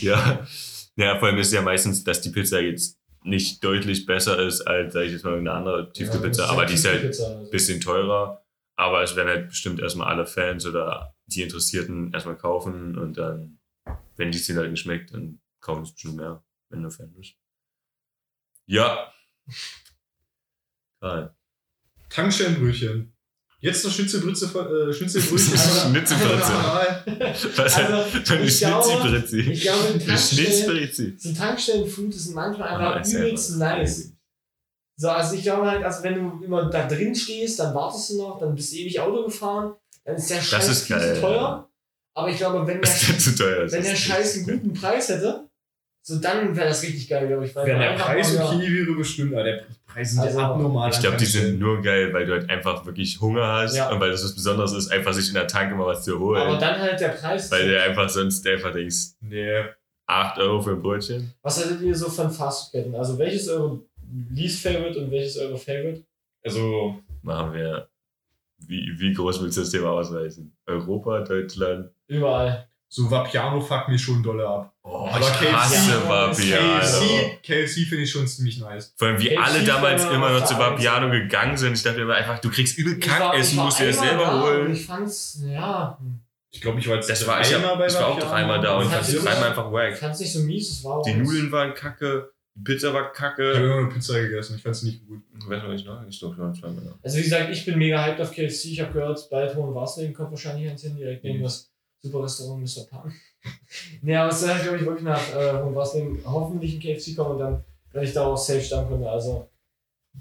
Ja. 0.02 0.46
ja, 0.96 1.18
vor 1.18 1.28
allem 1.28 1.38
ist 1.38 1.48
es 1.48 1.52
ja 1.54 1.62
meistens, 1.62 2.04
dass 2.04 2.20
die 2.20 2.30
Pizza 2.30 2.60
jetzt 2.60 2.98
nicht 3.22 3.64
deutlich 3.64 4.04
besser 4.06 4.38
ist 4.38 4.60
als, 4.62 4.92
sag 4.92 5.04
ich 5.04 5.12
jetzt 5.12 5.24
mal, 5.24 5.30
irgendeine 5.30 5.58
andere 5.58 5.92
Tiefkühlpizza, 5.92 6.44
Ja, 6.44 6.50
aber 6.50 6.66
die 6.66 6.74
ist 6.74 6.86
halt 6.86 7.00
ein 7.02 7.06
also. 7.06 7.50
bisschen 7.50 7.80
teurer. 7.80 8.42
Aber 8.78 9.02
es 9.02 9.16
werden 9.16 9.28
halt 9.28 9.48
bestimmt 9.48 9.80
erstmal 9.80 10.08
alle 10.08 10.26
Fans 10.26 10.66
oder 10.66 11.14
die 11.26 11.42
Interessierten 11.42 12.12
erstmal 12.12 12.36
kaufen 12.36 12.98
und 12.98 13.16
dann, 13.16 13.58
wenn 14.16 14.30
die 14.30 14.38
es 14.38 14.46
denen 14.46 14.58
halt 14.58 14.70
nicht 14.70 14.80
schmeckt, 14.82 15.14
dann 15.14 15.40
kaufen 15.60 15.82
es 15.84 15.92
bestimmt 15.92 16.16
mehr, 16.16 16.44
wenn 16.68 16.82
du 16.82 16.90
Fan 16.90 17.12
bist. 17.14 17.34
Ja. 18.66 19.12
Geil. 21.00 21.30
Tankstellenbrötchen. 22.10 23.12
Jetzt 23.60 23.84
noch 23.84 23.92
Schnitzelbrütze, 23.92 24.46
äh, 24.46 24.92
Schnitzelbrötchen. 24.92 25.56
Schnitzelbrötchen. 25.90 27.56
Was 27.56 27.74
Also, 27.76 27.92
eine 27.92 28.44
ich 28.44 28.58
glaube- 28.58 28.84
Schnitzelbritzi? 28.88 29.40
Ich 29.40 29.60
glaube, 29.62 29.88
Eine 29.88 30.04
Tankstellen, 30.06 31.16
so 31.18 31.32
Tankstellenfood 31.34 32.14
ist 32.14 32.34
manchmal 32.34 32.68
einfach 32.68 33.00
ist 33.00 33.12
übelst 33.12 33.52
einfach- 33.62 33.76
nice. 33.78 34.12
So, 34.98 35.10
also 35.10 35.34
ich 35.34 35.42
glaube 35.42 35.70
halt, 35.70 35.84
also 35.84 36.02
wenn 36.04 36.14
du 36.14 36.44
immer 36.44 36.70
da 36.70 36.86
drin 36.86 37.14
stehst, 37.14 37.58
dann 37.58 37.74
wartest 37.74 38.10
du 38.10 38.18
noch, 38.18 38.38
dann 38.38 38.54
bist 38.54 38.72
du 38.72 38.76
ewig 38.76 38.98
Auto 39.00 39.24
gefahren, 39.24 39.74
dann 40.04 40.16
ist 40.16 40.30
der 40.30 40.40
Scheiß 40.40 40.68
ist 40.68 40.86
viel 40.86 40.96
geil, 40.96 41.14
zu 41.16 41.20
teuer. 41.20 41.70
Aber 42.14 42.30
ich 42.30 42.36
glaube, 42.38 42.66
wenn 42.66 42.80
der, 42.80 42.90
wenn 42.90 43.66
ist 43.66 43.88
der 43.90 43.96
Scheiß 43.96 44.36
einen 44.36 44.46
guten 44.46 44.72
Preis 44.74 45.08
hätte, 45.10 45.48
so 46.08 46.20
dann 46.20 46.54
wäre 46.56 46.68
das 46.68 46.82
richtig 46.84 47.08
geil, 47.08 47.26
glaube 47.26 47.46
ich. 47.46 47.54
Weil 47.56 47.66
Wenn 47.66 47.80
der 47.80 47.94
Preis 47.94 48.32
mal, 48.38 48.44
okay 48.56 48.68
wäre, 48.70 48.94
bestimmt, 48.94 49.34
aber 49.34 49.42
der 49.42 49.62
Preis 49.88 50.12
sind 50.12 50.20
Also, 50.22 50.38
ja 50.38 50.50
abnormal. 50.52 50.90
Ich 50.92 51.00
glaube, 51.00 51.16
die 51.16 51.24
sind 51.24 51.58
nur 51.58 51.82
geil, 51.82 52.12
weil 52.12 52.24
du 52.26 52.32
halt 52.34 52.48
einfach 52.48 52.86
wirklich 52.86 53.20
Hunger 53.20 53.44
hast 53.44 53.74
Ja. 53.76 53.90
und 53.90 53.98
weil 53.98 54.12
das 54.12 54.22
was 54.22 54.32
Besonderes 54.34 54.72
ist, 54.72 54.92
einfach 54.92 55.12
sich 55.12 55.26
in 55.28 55.34
der 55.34 55.48
Tank 55.48 55.72
immer 55.72 55.86
was 55.86 56.04
zu 56.04 56.14
Aber 56.14 56.20
holen. 56.24 56.60
dann 56.60 56.78
halt 56.80 57.00
der 57.00 57.08
Preis. 57.08 57.50
Weil 57.50 57.68
du 57.68 57.82
einfach 57.82 58.08
sonst 58.08 58.46
einfach 58.46 58.72
denkst, 58.72 59.14
Nee. 59.20 59.64
8 60.06 60.38
Euro 60.38 60.62
für 60.62 60.70
ein 60.70 60.80
Brötchen. 60.82 61.32
Was 61.42 61.58
haltet 61.58 61.80
ihr 61.82 61.94
so 61.96 62.08
von 62.08 62.30
Fastfood-Ketten? 62.30 62.94
Also 62.94 63.18
welches 63.18 63.42
ist 63.42 63.48
eure 63.48 63.80
least 64.32 64.62
favorite 64.62 65.00
und 65.00 65.10
welches 65.10 65.34
ist 65.34 65.42
eure 65.42 65.58
favorite? 65.58 66.04
Also, 66.44 67.00
Machen 67.22 67.52
wir. 67.54 67.88
Wie, 68.58 68.94
wie 68.96 69.12
groß 69.12 69.42
willst 69.42 69.56
du 69.56 69.62
das 69.62 69.70
Thema 69.70 69.90
ausreißen? 69.90 70.52
Europa, 70.66 71.20
Deutschland. 71.22 71.90
Überall. 72.06 72.68
So 72.96 73.10
Vapiano 73.10 73.60
fuckt 73.60 73.88
mich 73.90 74.00
schon 74.02 74.22
dolle 74.22 74.48
ab. 74.48 74.72
Oh, 74.82 75.06
Aber 75.10 75.20
ich 75.20 75.26
KFC 75.34 75.52
hasse 75.52 76.08
Vapiano. 76.08 76.78
KFC, 76.80 77.42
KFC 77.42 77.74
finde 77.88 78.04
ich 78.04 78.10
schon 78.10 78.26
ziemlich 78.26 78.58
nice. 78.58 78.94
Vor 78.96 79.08
allem, 79.08 79.20
wie 79.20 79.28
KFC 79.28 79.38
alle 79.38 79.64
damals 79.64 80.04
immer 80.06 80.30
noch 80.30 80.44
zu. 80.46 80.56
Vapiano 80.58 81.10
gegangen 81.10 81.56
sind. 81.58 81.74
Ich 81.74 81.82
dachte 81.82 82.00
immer 82.00 82.14
einfach, 82.14 82.38
du 82.38 82.50
kriegst 82.50 82.78
übel 82.78 82.94
Ich 82.98 83.00
Kackessen, 83.06 83.58
ich 83.58 83.64
musst 83.64 83.80
dir 83.80 83.88
das 83.88 83.98
selber 83.98 84.24
da 84.24 84.42
holen. 84.42 84.72
Ich 84.72 84.86
fand's, 84.86 85.42
ja, 85.46 85.98
Ich 86.50 86.62
glaube, 86.62 86.78
ich 86.80 86.88
war 86.88 86.94
jetzt 86.96 87.10
Das 87.10 87.26
war, 87.26 87.38
ich, 87.42 87.52
hab, 87.52 87.60
ich 87.86 87.94
war 87.96 88.06
auch 88.06 88.18
doch 88.18 88.32
einmal 88.32 88.60
da 88.62 88.76
und 88.78 88.84
ich 88.86 88.90
Fand 88.90 89.02
es 89.02 89.12
ich- 89.14 89.22
dreimal 89.22 89.48
einfach 89.50 89.66
ich 89.66 89.72
wack. 89.72 89.96
fand's 89.98 90.20
nicht 90.20 90.32
so 90.32 90.38
mies, 90.40 90.70
es 90.70 90.84
war 90.84 90.96
auch 90.98 91.02
Die 91.02 91.12
Nudeln 91.12 91.52
waren 91.52 91.74
kacke, 91.74 92.30
die 92.54 92.62
Pizza 92.62 92.94
war 92.94 93.12
Ich 93.12 93.20
habe 93.20 93.34
kacke. 93.36 93.50
immer 93.52 93.76
eine 93.76 93.88
Pizza 93.88 94.14
gegessen, 94.22 94.56
ich 94.56 94.62
fand 94.62 94.74
es 94.74 94.82
nicht 94.84 95.06
gut. 95.06 95.20
Weißt 95.46 95.64
du, 95.64 95.68
was 95.68 95.80
ich 95.80 95.86
noch? 95.86 96.00
Ich 96.08 96.18
glaube, 96.18 96.34
schon 96.36 96.54
zweimal 96.54 96.82
da. 96.82 96.98
Also 97.02 97.18
wie 97.18 97.22
gesagt, 97.22 97.50
ich 97.50 97.62
bin 97.66 97.76
mega 97.76 98.02
hyped 98.02 98.22
auf 98.22 98.30
KFC. 98.32 98.64
Ich 98.72 98.80
habe 98.80 98.90
gehört, 98.94 99.28
bald 99.30 99.54
Hohen 99.54 99.74
Waslingen 99.74 100.14
kommt 100.14 100.30
wahrscheinlich 100.30 100.66
ans 100.68 100.80
hin, 100.80 100.96
direkt 100.96 101.22
Mhm. 101.24 101.42
das 101.42 101.70
super 102.06 102.24
Restaurant 102.24 102.62
Mr. 102.62 102.84
Pan. 102.88 103.12
nee, 104.02 104.16
aber 104.16 104.30
es 104.32 104.40
soll 104.40 104.50
halt, 104.50 104.62
glaube 104.62 104.78
ich, 104.78 104.84
wirklich 104.84 105.04
nach 105.04 105.34
äh, 105.34 105.62
Hohen 105.62 105.74
Waslingen 105.74 106.20
hoffentlich 106.24 106.74
ein 106.74 106.80
KFC 106.80 107.16
kommen 107.16 107.32
und 107.32 107.38
dann 107.38 107.64
werde 107.92 108.06
ich 108.08 108.12
da 108.14 108.26
auch 108.26 108.36
safe 108.36 108.60
Stammkunde. 108.60 109.08
Also 109.08 109.48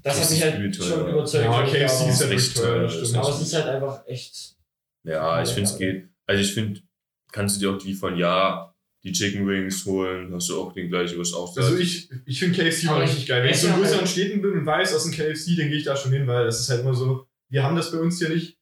das 0.04 0.16
Das 0.18 0.24
hat 0.26 0.30
mich 0.32 0.40
ist 0.40 0.46
halt 0.46 0.60
übel 0.60 0.72
teuer. 0.72 0.88
schon 0.88 1.10
überzeugt. 1.10 1.44
Ja, 1.46 1.52
aber- 1.52 1.68
KFC 1.72 1.80
ist 1.80 2.00
ja 2.02 2.10
echt 2.10 2.20
wirklich 2.22 2.54
teuer, 2.54 2.64
teuer, 2.66 2.82
das 2.84 2.94
stimmt. 2.94 3.16
aber 3.18 3.30
es 3.30 3.42
ist 3.42 3.54
halt 3.54 3.66
einfach 3.68 4.08
echt. 4.08 4.56
Ja, 5.04 5.42
ich 5.44 5.50
finde 5.50 5.70
es 5.70 5.78
geht. 5.78 6.10
Also 6.28 6.42
ich 6.42 6.54
finde, 6.54 6.82
kannst 7.32 7.56
du 7.56 7.60
dir 7.62 7.72
auch 7.76 7.78
die 7.82 7.94
von 7.94 8.18
Ja, 8.18 8.74
die 9.04 9.12
Chicken 9.12 9.48
Wings 9.48 9.86
holen, 9.86 10.34
hast 10.34 10.50
du 10.50 10.60
auch 10.60 10.74
den 10.74 10.90
gleichen, 10.90 11.20
was 11.20 11.32
auch 11.34 11.56
Also 11.56 11.78
ich, 11.78 12.10
ich 12.26 12.40
finde 12.40 12.58
KFC 12.58 12.88
Aber 12.88 12.98
mal 13.00 13.04
ich- 13.06 13.12
richtig 13.12 13.28
geil. 13.28 13.44
Wenn 13.44 13.52
ich 13.52 13.60
so 13.62 13.68
in 13.68 13.74
esse 13.74 13.80
größeren 13.82 14.00
halt- 14.00 14.10
Städten 14.10 14.42
bin 14.42 14.52
und 14.54 14.66
weiß, 14.66 14.96
aus 14.96 15.04
dem 15.04 15.12
KFC, 15.12 15.56
dann 15.58 15.70
gehe 15.70 15.78
ich 15.78 15.84
da 15.84 15.96
schon 15.96 16.12
hin, 16.12 16.26
weil 16.28 16.46
das 16.46 16.60
ist 16.60 16.70
halt 16.70 16.82
immer 16.82 16.94
so, 16.96 17.26
wir 17.50 17.62
haben 17.64 17.76
das 17.76 17.92
bei 17.92 18.00
uns 18.00 18.18
hier 18.18 18.30
nicht. 18.30 18.55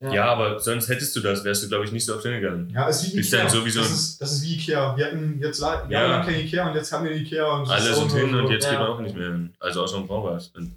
Ja, 0.00 0.26
aber 0.26 0.60
sonst 0.60 0.88
hättest 0.88 1.16
du 1.16 1.20
das, 1.20 1.42
wärst 1.42 1.64
du, 1.64 1.68
glaube 1.68 1.84
ich, 1.86 1.92
nicht 1.92 2.04
so 2.04 2.14
oft 2.14 2.22
hingegangen. 2.22 2.68
Ja, 2.70 2.86
es 2.88 3.02
ist 3.02 3.14
wie 3.14 3.20
Ist 3.20 3.28
Ikea. 3.32 3.44
dann 3.44 3.50
sowieso- 3.52 3.80
das, 3.80 3.90
ist, 3.92 4.20
das 4.20 4.32
ist 4.34 4.42
wie 4.42 4.54
Ikea. 4.56 4.94
Wir 4.96 5.06
hatten 5.06 5.40
jetzt 5.42 5.58
la- 5.58 5.84
Ja. 5.84 5.90
jahrelang 5.90 6.26
kein 6.26 6.40
Ikea 6.40 6.68
und 6.68 6.74
jetzt 6.76 6.92
haben 6.92 7.04
wir 7.06 7.12
Ikea. 7.12 7.46
Und 7.54 7.62
das 7.68 7.70
Alle 7.80 7.90
ist 7.90 7.96
auch 7.98 8.10
sind 8.10 8.20
hin 8.20 8.30
so- 8.30 8.38
und 8.38 8.50
jetzt 8.50 8.64
Ja. 8.64 8.70
geht 8.72 8.78
man 8.80 8.88
auch 8.88 9.00
nicht 9.00 9.16
mehr 9.16 9.28
hin. 9.32 9.54
Also 9.58 9.82
außer 9.82 9.96
im 9.96 10.06
Brauwars. 10.06 10.48
Und 10.54 10.76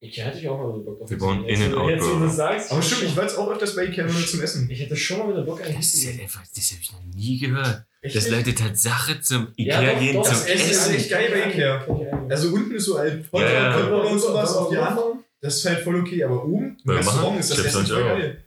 Ich 0.00 0.16
hätte 0.18 0.38
ich 0.38 0.48
auch 0.48 0.58
mal 0.58 0.74
wieder 0.74 0.84
Bock 0.84 1.00
auf 1.02 1.10
Wir 1.10 1.16
das. 1.16 1.26
bauen 1.26 1.44
Jetzt, 1.44 2.04
wo 2.04 2.18
du 2.18 2.24
das 2.24 2.36
sagst. 2.36 2.72
Aber 2.72 2.82
stimmt, 2.82 3.02
ich 3.04 3.16
war 3.16 3.22
jetzt 3.24 3.36
auch 3.38 3.50
öfters 3.50 3.74
bei 3.76 3.84
Ikea 3.84 4.04
nur 4.06 4.26
zum 4.26 4.42
Essen. 4.42 4.68
Ich 4.70 4.80
hätte 4.80 4.96
schon 4.96 5.18
mal 5.18 5.28
wieder 5.30 5.42
Bock 5.42 5.60
eigentlich. 5.60 5.76
das 5.76 5.94
ist 5.94 6.04
ja 6.04 6.10
einfach, 6.22 6.42
das 6.54 6.70
habe 6.72 6.80
ich 6.82 6.92
noch 6.92 7.02
nie 7.14 7.38
gehört. 7.38 7.84
Echt? 8.00 8.14
Dass 8.16 8.30
Leute 8.30 8.54
Tatsache 8.54 9.20
zum 9.20 9.48
Ja, 9.56 9.80
Ikea 9.80 9.92
doch, 9.94 10.00
gehen 10.00 10.14
doch, 10.14 10.22
zum 10.22 10.32
das 10.34 10.46
Essen 10.46 10.70
ist 10.70 10.80
Essen. 10.82 10.94
echt 10.94 11.10
geil 11.10 11.28
bei 11.32 11.50
Ikea. 11.50 11.86
Also 12.28 12.48
unten 12.50 12.74
ist 12.76 12.84
so 12.84 12.96
ein 12.96 13.26
Ja, 13.32 13.40
ja. 13.52 13.86
Und 13.86 14.18
sowas 14.20 14.52
auf 14.56 14.68
die 14.70 14.78
Hand. 14.78 14.98
Das 15.40 15.56
ist 15.56 15.66
halt 15.66 15.80
voll 15.80 16.00
okay, 16.00 16.24
aber 16.24 16.44
oben 16.44 16.76
im 16.84 16.90
Restaurant 16.90 17.28
machen. 17.28 17.38
ist 17.38 17.50
das 17.50 17.64
Essen 17.64 17.86
voll 17.86 18.02
geil. 18.02 18.44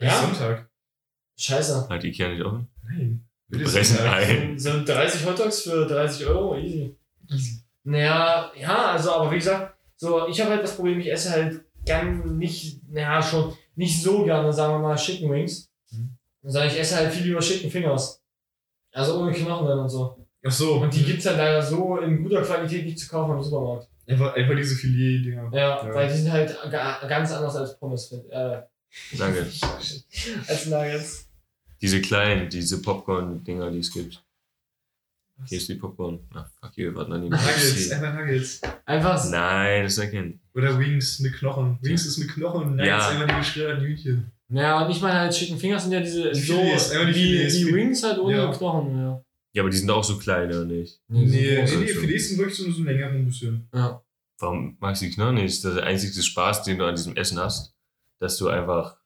Ja? 0.00 0.20
Sonntag. 0.20 0.70
Scheiße. 1.38 1.88
Hat 1.88 2.04
Ikea 2.04 2.28
nicht 2.28 2.42
offen? 2.42 2.68
Nein. 2.84 3.28
Wir 3.48 3.64
brechen 3.64 3.98
ein. 3.98 4.58
Sind 4.58 4.88
30 4.88 5.26
Hotdogs 5.26 5.62
für 5.62 5.86
30 5.86 6.26
Euro? 6.26 6.56
Easy. 6.56 6.96
Easy. 7.28 7.62
Naja, 7.84 8.50
ja, 8.56 8.92
also, 8.92 9.12
aber 9.12 9.30
wie 9.30 9.36
gesagt, 9.36 9.76
so, 9.96 10.26
ich 10.28 10.40
habe 10.40 10.52
halt 10.52 10.62
das 10.62 10.76
Problem, 10.76 11.00
ich 11.00 11.10
esse 11.10 11.30
halt 11.30 11.64
gern 11.84 12.38
nicht, 12.38 12.80
naja, 12.88 13.22
schon 13.22 13.54
nicht 13.74 14.02
so 14.02 14.24
gerne, 14.24 14.52
sagen 14.52 14.74
wir 14.74 14.88
mal, 14.88 14.96
Chicken 14.96 15.30
Wings. 15.30 15.70
Mhm. 15.90 16.16
Sondern 16.42 16.70
ich 16.70 16.78
esse 16.78 16.96
halt 16.96 17.12
viel 17.12 17.26
lieber 17.26 17.40
Chicken 17.40 17.70
Fingers. 17.70 18.22
Also 18.92 19.20
ohne 19.20 19.32
Knochen 19.32 19.66
dann 19.66 19.80
und 19.80 19.88
so. 19.88 20.26
Ach 20.44 20.50
so. 20.50 20.74
Und 20.74 20.94
die 20.94 21.04
gibt's 21.04 21.26
halt 21.26 21.38
leider 21.38 21.62
so 21.62 21.98
in 21.98 22.22
guter 22.22 22.42
Qualität 22.42 22.84
nicht 22.84 22.98
zu 22.98 23.08
kaufen 23.08 23.36
im 23.36 23.42
Supermarkt. 23.42 23.88
Einfach, 24.06 24.34
einfach 24.34 24.56
diese 24.56 24.74
Filet-Dinger. 24.76 25.50
Ja, 25.52 25.86
Ja. 25.86 25.94
weil 25.94 26.08
die 26.08 26.18
sind 26.18 26.32
halt 26.32 26.56
ga- 26.70 27.06
ganz 27.06 27.30
anders 27.32 27.56
als 27.56 27.78
Pommes. 27.78 28.10
Äh, 28.30 28.62
Danke. 29.16 29.46
als 30.48 30.66
Nuggets. 30.66 31.28
Diese 31.80 32.00
kleinen, 32.00 32.48
diese 32.48 32.82
Popcorn-Dinger, 32.82 33.70
die 33.70 33.78
es 33.78 33.92
gibt. 33.92 34.22
Hier 35.46 35.58
ist 35.58 35.68
die 35.68 35.74
Popcorn. 35.74 36.20
Ach, 36.34 36.46
fuck 36.60 36.76
you, 36.76 36.84
wir 36.90 36.94
warten 36.94 37.12
an 37.14 37.22
die 37.22 37.28
Nuggets, 37.30 37.90
einfach 37.90 38.14
Nuggets. 38.14 38.60
Einfach 38.84 39.24
Nein, 39.30 39.82
das 39.84 39.92
ist 39.94 39.98
erkennen. 39.98 40.40
Oder 40.54 40.78
Wings 40.78 41.18
mit 41.20 41.32
Knochen. 41.34 41.78
Wings 41.80 42.06
ist 42.06 42.18
mit 42.18 42.28
Knochen 42.28 42.62
und 42.64 42.70
Nuggets 42.76 42.86
Ja. 42.88 43.08
einfach 43.08 43.26
die 43.28 43.34
geschredderten 43.40 43.84
Hühnchen. 43.84 44.30
Ja, 44.50 44.84
und 44.84 44.90
ich 44.92 45.00
meine 45.00 45.18
halt 45.20 45.32
Chicken 45.32 45.58
Fingers 45.58 45.84
sind 45.84 45.92
ja 45.92 46.00
diese 46.00 46.30
Die 46.30 46.40
so 46.40 46.60
Filets, 46.60 46.90
die 46.90 47.06
wie 47.08 47.12
Filets. 47.14 47.54
die 47.56 47.74
Wings 47.74 48.02
halt 48.02 48.18
ohne 48.18 48.36
Ja. 48.36 48.52
Knochen. 48.52 48.96
Ja. 48.98 49.24
Ja, 49.52 49.62
aber 49.62 49.70
die 49.70 49.76
sind 49.76 49.90
auch 49.90 50.04
so 50.04 50.18
klein, 50.18 50.48
oder 50.48 50.64
nicht? 50.64 51.00
Nee, 51.08 51.26
nee, 51.26 51.26
nee, 51.26 51.60
also. 51.60 51.78
Filets 51.78 52.28
sind 52.28 52.38
wirklich 52.38 52.56
so, 52.56 52.70
so 52.70 52.82
länger 52.82 53.08
ein 53.08 53.26
bisschen. 53.26 53.68
Ja. 53.74 54.02
Warum 54.38 54.76
magst 54.80 55.02
du 55.02 55.06
die 55.06 55.12
Knochen 55.12 55.34
nicht? 55.34 55.62
Das 55.62 55.72
ist 55.72 55.76
der 55.76 55.86
einzige 55.86 56.22
Spaß, 56.22 56.62
den 56.64 56.78
du 56.78 56.86
an 56.86 56.96
diesem 56.96 57.16
Essen 57.16 57.38
hast. 57.38 57.74
Dass 58.18 58.36
du 58.38 58.48
einfach. 58.48 58.96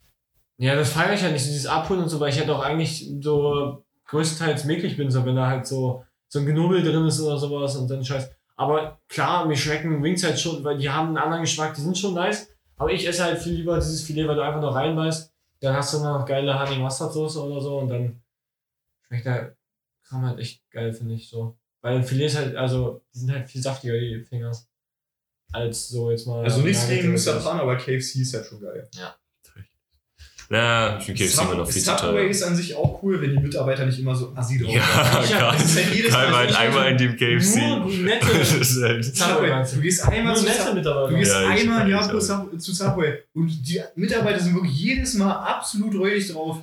Ja, 0.59 0.75
das 0.75 0.93
feiere 0.93 1.15
ich 1.15 1.23
ja 1.23 1.31
nicht, 1.31 1.45
so 1.45 1.51
dieses 1.51 1.67
Abholen 1.67 2.03
und 2.03 2.09
so, 2.09 2.21
weil 2.21 2.31
ich 2.31 2.39
halt 2.39 2.49
auch 2.49 2.63
eigentlich 2.63 3.11
so 3.21 3.85
größtenteils 4.07 4.65
mäglich 4.65 4.97
bin, 4.97 5.11
so 5.11 5.25
wenn 5.27 5.37
da 5.37 5.49
halt 5.49 5.67
so, 5.67 6.05
so 6.29 6.39
ein 6.39 6.47
Knubbel 6.47 6.83
drin 6.83 7.05
ist 7.05 7.21
oder 7.21 7.37
sowas 7.37 7.77
und 7.77 7.91
dann 7.91 8.05
Scheiß. 8.05 8.31
Aber 8.57 8.99
klar, 9.09 9.47
mir 9.47 9.57
schmecken 9.57 10.03
Wings 10.03 10.25
halt 10.25 10.41
schon, 10.41 10.65
weil 10.65 10.79
die 10.79 10.89
haben 10.89 11.09
einen 11.09 11.19
anderen 11.19 11.43
Geschmack, 11.43 11.75
die 11.75 11.83
sind 11.83 11.99
schon 11.99 12.15
nice. 12.15 12.49
Aber 12.77 12.91
ich 12.93 13.07
esse 13.07 13.25
halt 13.25 13.39
viel 13.39 13.55
lieber 13.55 13.77
dieses 13.77 14.03
Filet, 14.03 14.27
weil 14.27 14.37
du 14.37 14.45
einfach 14.45 14.61
noch 14.61 14.75
reinbeißt. 14.75 15.33
Dann 15.61 15.75
hast 15.75 15.93
du 15.93 15.99
noch 15.99 16.25
geile 16.25 16.59
Honey 16.59 16.79
Mustard 16.79 17.13
Soße 17.13 17.43
oder 17.43 17.61
so 17.61 17.79
und 17.79 17.89
dann 17.89 18.23
schmeckt 19.09 19.27
der 19.27 19.57
Kram 20.09 20.25
halt 20.25 20.39
echt 20.39 20.63
geil, 20.71 20.93
finde 20.93 21.15
ich 21.15 21.29
so. 21.29 21.57
Weil 21.83 21.97
ein 21.97 22.05
Filet 22.05 22.27
ist 22.27 22.37
halt, 22.37 22.57
also, 22.57 23.03
die 23.15 23.19
sind 23.21 23.33
halt 23.33 23.49
viel 23.49 23.63
saftiger, 23.63 23.99
die 23.99 24.25
Fingers. 24.29 24.69
Als 25.53 25.89
so 25.89 26.11
jetzt 26.11 26.27
mal. 26.27 26.43
Also 26.43 26.61
nichts 26.61 26.89
gegen 26.89 27.13
Mr. 27.13 27.41
Pan, 27.41 27.61
aber 27.61 27.77
KFC 27.77 28.17
ist 28.17 28.35
halt 28.35 28.47
schon 28.47 28.61
geil. 28.61 28.89
Ja, 30.49 30.97
ich 30.99 31.05
finde 31.05 31.25
KFC 31.25 31.43
immer 31.43 31.55
noch 31.57 31.71
viel 31.71 31.83
zu 31.83 31.91
Subway 31.91 31.99
teuer. 32.23 32.31
ist 32.31 32.43
an 32.45 32.55
sich 32.55 32.75
auch 32.77 33.03
cool, 33.03 33.21
wenn 33.21 33.31
die 33.33 33.39
Mitarbeiter 33.39 33.85
nicht 33.85 33.99
immer 33.99 34.15
so 34.15 34.33
assi 34.37 34.59
drauf 34.59 34.73
Ja, 34.73 35.23
sind. 35.23 35.31
Ja, 35.39 35.53
das 35.53 35.65
ist 35.65 35.77
halt 35.77 35.95
jedes 35.95 36.13
Mal 36.13 36.57
einmal 36.57 36.93
in 36.93 36.99
dem 36.99 37.17
KFC. 37.17 37.57
Nur 37.57 37.91
nette, 37.91 38.27
Das 38.39 38.53
ist. 38.53 39.17
Subway. 39.17 39.65
Du 39.75 39.81
gehst 39.81 40.05
einmal 40.07 40.35
nur 40.35 40.37
zu 40.37 40.45
nette 40.45 40.59
Subway. 40.59 40.75
Mitarbeiter. 40.75 41.11
Du 41.11 41.17
gehst 41.17 41.35
einmal 41.35 41.83
im 41.83 41.91
Jahr 41.91 42.19
zu 42.59 42.73
Subway 42.73 43.19
und 43.35 43.69
die 43.69 43.81
Mitarbeiter 43.97 44.39
sind 44.39 44.55
wirklich 44.55 44.77
jedes 44.77 45.15
Mal 45.15 45.33
absolut 45.33 45.95
räudig 45.97 46.29
drauf. 46.33 46.59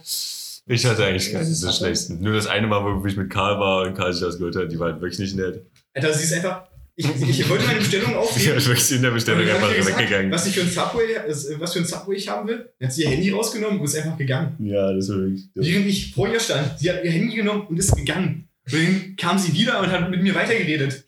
Ich 0.65 0.85
hatte 0.85 1.05
eigentlich 1.05 1.31
Das 1.31 1.33
keinen 1.33 1.53
Subway. 1.53 1.73
schlechtesten. 1.73 2.21
Nur 2.21 2.33
das 2.33 2.47
eine 2.47 2.67
Mal, 2.67 2.83
wo 2.83 3.05
ich 3.05 3.17
mit 3.17 3.29
Karl 3.29 3.59
war 3.59 3.85
und 3.87 3.95
Karl 3.95 4.13
sich 4.13 4.21
das 4.21 4.37
gehört 4.37 4.55
hat, 4.55 4.71
die 4.71 4.79
waren 4.79 4.99
wirklich 5.01 5.19
nicht 5.19 5.35
nett. 5.35 5.65
Alter, 5.93 6.13
sie 6.13 6.23
ist 6.23 6.33
einfach. 6.33 6.67
Ich, 6.95 7.07
ich 7.07 7.49
wollte 7.49 7.65
meine 7.65 7.79
Bestellung 7.79 8.15
aufgeben. 8.15 8.55
hat 8.55 8.65
wirklich 8.67 8.91
in 8.91 9.01
der 9.01 9.11
Bestellung 9.11 9.41
einfach 9.49 9.71
ich 9.75 9.85
weggegangen. 9.85 10.31
Was, 10.31 10.45
ich 10.45 10.53
für 10.53 10.61
ein 10.61 10.69
Subway, 10.69 11.57
was 11.59 11.73
für 11.73 11.79
ein 11.79 11.85
Subway 11.85 12.15
ich 12.15 12.29
haben 12.29 12.47
will. 12.47 12.69
Hat 12.81 12.93
sie 12.93 13.01
ihr 13.03 13.09
Handy 13.09 13.31
rausgenommen 13.31 13.79
und 13.79 13.85
ist 13.85 13.95
einfach 13.95 14.15
gegangen. 14.17 14.55
Ja, 14.59 14.93
das 14.93 15.09
war 15.09 15.17
wirklich. 15.17 15.45
Während 15.55 15.87
ich 15.87 16.13
vor 16.13 16.27
ihr 16.31 16.39
stand, 16.39 16.77
sie 16.79 16.91
hat 16.91 17.03
ihr 17.03 17.11
Handy 17.11 17.35
genommen 17.35 17.65
und 17.67 17.77
ist 17.77 17.95
gegangen. 17.95 18.47
Und 18.71 18.73
dann 18.73 19.15
kam 19.17 19.37
sie 19.39 19.51
wieder 19.53 19.79
und 19.81 19.91
hat 19.91 20.09
mit 20.09 20.21
mir 20.21 20.35
weitergeredet. 20.35 21.03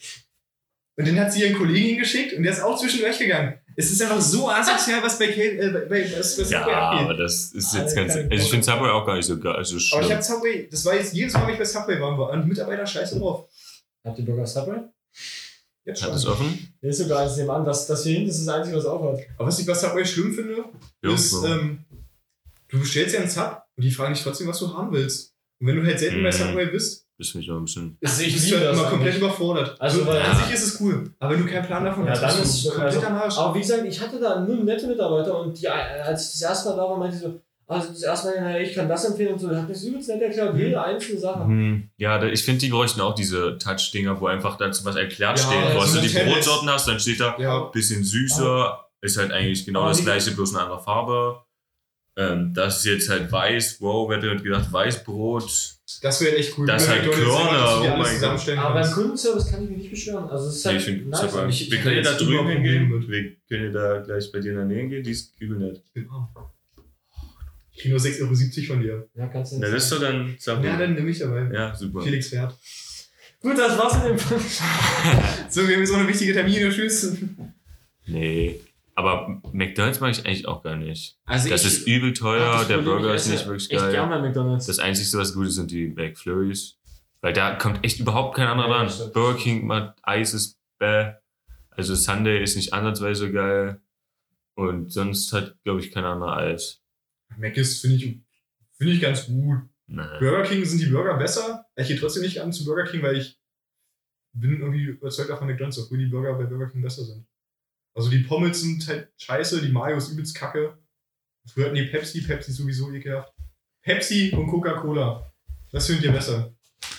Und 0.97 1.07
dann 1.07 1.19
hat 1.19 1.31
sie 1.31 1.41
ihren 1.43 1.53
Kollegen 1.55 1.87
hingeschickt 1.89 2.33
und 2.33 2.43
der 2.43 2.53
ist 2.53 2.61
auch 2.61 2.79
zwischendurch 2.81 3.19
gegangen. 3.19 3.53
Es 3.77 3.91
ist 3.91 4.01
einfach 4.01 4.21
so 4.21 4.49
asozial, 4.49 5.03
was 5.03 5.19
bei, 5.19 5.27
Kate, 5.27 5.57
äh, 5.59 5.69
bei, 5.69 5.79
bei, 5.85 6.17
was, 6.17 6.39
was 6.39 6.49
Ja, 6.49 6.65
aber 6.65 7.13
das 7.15 7.51
ist 7.51 7.73
jetzt 7.73 7.97
Alle 7.97 8.07
ganz. 8.07 8.15
Also 8.15 8.29
ich 8.31 8.49
finde 8.49 8.65
Subway 8.65 8.89
auch 8.89 9.05
gar 9.05 9.15
nicht 9.17 9.25
so, 9.25 9.37
gar- 9.37 9.63
so 9.65 9.73
Aber 9.73 9.77
ich 9.79 9.87
schlimm. 9.87 10.09
habe 10.11 10.21
Subway, 10.23 10.67
das 10.71 10.85
war 10.85 10.95
jetzt 10.95 11.13
jedes 11.13 11.33
Mal, 11.33 11.45
wenn 11.47 11.53
ich 11.53 11.59
bei 11.59 11.65
Subway 11.65 11.99
war, 11.99 12.17
war 12.17 12.29
und 12.29 12.47
Mitarbeiter 12.47 12.85
scheiße 12.85 13.19
drauf. 13.19 13.49
Habt 14.05 14.17
ihr 14.19 14.25
Burger 14.25 14.45
Subway? 14.47 14.79
Jetzt 15.83 16.01
Hat 16.01 16.07
schon. 16.09 16.13
das 16.15 16.25
offen? 16.25 16.73
Der 16.81 16.89
ist 16.89 16.97
sogar 16.99 17.19
eins 17.23 17.35
nebenan. 17.37 17.65
Das, 17.65 17.85
das 17.85 18.03
hier 18.03 18.13
hinten 18.13 18.29
ist 18.29 18.45
das 18.45 18.53
Einzige, 18.55 18.77
was 18.77 18.85
aufhat. 18.85 19.25
Aber 19.37 19.47
was 19.47 19.59
ich 19.59 19.65
bei 19.65 19.73
Subway 19.73 20.05
schlimm 20.05 20.33
finde, 20.33 20.63
Ja, 21.03 21.13
ist, 21.13 21.29
so. 21.31 21.45
ähm, 21.45 21.85
du 22.69 22.79
bestellst 22.79 23.13
ja 23.13 23.21
einen 23.21 23.29
Sub 23.29 23.61
und 23.75 23.83
die 23.83 23.91
fragen 23.91 24.13
dich 24.13 24.23
trotzdem, 24.23 24.47
was 24.47 24.59
du 24.59 24.73
haben 24.73 24.91
willst. 24.93 25.33
Und 25.59 25.67
wenn 25.67 25.75
du 25.75 25.85
halt 25.85 25.99
selten 25.99 26.23
bei 26.23 26.29
Mhm. 26.29 26.33
Subway 26.33 26.65
bist, 26.67 27.04
Bist 27.17 27.33
mich 27.35 27.47
noch 27.47 27.55
ein 27.57 27.63
bisschen. 27.65 27.97
ist, 28.01 28.21
ich 28.21 28.33
das 28.33 28.51
immer 28.51 28.83
komplett 28.89 29.13
eigentlich. 29.13 29.17
überfordert. 29.17 29.79
Also, 29.79 29.99
so, 29.99 30.07
weil- 30.07 30.21
an 30.21 30.35
sich 30.35 30.53
ist 30.53 30.63
es 30.67 30.81
cool. 30.81 31.09
Aber 31.19 31.33
wenn 31.33 31.45
du 31.45 31.49
keinen 31.51 31.65
Plan 31.65 31.85
davon 31.85 32.05
Ja, 32.05 32.11
hast, 32.11 32.21
dann 32.21 32.41
ist 32.41 32.55
es 32.65 32.69
komplett 32.73 32.95
also, 32.95 33.07
am 33.07 33.15
Arsch. 33.15 33.37
Aber 33.37 33.55
wie 33.55 33.59
gesagt, 33.59 33.85
ich 33.85 34.01
hatte 34.01 34.19
da 34.19 34.39
nur 34.41 34.57
nette 34.57 34.87
Mitarbeiter 34.87 35.39
und 35.39 35.57
die, 35.59 35.67
als 35.69 36.25
ich 36.25 36.31
das 36.33 36.41
erste 36.41 36.69
Mal 36.69 36.75
da 36.75 36.81
war, 36.83 36.97
meinte 36.97 37.15
ich 37.15 37.21
so, 37.21 37.39
also 37.67 37.87
das 37.87 38.03
erste 38.03 38.27
Mal, 38.27 38.41
naja, 38.41 38.59
ich 38.59 38.75
kann 38.75 38.89
das 38.89 39.05
empfehlen 39.05 39.33
und 39.33 39.39
so, 39.39 39.47
der 39.47 39.59
hat 39.59 39.67
mir 39.67 39.73
das 39.73 39.83
übelst 39.83 40.09
nett 40.09 40.21
erklärt, 40.21 40.55
jede 40.57 40.83
einzelne 40.83 41.19
Sache. 41.19 41.43
Hm, 41.45 41.89
ja, 41.97 42.17
da, 42.19 42.27
ich 42.27 42.43
finde, 42.43 42.59
die 42.59 42.69
bräuchten 42.69 42.99
auch 42.99 43.15
diese 43.15 43.57
Touch-Dinger, 43.57 44.19
wo 44.19 44.27
einfach 44.27 44.57
dazu 44.57 44.83
was 44.83 44.97
erklärt 44.97 45.39
Ja, 45.39 45.45
steht. 45.45 45.73
Wo 45.73 45.79
du 46.01 46.01
die. 46.07 46.31
Brotsorten 46.33 46.69
hast, 46.69 46.87
dann 46.87 46.99
steht 46.99 47.21
da 47.21 47.35
Ja. 47.39 47.59
bisschen 47.71 48.03
süßer, 48.03 48.85
ist 49.01 49.17
halt 49.17 49.31
eigentlich 49.31 49.65
genau 49.65 49.81
Aber 49.81 49.89
das 49.89 50.03
gleiche, 50.03 50.31
bloß 50.31 50.53
eine 50.53 50.63
andere 50.65 50.81
Farbe. 50.83 51.44
Ähm, 52.17 52.53
das 52.53 52.77
ist 52.79 52.85
jetzt 52.85 53.09
halt 53.09 53.29
weiß, 53.31 53.81
wow, 53.81 54.09
wer 54.09 54.17
hätte 54.21 54.41
gedacht, 54.41 54.71
Weißbrot. 54.71 55.75
Das 56.01 56.21
wäre 56.21 56.37
echt 56.37 56.57
cool. 56.57 56.65
Das 56.65 56.83
ist 56.83 56.89
halt 56.89 57.03
Körner, 57.11 57.51
dass 57.59 57.75
du 57.75 57.81
oh 57.81 57.91
alles 57.91 57.97
mein 58.07 58.15
zusammenstellen 58.15 58.59
Aber 58.59 58.81
beim. 58.81 58.91
Kundenservice 58.91 59.51
kann 59.51 59.63
ich 59.63 59.69
mich 59.69 59.77
nicht 59.79 59.89
beschweren. 59.91 60.29
Also 60.29 60.47
es 60.47 60.55
ist 60.57 60.65
Nee, 60.65 60.71
halt 60.71 60.79
ich 60.79 60.85
find, 60.85 61.09
nice. 61.09 61.21
super. 61.21 61.43
Und 61.43 61.49
ich, 61.49 61.69
wir 61.71 61.77
ich, 61.77 61.83
können 61.83 61.95
ja 61.97 62.01
da 62.03 62.13
drüben 62.13 62.47
hingehen. 62.47 62.89
mit. 62.89 63.07
Wir 63.09 63.35
können 63.49 63.65
ja 63.65 63.71
da 63.71 63.99
gleich 63.99 64.31
bei 64.31 64.39
dir 64.39 64.51
in 64.51 64.57
der 64.57 64.65
Nähe 64.65 64.87
gehen, 64.87 65.03
die 65.03 65.11
ist 65.11 65.33
übel 65.39 65.57
nett. 65.59 65.81
Ich 67.71 67.81
kriege 67.81 67.93
nur 67.93 67.99
6,70 67.99 68.21
Euro 68.21 68.73
von 68.73 68.81
dir. 68.81 69.09
ja, 69.15 69.27
kannst 69.27 69.51
du 69.51 69.57
Na, 69.59 69.67
nicht 69.67 69.75
das 69.75 69.83
ist 69.83 69.89
sagen. 69.89 70.01
doch 70.01 70.09
dann 70.09 70.35
Subway. 70.39 70.67
Ja, 70.67 70.77
dann 70.77 70.93
nehme 70.93 71.09
ich 71.09 71.19
dabei. 71.19 71.49
Ja, 71.53 71.75
super. 71.75 72.01
Felix 72.01 72.29
fährt. 72.29 72.55
Gut, 73.41 73.57
das 73.57 73.77
war's 73.77 73.95
mit 74.01 74.11
dem 74.11 74.17
So, 75.49 75.67
wir 75.67 75.75
haben 75.75 75.81
jetzt 75.81 75.91
auch 75.93 75.97
eine 75.97 76.07
wichtige 76.07 76.33
Termine. 76.33 76.69
Tschüss. 76.69 77.17
Nee. 78.07 78.59
Aber 78.97 79.41
McDonalds 79.51 79.99
mag 79.99 80.11
ich 80.11 80.25
eigentlich 80.25 80.47
auch 80.47 80.63
gar 80.63 80.77
nicht. 80.77 81.17
Also 81.25 81.49
Das 81.49 81.61
ich, 81.65 81.67
ist 81.67 81.87
übel 81.87 82.13
teuer, 82.13 82.59
das 82.59 82.67
der 82.67 82.77
Burger 82.77 83.09
ich 83.09 83.15
ist 83.21 83.27
nicht 83.29 83.45
wirklich 83.45 83.69
geil. 83.69 83.91
gern 83.91 84.09
bei 84.09 84.19
McDonalds. 84.21 84.67
Das 84.67 84.79
Einzige, 84.79 85.17
was 85.17 85.33
gut 85.33 85.47
ist, 85.47 85.55
sind 85.55 85.69
die 85.71 85.89
McFlurries. 85.89 86.77
Weil 87.21 87.33
da 87.33 87.55
kommt 87.55 87.83
echt 87.83 87.99
überhaupt 87.99 88.35
kein 88.37 88.47
anderer 88.47 88.69
Ja, 88.69 88.77
ran. 88.83 89.11
Burger 89.13 89.37
King 89.37 89.67
macht 89.67 89.95
Eis 90.03 90.33
ist 90.33 90.57
bäh. 90.79 91.13
Also 91.71 91.93
Sunday 91.93 92.41
ist 92.41 92.55
nicht 92.55 92.71
ansatzweise 92.73 93.31
geil. 93.31 93.81
Und 94.53 94.91
sonst 94.91 95.33
hat, 95.33 95.55
glaube 95.65 95.81
ich, 95.81 95.91
kein 95.91 96.05
anderer 96.05 96.37
Eis. 96.37 96.81
Mac 97.37 97.57
ist, 97.57 97.81
finde 97.81 97.97
ich, 97.97 98.19
finde 98.77 98.93
ich 98.93 99.01
ganz 99.01 99.25
gut. 99.27 99.57
Nee. 99.87 100.03
Burger 100.19 100.43
King 100.43 100.63
sind 100.63 100.81
die 100.81 100.85
Burger 100.85 101.17
besser. 101.17 101.65
Ich 101.75 101.87
gehe 101.89 101.99
trotzdem 101.99 102.23
nicht 102.23 102.41
an 102.41 102.53
zu 102.53 102.63
Burger 102.63 102.85
King, 102.85 103.01
weil 103.03 103.17
ich 103.17 103.37
bin 104.31 104.61
irgendwie 104.61 104.83
überzeugt 104.85 105.29
davon 105.29 105.47
McDonalds, 105.47 105.79
obwohl 105.79 105.97
die 105.97 106.05
Burger 106.05 106.33
bei 106.35 106.45
Burger 106.45 106.69
King 106.69 106.81
besser 106.81 107.03
sind. 107.03 107.25
Also 107.95 108.09
die 108.09 108.19
Pommes 108.19 108.61
sind 108.61 108.85
halt 108.87 109.09
scheiße, 109.17 109.61
die 109.61 109.71
Mayo 109.71 109.97
ist 109.97 110.11
übelst 110.11 110.35
kacke. 110.35 110.77
Früher 111.47 111.67
hatten 111.67 111.75
die 111.75 111.85
Pepsi, 111.85 112.21
Pepsi 112.21 112.51
ist 112.51 112.57
sowieso 112.57 112.91
ekelhaft. 112.91 113.33
Pepsi 113.81 114.31
und 114.35 114.47
Coca-Cola. 114.47 115.31
Das 115.71 115.87
findet 115.87 116.05
ihr 116.05 116.11
besser. 116.11 116.53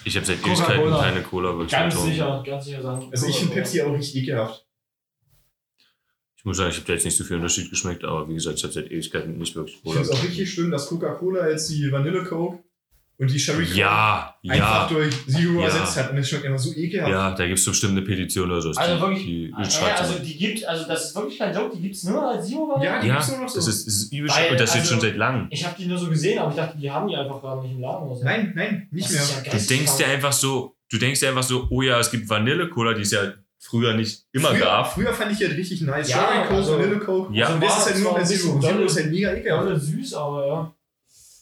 Ich 0.05 0.17
habe 0.17 0.25
seit. 0.25 0.45
Ewigkeiten 0.45 0.91
keine 0.91 1.23
Cola 1.23 1.51
wirklich 1.51 1.73
ganz 1.73 1.95
getrunken. 1.95 2.13
sicher, 2.13 2.43
ganz 2.47 2.65
sicher 2.65 2.83
sagen. 2.83 3.09
Also 3.11 3.27
ich 3.27 3.37
finde 3.37 3.55
Pepsi 3.55 3.83
auch 3.83 3.93
richtig 3.93 4.23
ekelhaft. 4.23 4.67
Ich 6.37 6.45
muss 6.45 6.57
sagen, 6.57 6.71
ich 6.71 6.77
habe 6.77 6.87
da 6.87 6.93
jetzt 6.95 7.05
nicht 7.05 7.17
so 7.17 7.25
viel 7.25 7.37
Unterschied 7.37 7.69
geschmeckt, 7.69 8.05
aber 8.05 8.29
wie 8.29 8.35
gesagt, 8.35 8.57
ich 8.57 8.65
habe 8.65 8.73
seit 8.73 8.91
Ewigkeiten 8.91 9.37
nicht 9.37 9.55
wirklich 9.57 9.77
Ich 9.77 9.83
Cola 9.83 9.97
finde 9.97 10.09
es 10.09 10.17
auch 10.17 10.23
richtig 10.23 10.51
schlimm, 10.51 10.71
dass 10.71 10.87
Coca-Cola 10.87 11.41
als 11.41 11.69
die 11.69 11.91
Vanille 11.91 12.25
Coke 12.25 12.63
und 13.19 13.31
die 13.31 13.39
Sherry 13.39 13.65
Ja, 13.73 14.35
einfach 14.47 14.91
ja. 14.91 14.97
durch 14.99 15.27
Zero 15.27 15.61
Ja. 15.61 15.65
ersetzt 15.67 15.97
hat. 15.97 16.11
Und 16.11 16.19
es 16.19 16.29
schmeckt 16.29 16.45
einfach 16.45 16.59
so 16.59 16.73
ekelhaft. 16.75 17.11
Ja, 17.11 17.31
da 17.35 17.47
gibt 17.47 17.59
es 17.59 17.65
bestimmt 17.65 17.93
eine 17.93 18.03
Petition 18.03 18.51
oder 18.51 18.61
so. 18.61 18.71
Also 18.71 18.95
die, 18.95 19.01
wirklich, 19.01 19.25
Die, 19.25 19.51
Ja, 19.51 19.63
die 19.65 19.71
schreibt 19.71 20.01
also 20.01 20.13
so. 20.15 20.19
die 20.19 20.37
gibt, 20.37 20.65
also 20.67 20.87
das 20.87 21.05
ist 21.07 21.17
wirklich 21.17 21.39
kein 21.39 21.55
Joke, 21.55 21.77
die 21.77 21.83
gibt's 21.83 22.05
nur 22.05 22.23
als 22.23 22.47
Zero 22.47 22.79
Ja, 22.83 23.01
die 23.01 23.07
ja, 23.09 23.15
gibt's 23.15 23.29
nur 23.31 23.39
noch 23.41 23.49
so. 23.49 23.57
das 23.59 23.67
ist, 23.69 23.87
das 23.87 23.95
ist 23.95 24.13
übel 24.13 24.31
Weil, 24.31 24.51
und 24.53 24.61
das 24.61 24.71
steht 24.71 24.81
also- 24.83 24.93
schon 24.93 25.01
seit 25.01 25.17
langem. 25.17 25.47
Ich 25.51 25.65
habe 25.65 25.75
die 25.79 25.87
nur 25.87 25.99
so 25.99 26.09
gesehen, 26.09 26.39
aber 26.39 26.51
ich 26.51 26.57
dachte, 26.57 26.77
die 26.79 26.91
haben 26.91 27.09
die 27.09 27.17
einfach 27.17 27.41
gerade 27.41 27.63
nicht 27.63 27.73
im 27.73 27.81
Laden 27.81 28.07
oder 28.07 28.17
so. 28.17 28.25
Nein, 28.25 28.53
nein, 28.55 28.89
nicht 28.91 29.07
Das 29.07 29.13
mehr. 29.13 29.23
ist 29.23 29.47
ja 29.47 29.53
Du 29.59 29.67
denkst 29.75 29.97
dir 29.97 30.07
einfach 30.09 30.33
so, 30.33 30.77
du 30.91 30.99
denkst 30.99 31.21
dir 31.21 31.29
einfach 31.31 31.43
so, 31.43 31.67
oh 31.71 31.83
ja, 31.83 31.99
es 31.99 32.11
gibt 32.11 32.29
Vanille-Cola, 32.29 32.93
die 32.95 33.03
es 33.03 33.11
ja 33.13 33.33
früher 33.59 33.95
nicht 33.95 34.25
immer 34.33 34.51
früher, 34.51 34.61
gab. 34.61 34.93
Früher 34.93 35.13
fand 35.13 35.33
ich 35.33 35.39
die 35.39 35.47
halt 35.47 35.57
richtig 35.57 35.81
nice. 35.81 36.09
Ja, 36.11 36.19
Sherry 36.19 36.43
Coke, 36.47 36.55
also- 36.55 36.79
Vanille 36.79 36.99
Coke. 37.01 37.35
Ja. 37.35 37.49
Und 37.55 37.63
das 37.63 37.79
ist 37.79 37.87
halt 37.87 37.95
nur 37.97 38.05
zwar 38.05 38.15
bei 38.15 38.21
ein 38.21 38.27
Zero. 38.27 38.61
Zero 38.61 38.79
ist 38.83 38.97
halt 38.97 39.11
mega 39.11 39.33
ekelhaft. 39.33 39.81
Süß, 39.83 40.15
aber 40.15 40.47
ja. 40.47 40.73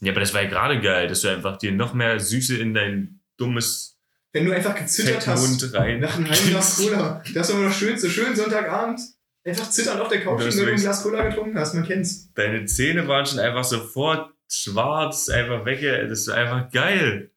Ja, 0.05 0.13
aber 0.13 0.21
das 0.21 0.35
war 0.35 0.43
ja 0.43 0.49
gerade 0.49 0.81
geil, 0.81 1.09
dass 1.09 1.23
du 1.23 1.29
einfach 1.29 1.57
dir 1.57 1.73
noch 1.73 1.95
mehr 1.95 2.19
Süße 2.21 2.57
in 2.59 2.75
dein 2.75 3.21
dummes 3.37 3.99
Wenn 4.33 4.45
du 4.47 4.53
einfach 4.53 4.75
gezittert 4.75 5.27
hast 5.27 5.41
Fettmund 5.41 5.75
rein. 5.75 6.01
nach 6.01 6.17
einem 6.17 6.29
halben 6.29 6.49
Glas 6.49 6.77
Cola. 6.77 7.23
Das 7.35 7.49
ist 7.49 7.55
immer 7.55 7.65
das 7.69 7.77
Schönste. 7.77 8.11
Schön 8.11 8.35
Sonntagabend. 8.37 9.01
Einfach 9.47 9.69
zitternd 9.71 10.01
auf 10.01 10.09
der 10.09 10.23
Couch, 10.23 10.41
wenn 10.41 10.57
du 10.57 10.73
ein 10.73 10.77
Glas 10.77 11.03
Cola 11.03 11.29
getrunken 11.29 11.59
hast. 11.59 11.75
Man 11.75 11.85
kennt's. 11.87 12.33
Deine 12.35 12.65
Zähne 12.67 13.07
waren 13.09 13.27
schon 13.27 13.39
einfach 13.41 13.65
sofort 13.65 14.33
schwarz, 14.49 15.29
einfach 15.29 15.65
weg. 15.65 15.81
Das 16.09 16.21
ist 16.21 16.29
einfach 16.31 16.71
geil. 16.71 17.31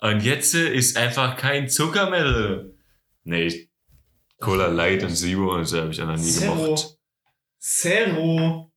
Und 0.00 0.22
jetzt 0.22 0.54
ist 0.54 0.96
einfach 0.96 1.36
kein 1.36 1.68
Zucker 1.68 2.10
mehr 2.10 2.24
drin. 2.24 2.78
Nee, 3.24 3.68
Cola 4.38 4.68
Light 4.68 5.02
und 5.02 5.16
Zero 5.16 5.54
und 5.54 5.64
so 5.64 5.80
habe 5.80 5.90
ich 5.90 6.00
auch 6.00 6.06
noch 6.06 6.16
nie 6.16 6.22
Zero. 6.22 6.76
Zero. 7.58 8.72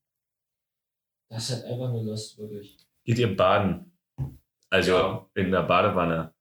Das 1.30 1.44
ist 1.44 1.52
halt 1.52 1.66
einfach 1.66 1.90
nur 1.90 2.04
Lust, 2.04 2.38
wirklich. 2.38 2.78
Geht 3.06 3.20
ihr 3.20 3.36
baden? 3.36 3.92
Also 4.70 4.91
Ja. 4.91 5.30
in 5.36 5.52
der 5.52 5.64
Badewanne. 5.64 6.34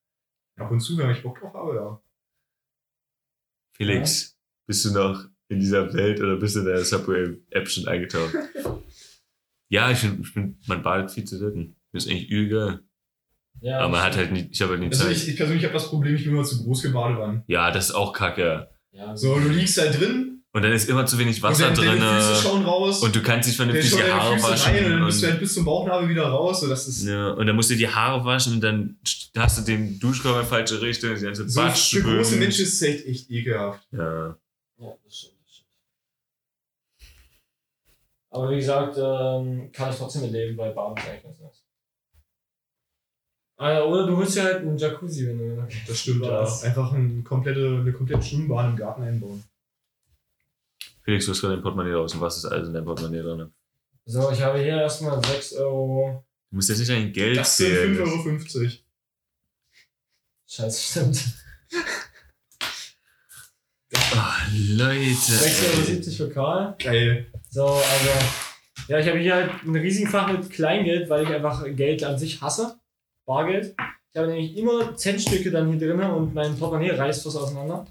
Ab 0.56 0.70
und 0.70 0.80
zu, 0.80 0.96
wenn 0.98 1.10
ich 1.10 1.22
Bock 1.22 1.40
drauf 1.40 1.54
habe, 1.54 1.74
ja. 1.74 2.02
Felix, 3.76 4.36
bist 4.66 4.84
du 4.84 4.92
noch 4.92 5.24
in 5.48 5.60
dieser 5.60 5.92
Welt 5.94 6.20
oder 6.20 6.36
bist 6.36 6.54
du 6.56 6.60
in 6.60 6.66
der 6.66 6.84
Subway-App 6.84 7.68
schon 7.68 7.88
eingetaucht? 7.88 8.34
ja, 9.70 9.90
ich 9.90 9.98
finde, 9.98 10.22
ich 10.22 10.28
find, 10.28 10.68
man 10.68 10.82
badet 10.82 11.10
viel 11.10 11.24
zu 11.24 11.38
selten. 11.38 11.76
Das 11.92 12.04
ist 12.04 12.10
eigentlich 12.10 12.28
übel. 12.30 12.84
Ja, 13.62 13.80
Aber 13.80 13.88
man 13.92 14.02
hat 14.02 14.16
halt 14.16 14.32
nie, 14.32 14.48
ich 14.50 14.60
habe 14.62 14.72
halt 14.72 14.80
nie 14.80 14.86
Also 14.88 15.04
Zeit. 15.04 15.12
ich, 15.16 15.28
ich 15.28 15.36
persönlich 15.36 15.64
habe 15.64 15.74
das 15.74 15.88
Problem, 15.88 16.14
ich 16.14 16.24
bin 16.24 16.32
immer 16.32 16.44
zu 16.44 16.62
groß 16.62 16.82
für 16.82 16.90
Badewannen. 16.90 17.42
ja, 17.46 17.70
das 17.70 17.86
ist 17.90 17.94
auch 17.94 18.12
kacke. 18.12 18.70
Ja, 18.92 19.16
So, 19.16 19.38
du 19.38 19.48
liegst 19.48 19.78
halt 19.78 19.98
drin, 20.00 20.29
Und 20.52 20.62
dann 20.62 20.72
ist 20.72 20.88
immer 20.88 21.06
zu 21.06 21.16
wenig 21.18 21.36
Und 21.36 21.42
Wasser 21.44 21.70
deine, 21.70 21.76
drin. 21.76 22.00
Füße 22.00 22.42
schauen 22.42 22.64
raus. 22.64 23.02
Und 23.02 23.14
du 23.14 23.22
kannst 23.22 23.46
nicht 23.46 23.56
vernünftig 23.56 23.94
die 23.94 24.02
Haare 24.02 24.34
Füße 24.34 24.50
waschen. 24.50 24.74
rein 24.74 24.84
und 24.84 24.90
dann 24.90 25.06
bist 25.06 25.22
du 25.22 25.26
und, 25.26 25.30
halt 25.30 25.40
bis 25.40 25.54
zum 25.54 25.64
Bauchnabel 25.64 26.08
wieder 26.08 26.26
raus. 26.26 26.60
So, 26.60 26.68
das 26.68 26.88
ist 26.88 27.04
ja, 27.04 27.30
und 27.30 27.46
dann 27.46 27.54
musst 27.54 27.70
du 27.70 27.76
die 27.76 27.88
Haare 27.88 28.24
waschen 28.24 28.54
und 28.54 28.60
dann 28.60 28.98
hast 29.36 29.58
du 29.58 29.62
den 29.62 30.00
Duschkopf 30.00 30.36
in 30.36 30.42
die 30.42 30.48
falsche 30.48 30.82
Richtung, 30.82 31.14
die 31.14 31.22
ganze 31.22 31.48
so 31.48 31.60
für 31.60 32.02
große. 32.02 32.36
Menschen 32.36 32.64
ist 32.64 32.74
es 32.74 32.82
echt, 32.82 33.06
echt 33.06 33.30
ekelhaft. 33.30 33.86
Ja. 33.92 34.36
Ja, 34.78 34.96
das 35.04 35.16
stimmt. 35.16 35.34
Das 35.44 35.54
stimmt. 35.54 35.70
Aber 38.30 38.50
wie 38.50 38.56
gesagt, 38.56 38.96
ähm, 38.98 39.70
kann 39.72 39.90
ich 39.90 39.96
trotzdem 39.96 40.22
mit 40.22 40.32
leben, 40.32 40.58
weil 40.58 40.72
Baden 40.72 40.96
ist 40.96 41.08
eigentlich 41.08 41.22
ganz 41.22 41.38
nice. 41.38 41.64
Ah, 43.56 43.82
oder 43.82 44.06
du 44.06 44.16
holst 44.16 44.36
ja 44.36 44.44
halt 44.44 44.62
einen 44.62 44.78
Jacuzzi, 44.78 45.28
wenn 45.28 45.38
du. 45.38 45.68
Das 45.86 46.00
stimmt, 46.00 46.24
ja. 46.24 46.40
Einfach 46.40 46.92
ein 46.92 47.22
komplette, 47.22 47.78
eine 47.82 47.92
komplette 47.92 48.22
Schwimmbahn 48.22 48.70
im 48.70 48.76
Garten 48.76 49.02
einbauen. 49.02 49.44
Felix, 51.10 51.26
du 51.26 51.32
hast 51.32 51.40
gerade 51.40 51.54
dein 51.54 51.62
Portemonnaie 51.64 51.92
raus. 51.92 52.14
Und 52.14 52.20
was 52.20 52.36
ist 52.36 52.44
alles 52.44 52.68
in 52.68 52.74
deinem 52.74 52.84
Portemonnaie 52.84 53.20
drin? 53.20 53.52
So, 54.04 54.30
ich 54.30 54.40
habe 54.42 54.60
hier 54.60 54.80
erstmal 54.80 55.20
6 55.24 55.54
Euro. 55.54 56.24
Du 56.50 56.56
musst 56.56 56.68
jetzt 56.68 56.78
nicht 56.78 56.90
dein 56.90 57.12
Geld 57.12 57.36
Das 57.36 57.56
sind 57.56 57.66
zählen. 57.66 57.98
5,50 57.98 58.56
Euro. 58.60 58.70
Scheiße, 60.46 60.80
stimmt. 60.80 61.34
Ah, 64.14 64.36
Leute. 64.52 65.14
6,70 65.14 66.06
Euro 66.06 66.16
für 66.16 66.30
Karl. 66.30 66.76
Geil. 66.78 67.32
So, 67.48 67.66
also. 67.66 68.10
Ja, 68.86 69.00
ich 69.00 69.08
habe 69.08 69.18
hier 69.18 69.34
halt 69.34 69.50
einen 69.64 69.74
riesigen 69.74 70.08
Fach 70.08 70.30
mit 70.30 70.48
Kleingeld, 70.48 71.10
weil 71.10 71.24
ich 71.24 71.30
einfach 71.30 71.64
Geld 71.74 72.04
an 72.04 72.18
sich 72.18 72.40
hasse. 72.40 72.78
Bargeld. 73.26 73.74
Ich 74.12 74.16
habe 74.16 74.28
nämlich 74.28 74.56
immer 74.56 74.96
Centstücke 74.96 75.50
dann 75.50 75.70
hier 75.70 75.88
drin 75.88 76.00
und 76.02 76.34
mein 76.34 76.56
Portemonnaie 76.56 76.90
reißt 76.90 77.26
was 77.26 77.34
auseinander. 77.34 77.84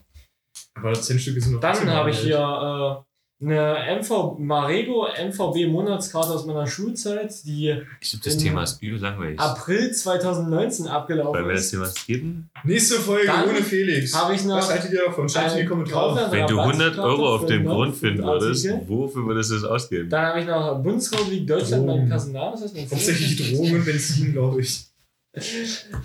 Aber 0.76 0.94
10 0.94 1.20
Stücke 1.20 1.42
sind 1.42 1.54
noch 1.54 1.60
Dann 1.60 1.90
habe 1.90 2.12
ich 2.12 2.20
hier 2.20 2.38
äh, 2.38 3.09
eine 3.42 4.00
MV 4.02 4.38
Marego 4.38 5.08
MVB 5.08 5.68
Monatskarte 5.72 6.34
aus 6.34 6.46
meiner 6.46 6.68
Schulzeit, 6.68 7.34
die 7.46 7.74
Ich 8.02 8.12
glaube, 8.12 8.26
das 8.26 8.38
Thema 8.38 8.64
ist 8.64 8.82
übel 8.84 9.00
langweilig. 9.00 9.40
April 9.40 9.92
2019 9.94 10.88
abgelaufen 10.88 11.34
Weil 11.40 11.48
wir 11.48 11.54
das 11.54 11.66
ist. 11.66 11.72
Thema 11.72 11.86
skippen. 11.86 12.50
Nächste 12.66 12.96
Folge 12.96 13.28
Dann 13.28 13.48
ohne 13.50 13.64
Felix. 13.64 14.14
habe 14.14 14.36
ich 14.36 14.44
noch 14.44 14.58
Was 14.58 14.70
haltet 14.70 14.92
ihr 14.92 15.06
davon? 15.06 15.30
Schreibt 15.30 15.54
in 15.54 15.58
die 15.60 15.66
Kommentare. 15.66 16.32
Wenn 16.32 16.48
du 16.48 16.60
100 16.60 16.98
Rabattkarte 16.98 17.02
Euro 17.02 17.36
auf 17.36 17.46
dem 17.46 17.66
Grund 17.66 17.96
finden 17.96 18.24
würdest, 18.24 18.68
wofür 18.88 19.26
würdest 19.26 19.52
du 19.52 19.56
das 19.56 19.64
ausgeben? 19.64 20.10
Dann 20.10 20.26
habe 20.26 20.40
ich 20.42 20.46
noch 20.46 20.84
Bundesrepublik 20.84 21.48
Deutschland 21.48 21.88
Drogen. 21.88 22.00
mein 22.02 22.10
Personal. 22.10 22.52
Das 22.52 22.62
heißt 22.64 22.76
mein 22.76 22.90
Hauptsächlich 22.92 23.54
Drogen 23.56 23.76
und 23.76 23.86
Benzin, 23.86 24.34
glaube 24.34 24.62
ich. 24.62 24.86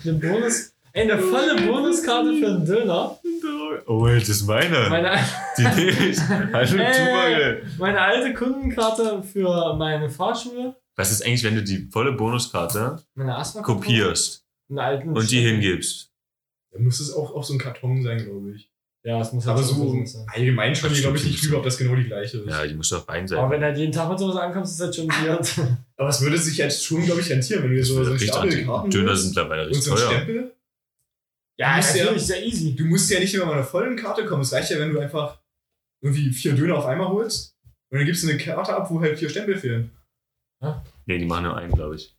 Eine 0.05 0.13
Bonus, 0.13 0.71
ey, 0.95 1.03
eine 1.11 1.21
volle 1.21 1.55
Bonuskarte 1.61 2.33
für 2.39 2.47
einen 2.47 2.65
Döner. 2.65 3.19
Oh, 3.87 4.07
das 4.07 4.29
ist 4.29 4.47
meine. 4.47 4.89
Meine, 4.89 5.11
Die 5.57 5.61
nehme 5.75 6.07
ich. 6.09 6.19
Hallo, 6.19 7.57
meine 7.77 8.01
alte 8.01 8.33
Kundenkarte 8.33 9.21
für 9.23 9.75
meine 9.75 10.09
Fahrschule. 10.09 10.75
Was 10.95 11.11
ist 11.11 11.25
eigentlich, 11.25 11.43
wenn 11.43 11.55
du 11.55 11.63
die 11.63 11.87
volle 11.91 12.13
Bonuskarte 12.13 12.97
Meine 13.15 13.35
Asthma 13.35 13.61
kopierst 13.61 14.45
Einen 14.69 14.79
alten 14.79 15.09
und 15.15 15.29
die 15.29 15.41
hingibst? 15.41 16.09
Da 16.71 16.79
muss 16.79 16.99
es 16.99 17.13
auch 17.13 17.33
auf 17.35 17.45
so 17.45 17.53
einem 17.53 17.59
Karton 17.59 18.01
sein, 18.01 18.17
glaube 18.23 18.51
ich. 18.55 18.69
Ja, 19.03 19.19
es 19.21 19.31
muss 19.33 19.45
halt 19.45 19.57
Aber 19.57 19.63
so 19.67 19.75
versund 19.75 20.09
sein. 20.09 20.25
allgemein 20.33 20.73
schon, 20.73 20.89
Ach, 20.91 20.99
glaube 20.99 21.17
ich, 21.17 21.21
stimmt, 21.21 21.35
nicht 21.35 21.45
drüber, 21.45 21.57
ob 21.59 21.63
das 21.65 21.77
genau 21.77 21.95
die 21.95 22.05
gleiche 22.05 22.37
ist. 22.39 22.49
Ja, 22.49 22.65
die 22.65 22.73
muss 22.73 22.89
doch 22.89 23.07
rein 23.07 23.27
sein. 23.27 23.37
Aber 23.37 23.51
wenn 23.51 23.61
halt 23.61 23.77
jeden 23.77 23.91
Tag 23.91 24.09
mit 24.09 24.17
sowas 24.17 24.37
ankommst, 24.37 24.71
ist 24.71 24.81
das 24.81 24.95
schon 24.95 25.07
weird. 25.09 25.47
Aber 25.97 26.09
es 26.09 26.21
würde 26.21 26.37
sich 26.39 26.57
jetzt 26.57 26.83
schon, 26.83 27.05
glaube 27.05 27.21
ich, 27.21 27.29
rentieren, 27.29 27.61
wenn 27.63 27.69
du 27.69 27.75
dir 27.75 27.85
so, 27.85 27.93
so 27.95 27.99
einen 28.01 28.09
Richtig 28.13 28.29
Stapel 28.29 28.49
anti- 28.51 28.65
Karten 28.65 28.89
Döner 28.89 29.09
holst 29.09 29.21
sind 29.23 29.29
mittlerweile 29.35 29.61
und 29.63 29.67
richtig 29.69 29.83
so 29.85 29.91
einen 29.91 29.99
teuer. 30.01 30.11
Stempel. 30.21 30.51
Ja, 31.57 31.75
musst 31.77 31.95
ja- 31.95 32.03
natürlich, 32.05 32.25
sehr 32.25 32.45
easy. 32.45 32.75
Du 32.75 32.85
musst 32.85 33.09
ja 33.09 33.19
nicht 33.19 33.33
immer 33.33 33.45
mit 33.45 33.53
einer 33.55 33.63
vollen 33.63 33.95
Karte 33.95 34.25
kommen. 34.25 34.41
Es 34.41 34.51
reicht 34.53 34.71
ja, 34.71 34.79
wenn 34.79 34.91
du 34.93 34.99
einfach 34.99 35.39
irgendwie 36.01 36.29
vier 36.31 36.53
Döner 36.53 36.77
auf 36.77 36.85
einmal 36.85 37.07
holst 37.07 37.55
und 37.89 37.97
dann 37.99 38.05
gibst 38.05 38.23
du 38.23 38.29
eine 38.29 38.37
Karte 38.37 38.75
ab, 38.75 38.89
wo 38.91 38.99
halt 39.01 39.17
vier 39.17 39.29
Stempel 39.29 39.57
fehlen. 39.57 39.91
Nee, 41.05 41.17
die 41.19 41.25
machen 41.25 41.43
nur 41.45 41.57
einen, 41.57 41.71
glaube 41.73 41.95
ich. 41.95 42.15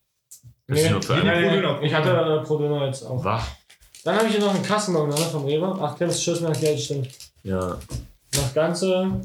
Das 0.66 0.78
Nee, 0.78 0.84
ist 0.84 0.90
nur 0.90 1.02
für 1.02 1.14
nee, 1.16 1.28
einen. 1.30 1.48
pro 1.48 1.54
Döner, 1.54 1.74
pro 1.74 1.84
ich 1.84 1.94
hatte 1.94 2.10
äh, 2.10 2.44
pro 2.44 2.58
Döner 2.58 2.86
jetzt 2.86 3.02
auch. 3.04 3.22
Wach. 3.24 3.48
Dann 4.04 4.16
habe 4.16 4.26
ich 4.26 4.32
hier 4.36 4.40
noch 4.40 4.54
einen 4.54 4.64
Kassenbon 4.64 5.08
ne, 5.08 5.16
vom 5.16 5.44
Rewe. 5.44 5.76
Ach, 5.80 5.96
das 5.98 6.22
Schuss 6.22 6.40
mir 6.40 6.48
das 6.48 6.60
Geld 6.60 6.80
stimmt. 6.80 7.08
Ja, 7.42 7.78
Noch 8.34 8.54
ganze 8.54 9.20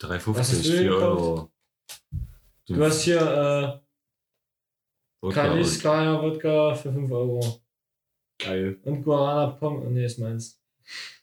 3,50, 0.00 0.26
Was 0.34 0.38
hast 0.52 0.52
du 0.66 0.70
4 0.70 0.82
gekauft? 0.84 1.02
Euro. 1.02 1.50
Du 2.66 2.84
hast 2.84 3.02
hier 3.02 3.82
äh, 5.24 5.28
Wodka 5.28 5.46
Kalis, 5.48 5.76
und- 5.76 5.82
Kaya, 5.82 6.22
Wodka 6.22 6.74
für 6.74 6.92
5 6.92 7.10
Euro. 7.10 7.60
Geil. 8.38 8.78
Und 8.82 9.02
Guarana 9.02 9.46
Pom. 9.52 9.92
Nee, 9.92 10.04
ist 10.06 10.18
meins. 10.18 10.58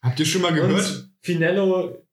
Habt 0.01 0.19
ihr 0.19 0.25
schon 0.25 0.41
mal 0.41 0.53
gehört? 0.53 0.89
Und 0.89 1.11
Finello 1.21 2.05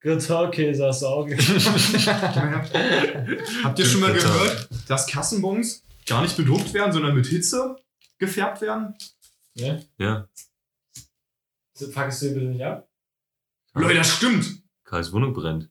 Gratin-Käse 0.00 0.86
hast 0.86 1.02
du 1.02 1.06
auch. 1.06 1.28
Habt 3.64 3.78
ihr 3.78 3.84
schon 3.86 4.00
mal 4.00 4.12
gehört, 4.12 4.68
dass 4.88 5.06
Kassenbons 5.06 5.84
gar 6.06 6.22
nicht 6.22 6.36
bedruckt 6.36 6.72
werden, 6.74 6.92
sondern 6.92 7.14
mit 7.14 7.26
Hitze 7.26 7.76
gefärbt 8.18 8.60
werden? 8.60 8.94
ja? 9.54 9.80
Ja, 9.98 10.28
Packst 11.94 12.22
du 12.22 12.34
bitte 12.34 12.46
nicht 12.46 12.62
ab? 12.62 12.88
Leute, 13.74 13.94
das 13.94 14.16
stimmt. 14.16 14.62
Karls 14.84 15.12
Wohnung 15.12 15.32
brennt. 15.32 15.70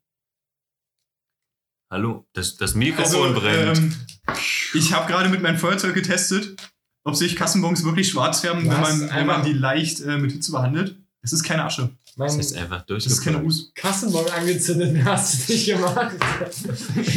Hallo, 1.92 2.26
das, 2.34 2.56
das 2.56 2.74
Mikrofon 2.74 3.28
Also, 3.36 3.39
brennt. 3.42 3.78
ähm, 3.78 3.96
ich 4.74 4.94
habe 4.94 5.12
gerade 5.12 5.28
mit 5.28 5.42
meinem 5.42 5.58
Feuerzeug 5.58 5.94
getestet, 5.94 6.56
ob 7.04 7.18
sich 7.18 7.36
Kassenbons 7.36 7.84
wirklich 7.84 8.08
schwarz 8.10 8.39
färben, 8.39 8.64
wenn 8.64 8.80
man, 8.80 9.10
wenn 9.14 9.26
man 9.28 9.44
die 9.44 9.52
leicht 9.52 10.00
äh, 10.00 10.18
mit 10.18 10.32
Hitze 10.32 10.54
behandelt. 10.54 10.96
Es 11.22 11.34
ist 11.34 11.44
keine 11.44 11.66
Asche. 11.66 11.89
Mein 12.16 12.28
das 12.28 12.38
ist 12.38 12.58
einfach 12.58 12.86
Das 12.86 13.06
ist 13.06 13.22
keine. 13.22 13.44
Us. 13.44 13.72
Kassenbon 13.76 14.26
angezündet, 14.30 14.92
wer 14.94 15.04
hast 15.12 15.50
du 15.50 15.54
nicht 15.54 15.66
gemacht? 15.68 16.16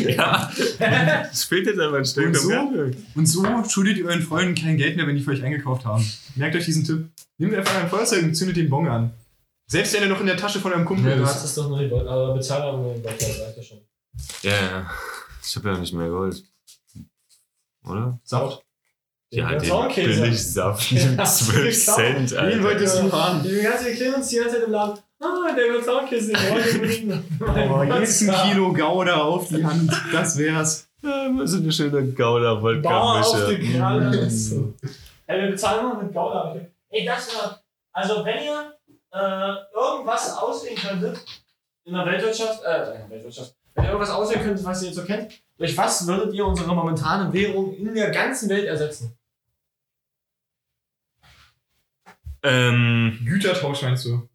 Ja, 0.08 0.52
es 1.32 1.44
fehlt 1.44 1.66
jetzt 1.66 1.78
einfach 1.78 1.98
ein 1.98 2.04
Stück 2.04 2.26
Und 2.26 2.36
so? 2.36 2.90
Und 3.14 3.26
so 3.26 3.64
schuldet 3.68 3.98
ihr 3.98 4.06
euren 4.06 4.22
Freunden 4.22 4.54
kein 4.56 4.76
Geld 4.76 4.96
mehr, 4.96 5.06
wenn 5.06 5.14
die 5.16 5.22
für 5.22 5.30
euch 5.30 5.42
eingekauft 5.44 5.84
haben. 5.84 6.04
Merkt 6.34 6.56
euch 6.56 6.64
diesen 6.64 6.82
Tipp. 6.84 7.08
Nehmt 7.38 7.54
einfach 7.54 7.76
ein 7.80 7.88
Feuerzeug 7.88 8.24
und 8.24 8.34
zündet 8.34 8.56
den 8.56 8.68
Bon 8.68 8.88
an. 8.88 9.12
Selbst 9.70 9.94
wenn 9.94 10.02
er 10.02 10.08
noch 10.08 10.20
in 10.20 10.26
der 10.26 10.36
Tasche 10.36 10.58
von 10.58 10.72
eurem 10.72 10.84
Kumpel 10.84 11.10
Ja, 11.10 11.16
du 11.16 11.22
ist. 11.22 11.28
hast 11.30 11.44
es 11.44 11.54
doch 11.54 11.70
noch 11.70 11.78
nicht, 11.78 11.92
aber 11.92 12.34
bezahlt 12.34 12.62
aber 12.64 12.78
Bottrop, 12.94 13.20
reicht 13.20 13.56
ja 13.56 13.62
schon. 13.62 13.78
Ja, 14.42 14.50
ja. 14.52 14.90
Ich 15.42 15.56
habe 15.56 15.70
ja 15.70 15.78
nicht 15.78 15.92
mehr 15.92 16.08
Gold. 16.08 16.42
Oder? 17.86 18.18
Saft. 18.24 18.62
Ja, 19.30 19.48
Den 19.48 19.58
den 19.58 19.68
Zaunkäse. 19.68 20.22
Billigsaft 20.22 20.90
Ja, 20.92 21.06
mit 21.06 21.18
hast 21.20 21.40
du 21.40 21.44
12 21.52 21.64
gekauft? 21.64 21.96
Cent, 21.98 22.34
Alter. 22.36 22.62
wolltest 22.62 23.02
du 23.02 23.12
haben. 23.12 23.42
Die 23.42 23.60
ganze 23.62 23.90
erklären 23.90 24.14
uns 24.14 24.28
die 24.28 24.36
ganze 24.36 24.54
Zeit 24.54 24.64
im 24.64 24.70
Laden, 24.70 24.98
ah, 25.20 25.54
der 25.56 25.72
wird 25.72 25.84
wollte 26.50 26.70
unbedingt 26.70 27.24
Oh, 27.40 27.82
jetzt 28.00 28.22
ein 28.28 28.34
Kilo 28.50 28.72
Gouda 28.72 29.22
auf 29.22 29.48
die 29.48 29.64
Hand. 29.64 29.90
Das 30.12 30.38
wär's. 30.38 30.88
Ja, 31.02 31.26
immer 31.26 31.46
so 31.46 31.58
eine 31.58 31.70
schöne 31.72 32.02
gouda 32.12 32.54
Bauer 32.54 33.18
auf 33.20 33.26
wodka 33.34 33.46
den 33.48 33.72
Kralle. 33.76 34.10
mische 34.24 34.74
Ey, 35.26 35.42
wir 35.42 35.50
bezahlen 35.50 35.88
noch 35.88 36.00
mit 36.02 36.12
Gouda. 36.14 36.56
Ey, 36.90 37.04
das 37.04 37.34
war, 37.34 37.60
also 37.92 38.24
wenn 38.24 38.42
ihr 38.44 38.72
äh, 39.12 39.54
irgendwas 39.74 40.36
auswählen 40.36 40.76
könntet 40.76 41.18
in 41.84 41.92
der 41.94 42.06
Weltwirtschaft, 42.06 42.62
äh, 42.64 42.92
in 42.94 43.00
der 43.00 43.10
Weltwirtschaft, 43.10 43.54
wenn 43.74 43.84
ihr 43.84 43.90
irgendwas 43.90 44.10
auswählen 44.10 44.42
könntet, 44.44 44.64
was 44.64 44.82
ihr 44.82 44.88
jetzt 44.88 44.96
so 44.96 45.04
kennt, 45.04 45.32
durch 45.58 45.76
was 45.76 46.06
würdet 46.06 46.34
ihr 46.34 46.46
unsere 46.46 46.74
momentane 46.74 47.32
Währung 47.32 47.74
in 47.76 47.94
der 47.94 48.10
ganzen 48.10 48.48
Welt 48.48 48.64
ersetzen? 48.66 49.16
Ähm, 52.42 53.18
Gütertausch 53.24 53.82
meinst 53.82 54.04
du? 54.04 54.28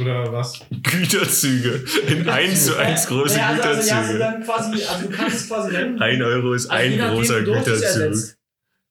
Oder 0.00 0.32
was? 0.32 0.60
Güterzüge. 0.82 1.84
In 2.08 2.28
1 2.28 2.66
zu 2.66 2.76
1 2.76 3.06
große 3.06 3.38
ja, 3.38 3.48
also, 3.48 3.62
also, 3.62 3.88
ja, 3.88 3.96
also 3.98 4.12
Güterzüge. 4.12 4.18
dann 4.18 4.42
quasi, 4.42 4.84
also 4.84 5.08
du 5.08 5.16
kannst 5.16 5.36
es 5.36 5.48
quasi 5.48 5.72
nennen. 5.72 6.02
1 6.02 6.22
Euro 6.24 6.52
ist 6.54 6.66
Also 6.70 6.84
je 6.84 6.92
ein 6.92 6.98
nachdem, 6.98 7.16
großer 7.16 7.38
es 7.38 7.44
Güterzug. 7.44 7.72
ersetzt. 7.84 8.38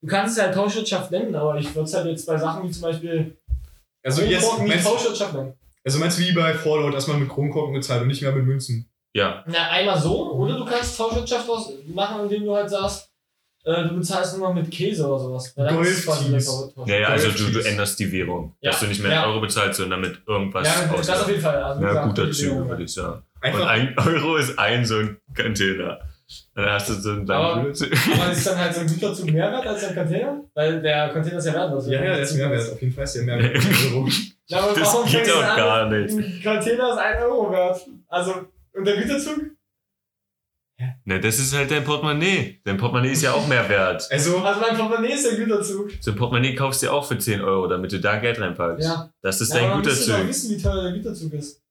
Du 0.02 0.08
kannst 0.08 0.38
es 0.38 0.44
halt 0.44 0.54
Tauschwirtschaft 0.56 1.12
nennen, 1.12 1.36
aber 1.36 1.58
ich 1.58 1.74
würde 1.76 1.88
es 1.88 1.94
halt 1.94 2.06
jetzt 2.08 2.26
bei 2.26 2.38
Sachen 2.38 2.68
wie 2.68 2.72
zum 2.72 2.82
Beispiel 2.84 3.38
Also 4.04 4.22
jetzt 4.22 4.40
Kronkorken 4.42 4.66
wie 4.66 4.70
meinst, 4.70 4.86
Tauschwirtschaft 4.86 5.34
nennen. 5.34 5.54
also 5.84 6.00
meinst 6.00 6.20
du 6.20 6.24
wie 6.24 6.32
bei 6.34 6.54
Fallout, 6.54 6.94
dass 6.94 7.08
man 7.08 7.20
mit 7.20 7.30
Kronkorken 7.30 7.74
bezahlt 7.74 8.02
und 8.04 8.08
nicht 8.08 8.22
mehr 8.22 8.32
mit 8.32 8.46
Münzen? 8.46 8.90
Ja, 9.16 9.44
Na, 9.48 9.70
einmal 9.70 9.98
so, 9.98 10.34
oder 10.34 10.58
du 10.58 10.66
kannst 10.66 10.98
Tauschwirtschaft 10.98 11.50
aus 11.50 11.72
machen, 11.88 12.24
indem 12.24 12.44
du 12.44 12.54
halt 12.54 12.70
sagst, 12.70 13.10
äh, 13.64 13.88
du 13.88 13.96
bezahlst 13.96 14.38
nur 14.38 14.50
noch 14.50 14.56
mit 14.56 14.70
Käse 14.70 15.08
oder 15.08 15.20
sowas. 15.20 15.56
Tausch- 15.56 16.86
ja, 16.86 16.96
ja 16.98 17.08
also 17.08 17.30
du, 17.32 17.50
du 17.52 17.60
änderst 17.66 17.98
die 17.98 18.12
Währung. 18.12 18.54
Ja. 18.60 18.72
Dass 18.72 18.82
du 18.82 18.88
nicht 18.88 19.02
mehr 19.02 19.12
Ja. 19.14 19.26
Euro 19.28 19.40
bezahlst, 19.40 19.78
sondern 19.80 20.02
mit 20.02 20.20
irgendwas 20.28 20.68
Ja, 20.68 20.94
das 20.98 21.22
auf 21.22 21.30
jeden 21.30 21.42
Fall. 21.42 21.64
Also, 21.64 21.82
Ja, 21.82 21.88
gesagt, 21.88 22.08
guter 22.08 22.28
Währung. 22.28 22.70
würde 22.70 22.84
ich 22.84 22.94
sagen. 22.94 23.24
Und 23.36 23.44
Einfach, 23.44 23.68
ein 23.68 23.96
Euro 24.06 24.36
ist 24.36 24.60
ein 24.60 24.86
so 24.86 24.98
ein 24.98 25.18
Container. 25.36 26.00
Dann 26.56 26.66
hast 26.72 26.90
du 26.90 26.94
so 26.96 27.12
einen 27.12 27.30
Aber-. 27.32 27.62
Aber 27.62 27.70
ist 27.70 28.48
dann 28.48 28.58
halt 28.60 28.74
so 28.74 28.82
ein 28.82 28.88
Güterzug 28.88 29.32
mehr 29.32 29.50
wert 29.52 29.66
als 29.66 29.84
ein 29.86 29.96
Container? 29.96 30.42
Weil 30.54 30.82
der 30.82 31.10
Container 31.10 31.38
ist 31.38 31.46
ja 31.46 31.54
wertlos. 31.54 31.88
ja, 31.88 31.94
ja, 32.04 32.14
der 32.16 32.20
ist 32.20 32.34
Mehrwert. 32.36 32.72
Auf 32.74 32.82
jeden 32.82 32.94
Fall 32.94 33.04
ist 33.06 33.16
der 33.16 33.24
Mehrwert. 33.24 33.56
Euro. 33.94 34.08
Ja, 34.48 34.60
aber 34.60 34.80
Das 34.80 34.94
geht 35.12 35.28
an, 35.34 35.58
gar 35.58 35.90
nicht. 35.90 36.12
Ein 36.14 36.42
Container 36.44 36.92
ist 36.92 36.98
1 37.00 37.22
Euro 37.24 37.52
wert. 37.52 37.82
Also, 38.10 38.32
und 38.76 38.86
der 38.86 38.98
Güterzug? 39.02 39.52
Na, 41.06 41.20
das 41.20 41.40
ist 41.40 41.54
halt 41.56 41.72
dein 41.72 41.86
Portemonnaie. 41.86 42.60
Dein 42.66 42.76
Portemonnaie 42.78 43.12
ist 43.12 43.22
ja 43.22 43.32
auch 43.34 43.48
mehr 43.48 43.68
wert. 43.70 44.06
Also, 44.12 44.40
Also 44.40 44.60
mein 44.60 44.78
Portemonnaie 44.78 45.14
ist 45.14 45.26
der 45.26 45.38
Güterzug. 45.38 45.92
So 46.02 46.12
ein 46.12 46.18
Portemonnaie 46.18 46.54
kaufst 46.54 46.82
du 46.82 46.88
ja 46.88 46.92
auch 46.92 47.06
für 47.08 47.18
10 47.18 47.42
Euro, 47.42 47.68
damit 47.68 47.94
du 47.94 48.00
da 48.02 48.18
Geld 48.18 48.42
reinpackst. 48.42 48.86
Ja. 48.86 49.10
Das 49.22 49.40
ist 49.40 49.54
ja, 49.54 49.60
dein 49.62 49.66
aber 49.70 49.76
man 49.76 49.86
müsste 49.86 50.12
doch 50.12 50.18
Güterzug. 50.20 50.30
wissen, 50.30 50.58
wie 50.58 50.62
teuer 50.62 50.84
der 50.84 50.92
Güterzug 50.92 51.34
ist. 51.34 51.62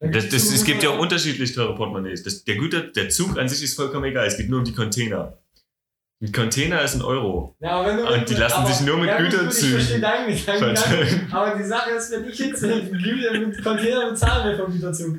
Der 0.00 0.10
Das, 0.10 0.24
das, 0.24 0.30
Güterzug 0.32 0.54
es 0.54 0.64
gibt 0.64 0.82
ja 0.84 0.90
auch 0.90 0.98
unterschiedlich 1.00 1.54
teure 1.54 1.74
Portemonnaies. 1.74 2.22
Das, 2.22 2.44
der, 2.44 2.56
Güter, 2.56 2.82
der 2.82 3.08
Zug 3.08 3.36
an 3.36 3.48
sich 3.48 3.62
ist 3.64 3.74
vollkommen 3.74 4.04
egal. 4.04 4.26
Es 4.26 4.36
geht 4.36 4.48
nur 4.48 4.60
um 4.60 4.64
die 4.64 4.74
Container. 4.74 5.38
Ein 6.22 6.32
Container 6.32 6.82
ist 6.82 6.94
ein 6.94 7.02
Euro. 7.02 7.56
Ja, 7.60 7.70
aber 7.80 7.88
wenn 7.88 7.96
du 7.98 8.06
Und 8.14 8.30
die 8.30 8.34
lassen 8.34 8.64
sich 8.66 8.80
nur 8.86 8.96
mit 8.98 9.08
ja, 9.08 9.18
Güterzügen 9.18 9.78
Ich 9.78 9.84
verstehe 9.86 10.00
deinen 10.00 10.36
verteilen. 10.36 11.28
Aber 11.32 11.58
die 11.58 11.64
Sache 11.64 11.90
ist, 11.90 12.10
wenn 12.12 12.24
ich 12.28 12.38
jetzt 12.38 12.62
mit, 12.62 12.92
Gü- 12.92 13.38
mit 13.46 13.62
Container 13.62 14.08
bezahlen 14.10 14.48
will 14.50 14.64
vom 14.64 14.72
Güterzug, 14.72 15.16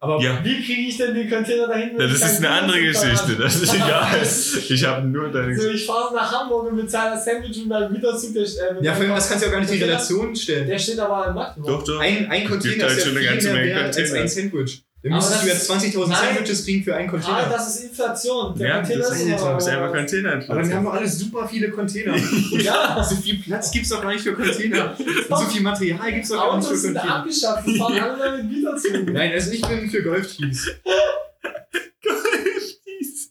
aber 0.00 0.20
Ja, 0.22 0.40
wie 0.44 0.62
kriege 0.62 0.82
ich 0.88 0.96
denn 0.96 1.14
den 1.14 1.28
Container 1.28 1.66
dahin? 1.68 1.90
wenn 1.96 2.08
das 2.08 2.22
ist 2.22 2.38
eine 2.38 2.50
andere 2.50 2.80
Geschichte. 2.80 3.36
Das 3.36 3.56
ist 3.56 3.74
egal. 3.74 4.06
Ich 4.68 4.84
habe 4.84 5.06
nur 5.06 5.26
So, 5.32 5.38
deine. 5.38 5.70
ich 5.70 5.86
fahre 5.86 6.14
nach 6.14 6.30
Hamburg 6.32 6.70
und 6.70 6.76
bezahle 6.76 7.12
das 7.14 7.24
Sandwich 7.24 7.62
und 7.62 7.68
beim 7.68 7.92
Güterzug, 7.92 8.34
der, 8.34 8.42
äh, 8.42 8.84
ja, 8.84 8.92
vor 8.94 9.02
allem, 9.04 9.14
das 9.14 9.28
kannst 9.28 9.44
du 9.44 9.48
ja 9.48 9.50
auch 9.50 9.54
gar 9.54 9.60
nicht 9.60 9.72
in 9.72 9.78
Container, 9.78 9.92
Relation 9.98 10.36
stellen. 10.36 10.66
Der 10.68 10.78
steht 10.78 10.98
aber 10.98 11.28
in 11.28 11.34
Magdeburg. 11.34 11.70
Doch, 11.80 11.84
doch. 11.84 12.00
Ein, 12.00 12.30
ein 12.30 12.44
Container 12.46 12.84
halt 12.84 12.92
ist 12.92 12.98
ja 12.98 13.06
schon 13.08 13.16
eine 13.16 13.26
ganze 13.26 13.46
mehr 13.52 13.56
Menge 13.62 13.74
wert 13.74 13.84
als 13.86 13.96
Container. 13.96 14.20
ein 14.20 14.28
Sandwich. 14.28 14.82
Dann 15.00 15.12
Aber 15.12 15.22
müsstest 15.22 15.44
du 15.44 15.48
das 15.48 15.70
20.000 15.70 16.08
Nein. 16.08 16.16
Sandwiches 16.34 16.64
kriegen 16.64 16.82
für 16.82 16.96
einen 16.96 17.08
Ah, 17.08 17.10
Container. 17.12 17.48
das 17.50 17.68
ist 17.76 17.84
Inflation. 17.84 18.58
Der 18.58 18.68
Ja, 18.68 18.76
Container 18.78 18.98
das 19.00 19.10
ist 19.12 19.30
das 19.30 19.62
ist 19.62 19.68
einfach 19.68 19.92
Container. 19.94 20.32
aber 20.48 20.60
dann 20.62 20.74
haben 20.74 20.84
wir 20.84 20.92
alle 20.92 21.08
super 21.08 21.48
viele 21.48 21.70
Container. 21.70 22.16
Ja. 22.58 23.04
so 23.04 23.14
viel 23.14 23.38
Platz 23.38 23.70
gibt 23.70 23.84
es 23.84 23.90
doch 23.92 24.02
gar 24.02 24.10
nicht 24.12 24.22
für 24.22 24.34
Container. 24.34 24.96
So 25.28 25.36
viel 25.46 25.62
Material 25.62 26.12
gibt 26.12 26.24
es 26.24 26.30
doch 26.30 26.36
gar 26.38 26.56
nicht 26.56 26.66
Autos 26.66 26.68
für 26.68 26.76
sind 26.76 26.94
Container. 26.94 27.14
abgeschafft, 27.16 27.66
die 27.68 27.78
fahren 27.78 27.98
alle 28.00 28.42
mit 28.42 28.50
Güterzügen. 28.54 29.12
Nein, 29.12 29.32
also 29.32 29.50
ich 29.52 29.62
bin 29.62 29.88
für 29.90 30.02
Golftees. 30.02 30.68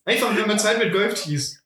Einfach, 0.06 0.36
wenn 0.38 0.48
man 0.48 0.58
Zeit 0.58 0.80
mit 0.80 0.94
Golftees. 0.94 1.62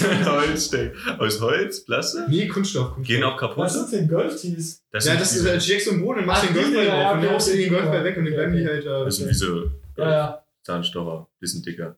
Holzsteck. 0.24 0.94
Aus 1.18 1.40
Holz, 1.40 1.84
Plastik? 1.84 2.28
Nee, 2.28 2.48
Kunststoff. 2.48 2.94
Kunststoff. 2.94 3.06
Gehen 3.06 3.24
auch 3.24 3.36
kaputt. 3.36 3.58
Was 3.58 3.74
sind 3.74 3.92
denn 3.92 4.08
Golftees? 4.08 4.82
Das 4.90 5.04
ja, 5.04 5.12
sind 5.12 5.20
das 5.20 5.36
ist 5.36 5.46
halt 5.48 5.62
steckst 5.62 5.86
du 5.88 5.90
im 5.92 6.02
Boden 6.02 6.20
und 6.20 6.26
machst 6.26 6.44
Ach, 6.44 6.52
den 6.52 6.56
Golfball 6.56 6.86
ja, 6.86 7.02
drauf 7.02 7.14
und 7.16 7.22
dann 7.24 7.34
haust 7.34 7.52
du 7.52 7.56
den 7.56 7.70
Golfball 7.70 8.04
weg 8.04 8.16
und 8.16 8.24
dann 8.24 8.34
bleiben 8.34 8.56
die 8.56 8.66
halt 8.66 8.86
da. 8.86 9.04
Das 9.04 9.16
sind 9.16 9.28
wie 9.28 9.34
so 9.34 9.70
Ja, 9.96 10.10
ja. 10.10 10.44
Zahnstocher. 10.64 11.28
Bisschen 11.40 11.62
dicker. 11.62 11.96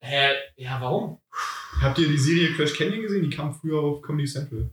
Hä? 0.00 0.32
Ja, 0.56 0.80
warum? 0.80 1.18
Habt 1.80 1.98
ihr 1.98 2.08
die 2.08 2.18
Serie 2.18 2.52
Crash 2.52 2.74
Canyon 2.74 3.02
gesehen? 3.02 3.22
Die 3.22 3.34
kam 3.34 3.54
früher 3.54 3.80
auf 3.80 4.02
Comedy 4.02 4.28
Central. 4.28 4.70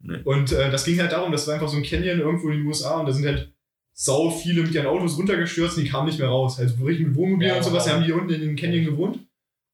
Nee. 0.00 0.20
Und 0.24 0.52
äh, 0.52 0.70
das 0.70 0.84
ging 0.84 1.00
halt 1.00 1.12
darum, 1.12 1.32
das 1.32 1.46
war 1.46 1.54
einfach 1.54 1.68
so 1.68 1.76
ein 1.76 1.82
Canyon 1.82 2.20
irgendwo 2.20 2.48
in 2.50 2.58
den 2.58 2.66
USA 2.66 3.00
und 3.00 3.06
da 3.06 3.12
sind 3.12 3.26
halt 3.26 3.52
sau 3.92 4.30
viele 4.30 4.62
mit 4.62 4.72
ihren 4.72 4.86
Autos 4.86 5.18
runtergestürzt 5.18 5.76
und 5.76 5.84
die 5.84 5.90
kamen 5.90 6.06
nicht 6.06 6.20
mehr 6.20 6.28
raus. 6.28 6.60
Also 6.60 6.84
richtig 6.84 7.08
mit 7.08 7.16
Wohnmobilen 7.16 7.50
Ja, 7.50 7.56
und 7.56 7.64
sowas, 7.64 7.84
die 7.84 7.90
haben 7.90 8.04
die 8.04 8.12
unten 8.12 8.32
in 8.32 8.40
den 8.40 8.56
Canyon 8.56 8.84
gewohnt. 8.84 9.18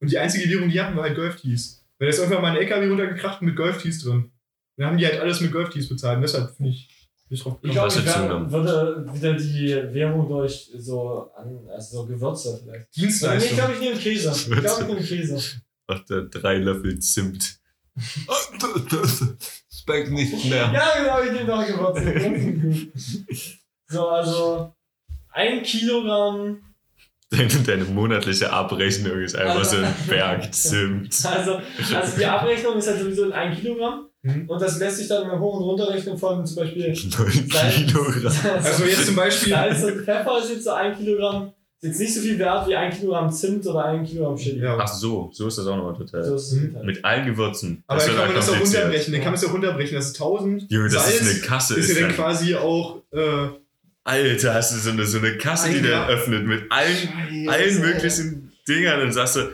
Und 0.00 0.10
die 0.10 0.18
einzige 0.18 0.48
Währung, 0.50 0.70
die 0.70 0.80
hatten, 0.80 0.96
war 0.96 1.04
halt 1.04 1.16
Golftees. 1.16 1.83
Da 2.04 2.10
ist 2.10 2.18
irgendwann 2.18 2.42
mal 2.42 2.50
ein 2.52 2.56
LKW 2.58 2.88
runtergekracht 2.88 3.42
mit 3.42 3.56
Golftees 3.56 4.02
drin. 4.02 4.12
Und 4.24 4.32
dann 4.76 4.86
haben 4.88 4.98
die 4.98 5.06
halt 5.06 5.20
alles 5.20 5.40
mit 5.40 5.52
Golftees 5.52 5.88
bezahlt. 5.88 6.16
Und 6.16 6.22
deshalb 6.22 6.56
finde 6.56 6.70
ich, 6.70 6.88
bin 7.28 7.36
ich 7.36 7.42
drauf 7.42 7.58
Ich 7.62 7.70
gekommen. 7.72 7.88
glaube, 7.90 8.04
zugenommen? 8.12 8.50
würde 8.52 9.14
wieder 9.14 9.32
die 9.34 9.94
Währung 9.94 10.28
durch 10.28 10.70
so, 10.78 11.30
an, 11.36 11.66
also 11.70 11.98
so 12.02 12.06
Gewürze 12.06 12.60
vielleicht. 12.62 12.80
Nee, 12.80 12.86
ich 12.90 13.02
Dienstleistung. 13.02 13.56
glaube, 13.56 13.72
ich 13.74 13.80
nehme 13.80 13.96
Käse. 13.96 14.30
Ich 14.30 14.60
glaube, 14.60 14.82
ich 14.82 14.88
nehme 14.88 15.00
Käse. 15.02 15.60
Ach, 15.86 16.04
der 16.06 16.22
drei 16.22 16.56
Löffel 16.58 16.98
Zimt. 17.00 17.58
Das 18.90 19.20
schmeckt 19.70 20.10
nicht 20.10 20.44
mehr. 20.46 20.72
Ja, 20.72 20.92
genau, 20.98 21.22
ich 21.22 21.32
nehme 21.32 21.46
doch 21.46 21.66
Gewürze. 21.66 22.90
So, 23.86 24.08
also 24.08 24.74
ein 25.30 25.62
Kilogramm, 25.62 26.73
Deine, 27.36 27.48
deine 27.66 27.84
monatliche 27.84 28.52
Abrechnung 28.52 29.18
ist 29.20 29.36
einfach 29.36 29.64
so 29.64 29.76
ein 29.76 29.94
Berg 30.08 30.52
Zimt. 30.54 31.14
also, 31.24 31.60
also 31.94 32.16
die 32.18 32.26
Abrechnung 32.26 32.76
ist 32.78 32.88
halt 32.88 33.00
sowieso 33.00 33.24
in 33.24 33.32
ein 33.32 33.54
Kilogramm. 33.56 34.06
Mhm. 34.22 34.48
Und 34.48 34.60
das 34.62 34.78
lässt 34.78 34.96
sich 34.98 35.08
dann 35.08 35.24
immer 35.24 35.38
hoch 35.38 35.56
und 35.58 35.64
runter 35.64 35.88
rechnen 35.92 36.16
von 36.16 36.44
zum 36.46 36.56
Beispiel 36.56 36.88
9 36.88 36.94
Salz- 36.94 37.74
Kilogramm. 37.74 38.32
Also 38.64 38.84
jetzt 38.84 39.06
zum 39.06 39.16
Beispiel. 39.16 39.52
Salz 39.52 39.82
und 39.84 40.04
Pfeffer 40.04 40.38
ist 40.42 40.50
jetzt 40.50 40.64
so 40.64 40.70
ein 40.70 40.96
Kilogramm. 40.96 41.52
Ist 41.80 41.88
jetzt 41.88 42.00
nicht 42.00 42.14
so 42.14 42.20
viel 42.22 42.38
wert 42.38 42.66
wie 42.66 42.74
ein 42.74 42.90
Kilogramm 42.90 43.30
Zimt 43.30 43.66
oder 43.66 43.84
ein 43.84 44.04
Kilogramm 44.04 44.36
Chili. 44.36 44.62
Ja. 44.62 44.78
Ach 44.80 44.88
so, 44.88 45.28
so 45.34 45.48
ist 45.48 45.58
das 45.58 45.66
auch 45.66 45.76
nochmal 45.76 45.94
So 45.98 46.04
total. 46.04 46.20
ist 46.22 46.28
es 46.30 46.52
Mhm. 46.52 46.74
halt. 46.76 46.86
Mit 46.86 47.04
allen 47.04 47.26
Gewürzen. 47.26 47.84
Aber 47.86 47.98
Das 47.98 48.06
dann 48.06 48.16
kann 48.16 48.26
man 48.28 48.36
das 48.36 48.48
auch 48.48 48.58
runterbrechen. 48.60 49.12
Dann 49.12 49.22
kann 49.22 49.32
man 49.32 49.38
es 49.38 49.44
auch 49.46 49.52
runterbrechen. 49.52 49.94
Das 49.96 50.06
ist 50.06 50.14
1000. 50.18 50.72
Junge, 50.72 50.88
das 50.88 51.04
Salz 51.04 51.20
ist 51.20 51.30
eine 51.30 51.40
Kasse. 51.40 51.74
ist 51.74 51.90
Ist 51.90 51.96
ja 51.96 52.06
dann 52.06 52.16
dann, 52.16 52.16
quasi 52.16 52.54
auch. 52.54 53.02
Äh, 53.12 53.48
Alter, 54.04 54.54
hast 54.54 54.72
du 54.72 54.76
so 54.78 54.90
eine, 54.90 55.06
so 55.06 55.18
eine 55.18 55.38
Kasse, 55.38 55.70
die 55.70 55.76
Ein 55.78 55.82
der 55.82 55.92
Jahr. 55.92 56.08
öffnet 56.08 56.44
mit 56.46 56.70
allen, 56.70 57.48
allen 57.48 57.80
möglichen 57.80 58.52
Dingern 58.68 59.00
und 59.00 59.12
sagst 59.12 59.36
du, 59.36 59.50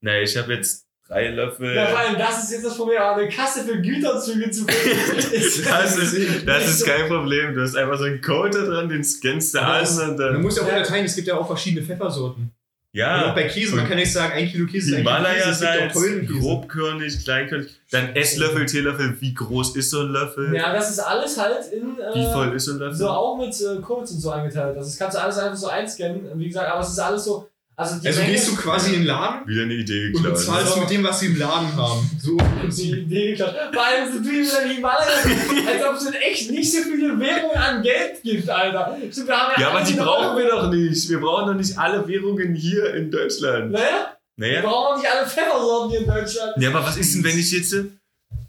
na, 0.00 0.18
ich 0.20 0.36
habe 0.36 0.54
jetzt 0.54 0.86
drei 1.06 1.28
Löffel. 1.28 1.74
Ja, 1.74 1.86
vor 1.88 1.98
allem, 1.98 2.16
das 2.18 2.44
ist 2.44 2.52
jetzt 2.52 2.64
das 2.64 2.76
Problem, 2.76 3.00
eine 3.02 3.28
Kasse 3.28 3.64
für 3.64 3.80
Güterzüge 3.82 4.50
zu 4.50 4.64
finden. 4.64 4.98
Das 5.68 5.96
ist, 5.98 6.46
das 6.46 6.68
ist 6.68 6.86
kein 6.86 7.06
Problem. 7.08 7.54
Du 7.54 7.60
hast 7.62 7.76
einfach 7.76 7.98
so 7.98 8.04
einen 8.04 8.20
Code 8.22 8.50
da 8.50 8.64
dran, 8.64 8.88
den 8.88 9.04
scannst 9.04 9.54
du 9.54 9.60
an 9.60 9.86
und 9.86 9.96
man 9.96 10.16
dann. 10.16 10.42
muss 10.42 10.56
ja 10.56 10.62
auch 10.62 10.68
unterteilen, 10.68 11.04
es 11.04 11.14
gibt 11.14 11.28
ja 11.28 11.36
auch 11.36 11.46
verschiedene 11.46 11.84
Pfeffersorten. 11.86 12.50
Und 12.94 13.00
auch 13.00 13.04
Ja, 13.04 13.32
bei 13.32 13.44
Käse, 13.44 13.74
man 13.74 13.88
kann 13.88 13.96
nicht 13.96 14.12
sagen, 14.12 14.34
ein 14.34 14.48
Kilo 14.48 14.66
Käse 14.66 14.90
ist 14.90 14.96
ein 14.98 15.04
Kilo 15.04 15.24
Käse. 15.24 15.48
Es 15.50 16.30
gibt 16.30 16.36
auch 16.36 16.40
grobkörnig, 16.40 17.24
kleinkörnig. 17.24 17.68
Dann 17.90 18.14
Esslöffel, 18.14 18.66
Teelöffel. 18.66 19.16
Wie 19.20 19.32
groß 19.32 19.76
ist 19.76 19.90
so 19.90 20.00
ein 20.00 20.08
Löffel? 20.08 20.54
ja, 20.54 20.72
das 20.74 20.90
ist 20.90 20.98
alles 20.98 21.38
halt 21.38 21.72
in. 21.72 21.98
Äh, 21.98 22.14
Wie 22.14 22.32
voll 22.32 22.54
ist 22.54 22.66
so 22.66 22.72
ein 22.72 22.78
Löffel? 22.78 22.96
So 22.96 23.08
auch 23.08 23.38
mit 23.38 23.58
äh, 23.60 23.80
Codes 23.80 24.12
und 24.12 24.20
so 24.20 24.30
eingeteilt. 24.30 24.76
Also 24.76 24.90
das 24.90 24.98
kannst 24.98 25.16
du 25.16 25.22
alles 25.22 25.38
einfach 25.38 25.56
so 25.56 25.68
einscannen. 25.68 26.38
Wie 26.38 26.48
gesagt, 26.48 26.70
aber 26.70 26.82
es 26.82 26.90
ist 26.90 26.98
alles 26.98 27.24
so. 27.24 27.48
Also, 27.74 27.98
die 28.00 28.06
Also 28.08 28.20
Menge- 28.20 28.32
gehst 28.32 28.48
du 28.48 28.56
quasi 28.56 28.88
in 28.90 29.00
den 29.00 29.06
Laden 29.06 29.48
Wieder 29.48 29.62
eine 29.62 29.74
Idee 29.74 30.06
und 30.08 30.12
geklaut. 30.12 30.34
bezahlst 30.34 30.74
So. 30.74 30.80
mit 30.80 30.90
dem, 30.90 31.04
was 31.04 31.20
sie 31.20 31.26
im 31.26 31.38
Laden 31.38 31.74
haben. 31.74 32.10
So 32.20 32.36
Die. 32.36 32.90
Idee 32.92 33.30
geklaut. 33.30 33.54
Vor 33.72 33.84
allem 33.84 34.12
sind 34.12 34.24
wir 34.24 34.32
wieder 34.44 34.60
Himalaya, 34.74 35.06
als 35.06 35.84
ob 35.88 35.96
es 35.96 36.06
in 36.06 36.12
echt 36.14 36.50
nicht 36.50 36.70
so 36.70 36.78
viele 36.82 37.18
Währungen 37.18 37.56
an 37.56 37.82
Geld 37.82 38.22
gibt, 38.22 38.48
Alter. 38.50 38.96
Wir 39.00 39.36
haben 39.38 39.60
Ja, 39.60 39.70
aber 39.70 39.80
die 39.84 39.94
brauchen 39.94 40.36
wir 40.36 40.48
doch 40.48 40.70
nicht. 40.70 41.08
Wir 41.08 41.18
brauchen 41.20 41.46
doch 41.46 41.54
nicht 41.54 41.76
alle 41.78 42.06
Währungen 42.06 42.54
hier 42.54 42.94
in 42.94 43.10
Deutschland. 43.10 43.72
Naja, 43.72 44.16
wir 44.36 44.48
Naja. 44.48 44.60
brauchen 44.62 44.94
auch 44.94 44.96
nicht 45.02 45.10
alle 45.10 45.26
Pfeffersorten 45.26 45.90
hier 45.90 46.00
in 46.00 46.06
Deutschland. 46.06 46.52
Ja, 46.58 46.68
aber 46.70 46.84
was 46.86 46.96
ist 46.98 47.14
denn, 47.14 47.24
wenn 47.24 47.38
ich 47.38 47.50
jetzt. 47.52 47.74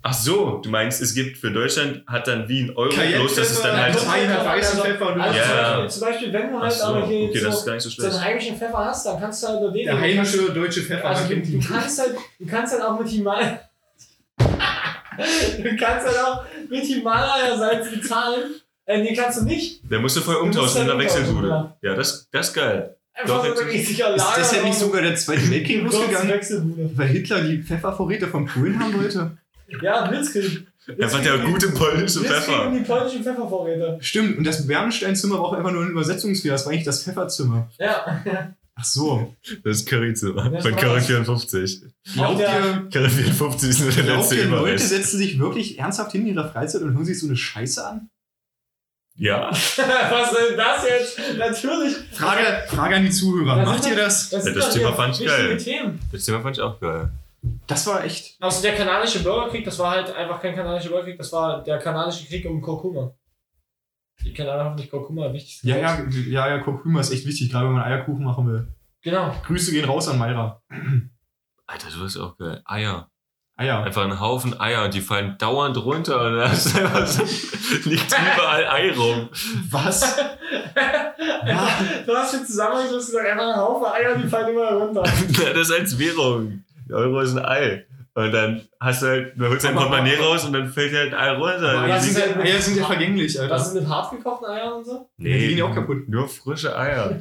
Ach 0.06 0.14
so, 0.14 0.58
du 0.62 0.70
meinst, 0.70 1.02
es 1.02 1.14
gibt 1.14 1.38
für 1.38 1.50
Deutschland, 1.50 2.04
hat 2.08 2.28
dann 2.28 2.50
wie 2.50 2.60
ein 2.64 2.76
Euro, 2.76 2.90
bloß 2.94 3.36
dass 3.36 3.52
es 3.52 3.62
dann 3.62 3.78
halt. 3.78 3.96
Cayenne- 3.96 4.34
hat 4.38 4.46
weißen 4.46 4.80
Pfeffer 4.82 5.14
und 5.14 5.22
Also 5.22 5.40
Ja. 5.40 5.46
zum, 5.46 5.54
Beispiel, 5.56 5.90
zum 5.90 6.02
Beispiel, 6.02 6.34
wenn 6.34 6.52
du 6.52 6.60
halt 6.60 6.72
so, 6.74 6.84
aber 6.84 7.08
hier 7.08 7.30
okay, 7.30 7.40
so, 7.40 7.48
ist 7.48 7.66
gar 7.66 7.74
nicht 7.76 7.84
so 7.84 7.90
so 7.90 8.04
einen 8.08 8.22
heimischen 8.22 8.58
Pfeffer 8.58 8.78
hast, 8.80 9.06
dann 9.06 9.20
kannst 9.20 9.42
du 9.44 9.48
halt 9.48 9.62
nur 9.62 9.72
den. 9.72 9.86
Der 9.86 9.98
heimische 10.00 10.52
deutsche 10.52 10.82
Pfeffer. 10.82 11.06
Also 11.08 11.24
du, 11.24 11.30
kennt 11.30 11.54
du 11.54 11.68
kannst 11.74 12.00
halt, 12.02 12.16
du 12.38 12.46
kannst 12.46 12.74
halt 12.74 12.84
auch 12.84 13.00
mit 13.00 13.08
Himalaya. 13.08 13.60
du 14.38 15.76
kannst 15.78 16.08
halt 16.08 16.18
auch 16.26 16.44
mit 16.70 16.84
Himalaya-Salz 16.84 17.90
bezahlen. 17.92 18.56
Äh, 18.86 19.02
nee, 19.04 19.16
kannst 19.16 19.40
du 19.40 19.46
nicht. 19.46 19.90
Der 19.90 20.00
musst 20.00 20.18
du 20.18 20.22
voll 20.22 20.36
umtauschen 20.36 20.82
in 20.82 20.88
der 20.88 20.98
Wechselbude. 20.98 21.74
Ja, 21.82 21.96
das, 21.96 22.28
das 22.30 22.50
ist 22.50 22.54
geil. 22.54 22.98
Einfach 23.14 23.44
Doch, 23.44 23.56
Ist 23.68 23.98
Lager. 24.00 24.16
das 24.38 24.56
ja 24.56 24.64
nicht 24.64 24.78
sogar 24.78 25.02
der 25.04 25.16
Zweite 25.16 25.50
Weltkrieg 25.50 25.84
losgegangen, 25.84 26.92
weil 26.98 27.08
Hitler 27.08 27.42
die 27.42 27.62
Pfeffervorräte 27.62 28.28
von 28.28 28.46
Polen 28.46 28.78
haben 28.80 28.94
wollte? 29.00 29.38
Ja, 29.82 30.08
Blitzkrieg. 30.08 30.68
Einfach 31.02 31.22
der 31.22 31.38
gute 31.40 31.70
polnische 31.70 32.20
Pfeffer. 32.20 32.68
und 32.68 32.74
die 32.74 32.82
polnischen 32.82 33.24
Pfeffervorräte. 33.24 33.98
Stimmt, 34.02 34.38
und 34.38 34.44
das 34.46 34.68
Bernsteinzimmer 34.68 35.36
war 35.36 35.46
auch 35.46 35.54
einfach 35.54 35.72
nur 35.72 35.84
ein 35.84 35.92
Übersetzungsfehler. 35.92 36.56
Das 36.56 36.66
war 36.66 36.74
eigentlich 36.74 36.84
das 36.84 37.04
Pfefferzimmer. 37.04 37.70
Ja. 37.80 38.22
Ach 38.76 38.84
so. 38.84 39.34
Das 39.64 39.78
ist 39.78 39.88
Curryzimmer. 39.88 40.50
Das 40.50 40.64
Von. 40.64 40.76
Curry 40.76 41.00
54. 41.00 41.84
Glaubt 42.14 42.40
ihr, 42.40 42.88
Curry 42.92 43.10
54 43.10 43.70
ist 43.70 43.80
nur 43.80 43.92
der 43.92 44.04
glaubt 44.04 44.20
letzte 44.20 44.36
ihr 44.36 44.46
Leute 44.48 44.80
setzen 44.80 45.18
sich 45.20 45.40
wirklich 45.40 45.80
ernsthaft 45.80 46.12
hin 46.12 46.28
in 46.28 46.36
ihrer 46.36 46.50
Freizeit 46.50 46.82
und 46.82 46.94
hören 46.94 47.06
sich 47.06 47.20
so 47.20 47.28
eine 47.28 47.38
Scheiße 47.38 47.86
an? 47.86 48.10
Ja. 49.16 49.52
Was 49.52 50.32
ist 50.32 50.58
das 50.58 50.86
jetzt? 50.90 51.38
Natürlich. 51.38 51.96
Frage, 52.14 52.64
Frage 52.68 52.96
an 52.96 53.04
die 53.04 53.12
Zuhörer. 53.12 53.58
Das 53.58 53.66
Macht 53.70 53.88
ihr 53.88 53.96
das? 53.96 54.30
Das 54.32 54.44
sind 54.44 54.58
das 54.58 54.74
Thema 54.74 54.94
fand 54.94 55.20
ich 55.20 55.26
geil. 55.28 55.58
Themen. 55.58 56.00
Das 56.12 56.26
Thema 56.26 56.42
fand 56.42 56.58
ich 56.58 56.64
auch 56.64 56.80
geil. 56.80 57.12
Das 57.68 57.86
war 57.88 58.04
echt. 58.04 58.38
Also 58.42 58.62
der 58.62 58.76
kanadische 58.76 59.22
Bürgerkrieg, 59.22 59.66
das 59.66 59.78
war 59.80 59.92
halt 59.92 60.16
einfach 60.16 60.42
kein 60.42 60.56
kanadischer 60.56 60.90
Bürgerkrieg, 60.90 61.18
das 61.18 61.32
war 61.32 61.64
der 61.64 61.78
kanadische 61.80 62.26
Krieg 62.26 62.46
um 62.46 62.62
Kurkuma. 62.62 63.14
Die 64.24 64.34
Kanadier 64.34 64.64
haben 64.64 64.76
nicht 64.76 64.92
Kurkuma 64.92 65.34
wichtig. 65.34 65.60
Ja, 65.64 65.78
ja, 65.78 66.00
ja, 66.28 66.48
ja, 66.48 66.60
Kurkuma 66.60 67.02
ist 67.02 67.12
echt 67.12 67.26
wichtig, 67.26 67.52
gerade 67.52 67.66
wenn 67.66 67.74
man 67.74 67.84
Eierkuchen 67.84 68.24
machen 68.24 68.48
will. 68.48 68.68
Genau. 69.02 69.36
Grüße 69.46 69.72
gehen 69.72 69.86
raus 69.86 70.08
an 70.08 70.18
Mayra. 70.18 70.62
Alter, 71.68 71.90
du 71.90 72.04
bist 72.04 72.18
auch 72.18 72.38
geil. 72.38 72.62
Eier. 72.66 73.10
Eier. 73.56 73.84
Einfach 73.84 74.04
ein 74.04 74.20
Haufen 74.20 74.60
Eier 74.60 74.86
und 74.86 74.94
die 74.94 75.02
fallen 75.02 75.38
dauernd 75.38 75.78
runter 75.78 76.26
und 76.26 76.38
da 76.38 76.46
ist 76.46 76.76
einfach 76.76 77.06
so, 77.06 77.24
liegt 77.90 78.08
überall 78.08 78.66
Ei 78.66 78.94
rum. 78.94 79.30
Was? 79.70 80.16
du 82.06 82.16
hast 82.16 82.36
für 82.36 82.46
Zusammenhang 82.46 82.90
du 82.90 82.96
hast 82.96 83.08
gesagt, 83.08 83.28
einfach 83.28 83.50
ein 83.50 83.56
Haufen 83.56 83.86
Eier, 83.92 84.16
die 84.16 84.28
fallen 84.28 84.56
immer 84.56 84.72
runter. 84.72 85.04
das 85.54 85.72
als 85.72 86.00
Währung. 86.00 86.64
Der 86.90 86.98
Euro 86.98 87.20
ist 87.22 87.36
ein 87.36 87.46
Ei. 87.46 87.86
Und 88.16 88.32
dann 88.32 88.62
hast 88.80 89.02
du 89.02 89.08
halt, 89.08 89.34
dann 89.40 89.50
holst 89.50 89.64
du 89.64 89.68
dein 89.70 89.76
Portemonnaie 89.76 90.16
raus 90.18 90.46
und 90.46 90.54
dann 90.54 90.72
fällt 90.72 90.92
dir 90.92 91.00
halt 91.00 91.14
ein 91.16 91.20
Ei 91.20 91.32
runter. 91.32 91.80
Aber 91.80 91.98
ist 91.98 92.14
sind, 92.14 92.38
Eier 92.38 92.62
sind 92.62 92.78
ja 92.78 92.86
vergänglich, 92.86 93.40
Alter. 93.40 93.56
Was 93.56 93.68
ist 93.70 93.74
mit 93.74 93.88
hart 93.88 94.12
gekochten 94.12 94.48
Eiern 94.50 94.74
und 94.74 94.86
so? 94.86 95.10
Die 95.18 95.24
gehen 95.30 95.58
ja 95.58 95.66
auch 95.66 95.74
kaputt. 95.74 96.08
Nur 96.08 96.28
frische 96.30 96.78
Eier. 96.78 97.20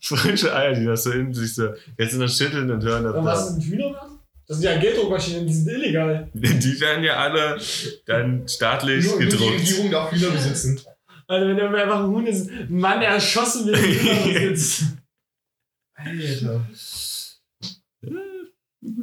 Frische 0.00 0.52
Eier, 0.52 0.74
die 0.74 0.86
das 0.86 1.04
so 1.04 1.12
in 1.12 1.32
sich 1.32 1.54
so, 1.54 1.68
jetzt 1.96 2.14
noch 2.16 2.28
schütteln 2.28 2.68
und 2.68 2.82
hören. 2.82 3.06
Und 3.06 3.24
was 3.24 3.50
ist 3.50 3.56
mit 3.58 3.66
Hühnerwert? 3.66 4.10
Das 4.46 4.58
sind 4.58 4.66
ja 4.70 4.76
Gelddruckmaschinen, 4.78 5.46
die 5.46 5.54
sind 5.54 5.68
illegal. 5.68 6.28
Die 6.34 6.80
werden 6.80 7.02
ja 7.04 7.16
alle 7.16 7.58
dann 8.04 8.46
staatlich 8.46 9.04
Nur, 9.06 9.14
nur 9.14 9.20
die 9.22 9.30
gedruckt. 9.30 9.54
Regierung 9.54 9.90
darf 9.90 10.12
Hühner 10.12 10.30
besitzen. 10.32 10.80
Also 11.26 11.48
wenn 11.48 11.56
du 11.56 11.66
einfach 11.66 12.00
ein 12.00 12.06
Huhn 12.08 12.26
ist, 12.26 12.50
Mann 12.68 13.00
erschossen 13.00 13.66
wird, 13.66 13.78
Hühner 13.78 14.56
sitzt. 14.56 14.82
Alter. 15.94 16.66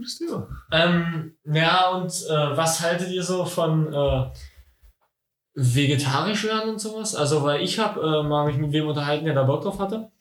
Gutes 0.02 0.18
Thema. 0.18 0.48
Ähm, 0.72 1.36
ja, 1.46 1.90
und 1.90 2.10
äh, 2.10 2.58
was 2.58 2.82
haltet 2.82 3.12
ihr 3.12 3.22
so 3.22 3.46
von 3.46 3.94
äh, 3.94 4.32
vegetarisch 5.54 6.44
werden 6.44 6.72
und 6.72 6.82
sowas? 6.82 7.14
Also, 7.14 7.44
weil 7.44 7.62
ich 7.62 7.78
habe 7.78 8.02
äh, 8.02 8.24
mal 8.24 8.48
mich 8.48 8.58
mit 8.58 8.72
wem 8.72 8.88
unterhalten, 8.88 9.26
der 9.26 9.36
da 9.36 9.44
Bock 9.44 9.62
drauf 9.62 9.78
hatte. 9.78 10.12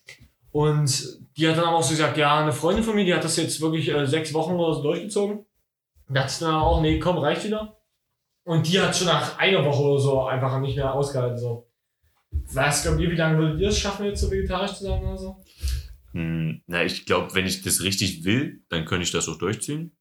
Und 0.50 1.18
die 1.34 1.48
hat 1.48 1.56
dann 1.56 1.64
auch 1.64 1.82
so 1.82 1.92
gesagt, 1.92 2.18
ja, 2.18 2.40
eine 2.40 2.52
Freundin 2.52 2.84
von 2.84 2.94
mir, 2.94 3.06
die 3.06 3.14
hat 3.14 3.24
das 3.24 3.38
jetzt 3.38 3.58
wirklich 3.62 3.88
äh, 3.88 4.06
sechs 4.06 4.34
Wochen 4.34 4.52
oder 4.52 4.74
so 4.74 4.82
durchgezogen. 4.82 5.46
Da 6.10 6.24
hat 6.24 6.42
dann 6.42 6.56
auch, 6.56 6.82
nee, 6.82 6.98
komm, 6.98 7.16
reicht 7.16 7.44
wieder. 7.44 7.78
Und 8.44 8.68
die 8.68 8.78
hat 8.78 8.94
schon 8.94 9.06
nach 9.06 9.38
einer 9.38 9.64
Woche 9.64 9.82
oder 9.82 10.00
so 10.00 10.24
einfach 10.24 10.60
nicht 10.60 10.76
mehr 10.76 10.92
ausgehalten. 10.92 11.38
So. 11.38 11.70
Was 12.52 12.82
glaubt 12.82 13.00
ihr, 13.00 13.10
wie 13.10 13.16
lange 13.16 13.38
würdet 13.38 13.60
ihr 13.62 13.68
es 13.68 13.78
schaffen, 13.78 14.04
jetzt 14.04 14.20
so 14.20 14.30
vegetarisch 14.30 14.74
zu 14.74 14.84
sein 14.84 15.02
oder 15.02 15.16
so? 15.16 15.42
Hm, 16.12 16.62
na, 16.66 16.84
ich 16.84 17.06
glaube, 17.06 17.34
wenn 17.34 17.46
ich 17.46 17.62
das 17.62 17.82
richtig 17.82 18.24
will, 18.24 18.62
dann 18.68 18.84
könnte 18.84 19.04
ich 19.04 19.12
das 19.12 19.28
auch 19.28 19.38
durchziehen. 19.38 19.96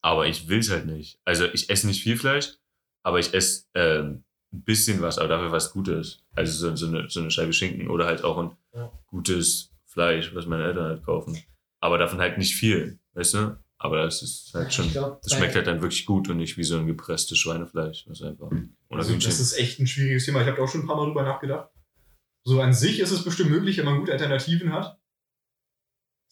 Aber 0.00 0.26
ich 0.26 0.48
will 0.48 0.58
es 0.58 0.70
halt 0.70 0.86
nicht. 0.86 1.20
Also 1.24 1.44
ich 1.52 1.70
esse 1.70 1.86
nicht 1.86 2.02
viel 2.02 2.16
Fleisch, 2.16 2.54
aber 3.04 3.20
ich 3.20 3.32
esse 3.34 3.64
ähm, 3.74 4.24
ein 4.52 4.62
bisschen 4.64 5.00
was, 5.00 5.18
aber 5.18 5.28
dafür 5.28 5.52
was 5.52 5.72
Gutes. 5.72 6.24
Also 6.34 6.52
so, 6.70 6.76
so, 6.76 6.86
eine, 6.88 7.08
so 7.08 7.20
eine 7.20 7.30
Scheibe 7.30 7.52
Schinken 7.52 7.88
oder 7.88 8.06
halt 8.06 8.24
auch 8.24 8.38
ein 8.38 8.56
Ja. 8.74 8.90
gutes 9.06 9.70
Fleisch, 9.86 10.34
was 10.34 10.46
meine 10.46 10.64
Eltern 10.64 10.86
halt 10.86 11.04
kaufen. 11.04 11.38
Aber 11.80 11.98
davon 11.98 12.18
halt 12.20 12.38
nicht 12.38 12.54
viel, 12.54 12.98
weißt 13.14 13.34
du? 13.34 13.58
Aber 13.78 14.02
das 14.04 14.22
ist 14.22 14.52
halt 14.54 14.72
schon, 14.72 14.90
glaub, 14.92 15.20
das 15.22 15.34
schmeckt 15.34 15.56
halt 15.56 15.66
dann 15.66 15.82
wirklich 15.82 16.06
gut 16.06 16.28
und 16.28 16.36
nicht 16.36 16.56
wie 16.56 16.62
so 16.62 16.78
ein 16.78 16.86
gepresstes 16.86 17.36
Schweinefleisch, 17.38 18.04
was 18.06 18.22
einfach. 18.22 18.50
Oder 18.88 19.00
Also, 19.00 19.14
das 19.16 19.40
ist 19.40 19.58
echt 19.58 19.80
ein 19.80 19.88
schwieriges 19.88 20.24
Thema. 20.24 20.40
Ich 20.40 20.46
habe 20.46 20.56
da 20.56 20.62
auch 20.62 20.68
schon 20.68 20.82
ein 20.82 20.86
paar 20.86 20.96
Mal 20.96 21.06
drüber 21.06 21.24
nachgedacht. 21.24 21.68
So 22.44 22.60
an 22.60 22.72
sich 22.72 23.00
ist 23.00 23.10
es 23.10 23.24
bestimmt 23.24 23.50
möglich, 23.50 23.78
wenn 23.78 23.84
man 23.84 23.98
gute 23.98 24.12
Alternativen 24.12 24.72
hat. 24.72 24.98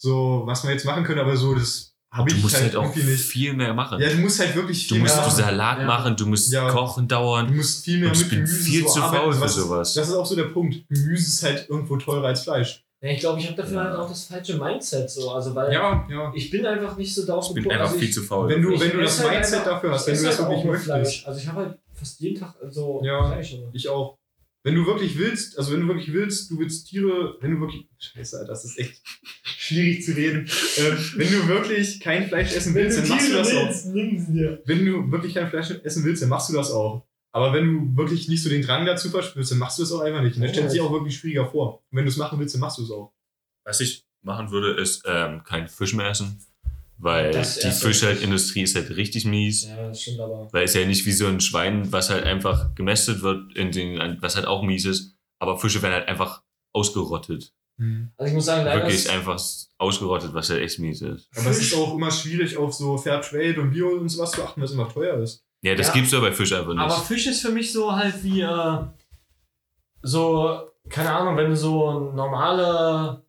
So, 0.03 0.43
was 0.47 0.65
man 0.65 0.73
jetzt 0.73 0.85
machen 0.87 1.05
könnte, 1.05 1.21
aber 1.23 1.37
so, 1.37 1.55
das 1.55 1.93
habe 2.11 2.29
du 2.31 2.37
ich 2.37 2.43
musst 2.43 2.55
halt 2.55 2.75
halt 2.75 2.77
auch 2.77 2.93
viel 2.95 3.53
mehr 3.53 3.75
machen. 3.75 4.01
Ja, 4.01 4.09
du 4.09 4.17
musst 4.17 4.41
halt 4.41 4.55
wirklich 4.57 4.89
du 4.89 4.95
viel 4.95 5.03
musst 5.03 5.15
mehr 5.17 5.25
du. 5.27 5.31
Salat 5.31 5.79
Ja. 5.81 5.85
machen, 5.85 6.17
du 6.17 6.27
musst 6.27 6.51
Ja. 6.53 6.71
kochen 6.71 7.07
Du 7.07 7.15
dauern. 7.15 7.55
musst 7.55 7.85
viel 7.85 7.99
mehr 8.01 8.09
Und 8.09 8.15
ich 8.17 8.23
mit 8.23 8.31
bin 8.31 8.39
Gemüse 8.45 8.63
viel 8.65 8.83
so 8.83 8.89
zu 8.95 9.03
arbeiten. 9.03 9.23
faul 9.25 9.33
für 9.35 9.41
Was- 9.43 9.55
sowas. 9.55 9.95
Das 9.95 10.09
ist 10.09 10.15
auch 10.15 10.25
so 10.27 10.35
der 10.35 10.45
Punkt. 10.45 10.89
Gemüse 10.89 11.27
ist 11.29 11.43
halt 11.43 11.69
irgendwo 11.69 11.97
teurer 11.99 12.29
als 12.29 12.43
Fleisch. 12.45 12.83
Ja, 13.03 13.11
ich 13.11 13.21
glaube, 13.21 13.39
ich 13.41 13.47
habe 13.47 13.57
dafür 13.57 13.77
Ja. 13.77 13.85
halt 13.85 13.97
auch 13.97 14.09
das 14.09 14.25
falsche 14.25 14.57
Mindset 14.59 15.11
so. 15.11 15.31
Also, 15.31 15.55
weil 15.55 15.73
Ja, 15.73 16.07
ja. 16.11 16.33
ich 16.35 16.51
bin 16.51 16.65
einfach 16.67 16.97
nicht 16.97 17.15
so 17.15 17.25
darauf 17.27 17.49
Ich 17.49 17.55
bin 17.55 17.71
einfach 17.71 17.87
also 17.87 17.99
viel 17.99 18.09
ich, 18.09 18.15
zu 18.15 18.23
faul. 18.23 18.49
Wenn 18.49 18.63
du, 18.63 18.73
Ich 18.73 18.81
wenn 18.81 18.91
du 18.93 19.03
das 19.03 19.21
halt 19.21 19.31
Mindset 19.33 19.55
einfach- 19.61 19.71
dafür 19.73 19.91
hast, 19.93 20.09
ich 20.09 20.15
wenn 20.15 20.23
du 20.23 20.29
das 20.29 20.39
halt 20.39 20.49
wirklich 20.49 20.65
möchtest. 20.65 20.85
Fleisch. 20.87 21.27
Also 21.27 21.41
ich 21.41 21.47
habe 21.49 21.61
halt 21.61 21.79
fast 21.95 22.21
jeden 22.21 22.41
Tag 22.41 22.55
so 22.71 23.03
Ja. 23.05 23.27
Fleisch. 23.27 23.57
Ich 23.73 23.89
auch. 23.89 24.17
Wenn 24.63 24.75
du 24.75 24.85
wirklich 24.87 25.17
willst, 25.19 25.59
also 25.59 25.73
wenn 25.73 25.81
du 25.81 25.89
wirklich 25.89 26.13
willst, 26.13 26.51
du 26.51 26.59
willst 26.59 26.87
Tiere, 26.89 27.37
wenn 27.41 27.53
du 27.53 27.61
wirklich. 27.61 27.89
Scheiße, 27.99 28.39
Alter, 28.39 28.49
das 28.49 28.65
ist 28.67 28.79
echt 28.79 29.01
schwierig 29.43 30.05
zu 30.05 30.13
reden. 30.13 30.49
ähm, 30.77 30.99
wenn 31.17 31.33
du 31.33 31.49
wirklich 31.49 32.01
kein 32.01 32.29
Fleisch 32.29 32.55
essen 32.55 32.75
willst, 32.75 32.99
dann 32.99 33.09
machst 33.09 33.31
du 33.31 33.35
das 33.35 33.55
auch. 33.55 33.93
nimm 33.93 34.19
sie 34.19 34.33
dir. 34.33 34.63
Wenn 34.67 34.85
du 34.85 35.11
wirklich 35.11 35.35
kein 35.35 35.49
Fleisch 35.49 35.71
essen 35.71 36.05
willst, 36.05 36.23
dann 36.23 36.29
machst 36.29 36.51
du 36.51 36.55
das 36.55 36.71
auch. 36.71 37.07
Aber 37.33 37.53
wenn 37.53 37.65
du 37.65 37.97
wirklich 37.97 38.29
nicht 38.29 38.43
so 38.43 38.51
den 38.51 38.63
Drang 38.63 38.85
dazu 38.85 39.09
verspürst, 39.09 39.53
dann 39.53 39.59
machst 39.59 39.79
du 39.79 39.85
es 39.85 39.93
auch 39.93 40.01
einfach 40.01 40.23
nicht. 40.23 40.37
Und 40.37 40.43
das 40.43 40.51
stellt 40.51 40.71
sich 40.71 40.81
auch 40.81 40.93
wirklich 40.93 41.17
schwieriger 41.17 41.47
vor. 41.47 41.85
Und 41.91 41.97
wenn 41.97 42.05
du 42.05 42.11
es 42.11 42.17
machen 42.17 42.39
willst, 42.39 42.55
dann 42.55 42.61
machst 42.61 42.79
du 42.79 42.83
es 42.83 42.91
auch. 42.91 43.15
Was 43.65 43.81
ich 43.81 44.05
machen 44.23 44.51
würde, 44.51 44.81
ist 44.81 45.03
ähm, 45.07 45.43
kein 45.45 45.69
Fisch 45.69 45.95
mehr 45.95 46.11
essen. 46.11 46.39
Weil 47.03 47.33
Das 47.33 47.59
die 47.59 47.71
Fischhaltindustrie 47.71 48.63
ist 48.63 48.77
halt 48.77 48.91
richtig 48.91 49.25
mies. 49.25 49.67
Ja, 49.67 49.89
das 49.89 50.03
stimmt 50.03 50.21
aber. 50.21 50.49
Weil 50.53 50.65
es 50.65 50.75
ja 50.75 50.85
nicht 50.85 51.07
wie 51.07 51.13
so 51.13 51.27
ein 51.27 51.41
Schwein, 51.41 51.91
was 51.93 52.11
halt 52.11 52.25
einfach 52.25 52.75
gemästet 52.75 53.23
wird, 53.23 53.57
in 53.57 53.73
den, 53.73 54.19
was 54.21 54.37
halt 54.37 54.47
auch 54.47 54.63
mies 54.63 54.85
ist. 54.85 55.17
Aber 55.39 55.59
Fische 55.59 55.81
werden 55.83 55.95
halt 55.95 56.09
einfach 56.09 56.43
ausgerottet. 56.75 57.53
Also 58.19 58.29
ich 58.29 58.35
muss 58.35 58.45
sagen, 58.45 58.67
leider 58.67 58.83
Wirklich 58.83 58.97
ist, 59.07 59.09
einfach 59.09 59.41
ausgerottet, 59.79 60.35
was 60.35 60.51
halt 60.51 60.61
echt 60.61 60.79
mies 60.81 61.01
ist. 61.01 61.31
Aber 61.35 61.49
es 61.49 61.61
ist 61.63 61.75
auch 61.75 61.95
immer 61.95 62.11
schwierig, 62.11 62.59
auf 62.59 62.75
so 62.75 62.99
Fairtrade 62.99 63.59
und 63.59 63.71
Bio 63.71 63.89
und 63.97 64.11
sowas 64.11 64.33
zu 64.33 64.45
achten, 64.45 64.61
was 64.61 64.73
immer 64.73 64.87
teuer 64.87 65.17
ist. 65.23 65.43
Ja, 65.63 65.75
das 65.75 65.87
Ja. 65.87 65.95
gibt's 65.95 66.13
ja 66.13 66.21
bei 66.21 66.31
Fisch 66.33 66.53
einfach 66.53 66.75
nicht. 66.75 66.79
aber 66.83 66.97
Fisch 67.01 67.27
ist 67.27 67.41
für 67.41 67.51
mich 67.51 67.73
so 67.73 67.91
halt 67.97 68.23
wie 68.23 68.43
äh, 68.43 68.79
so, 70.03 70.61
keine 70.91 71.11
Ahnung, 71.13 71.37
wenn 71.39 71.49
du 71.51 71.57
so 71.57 72.11
normale 72.15 73.23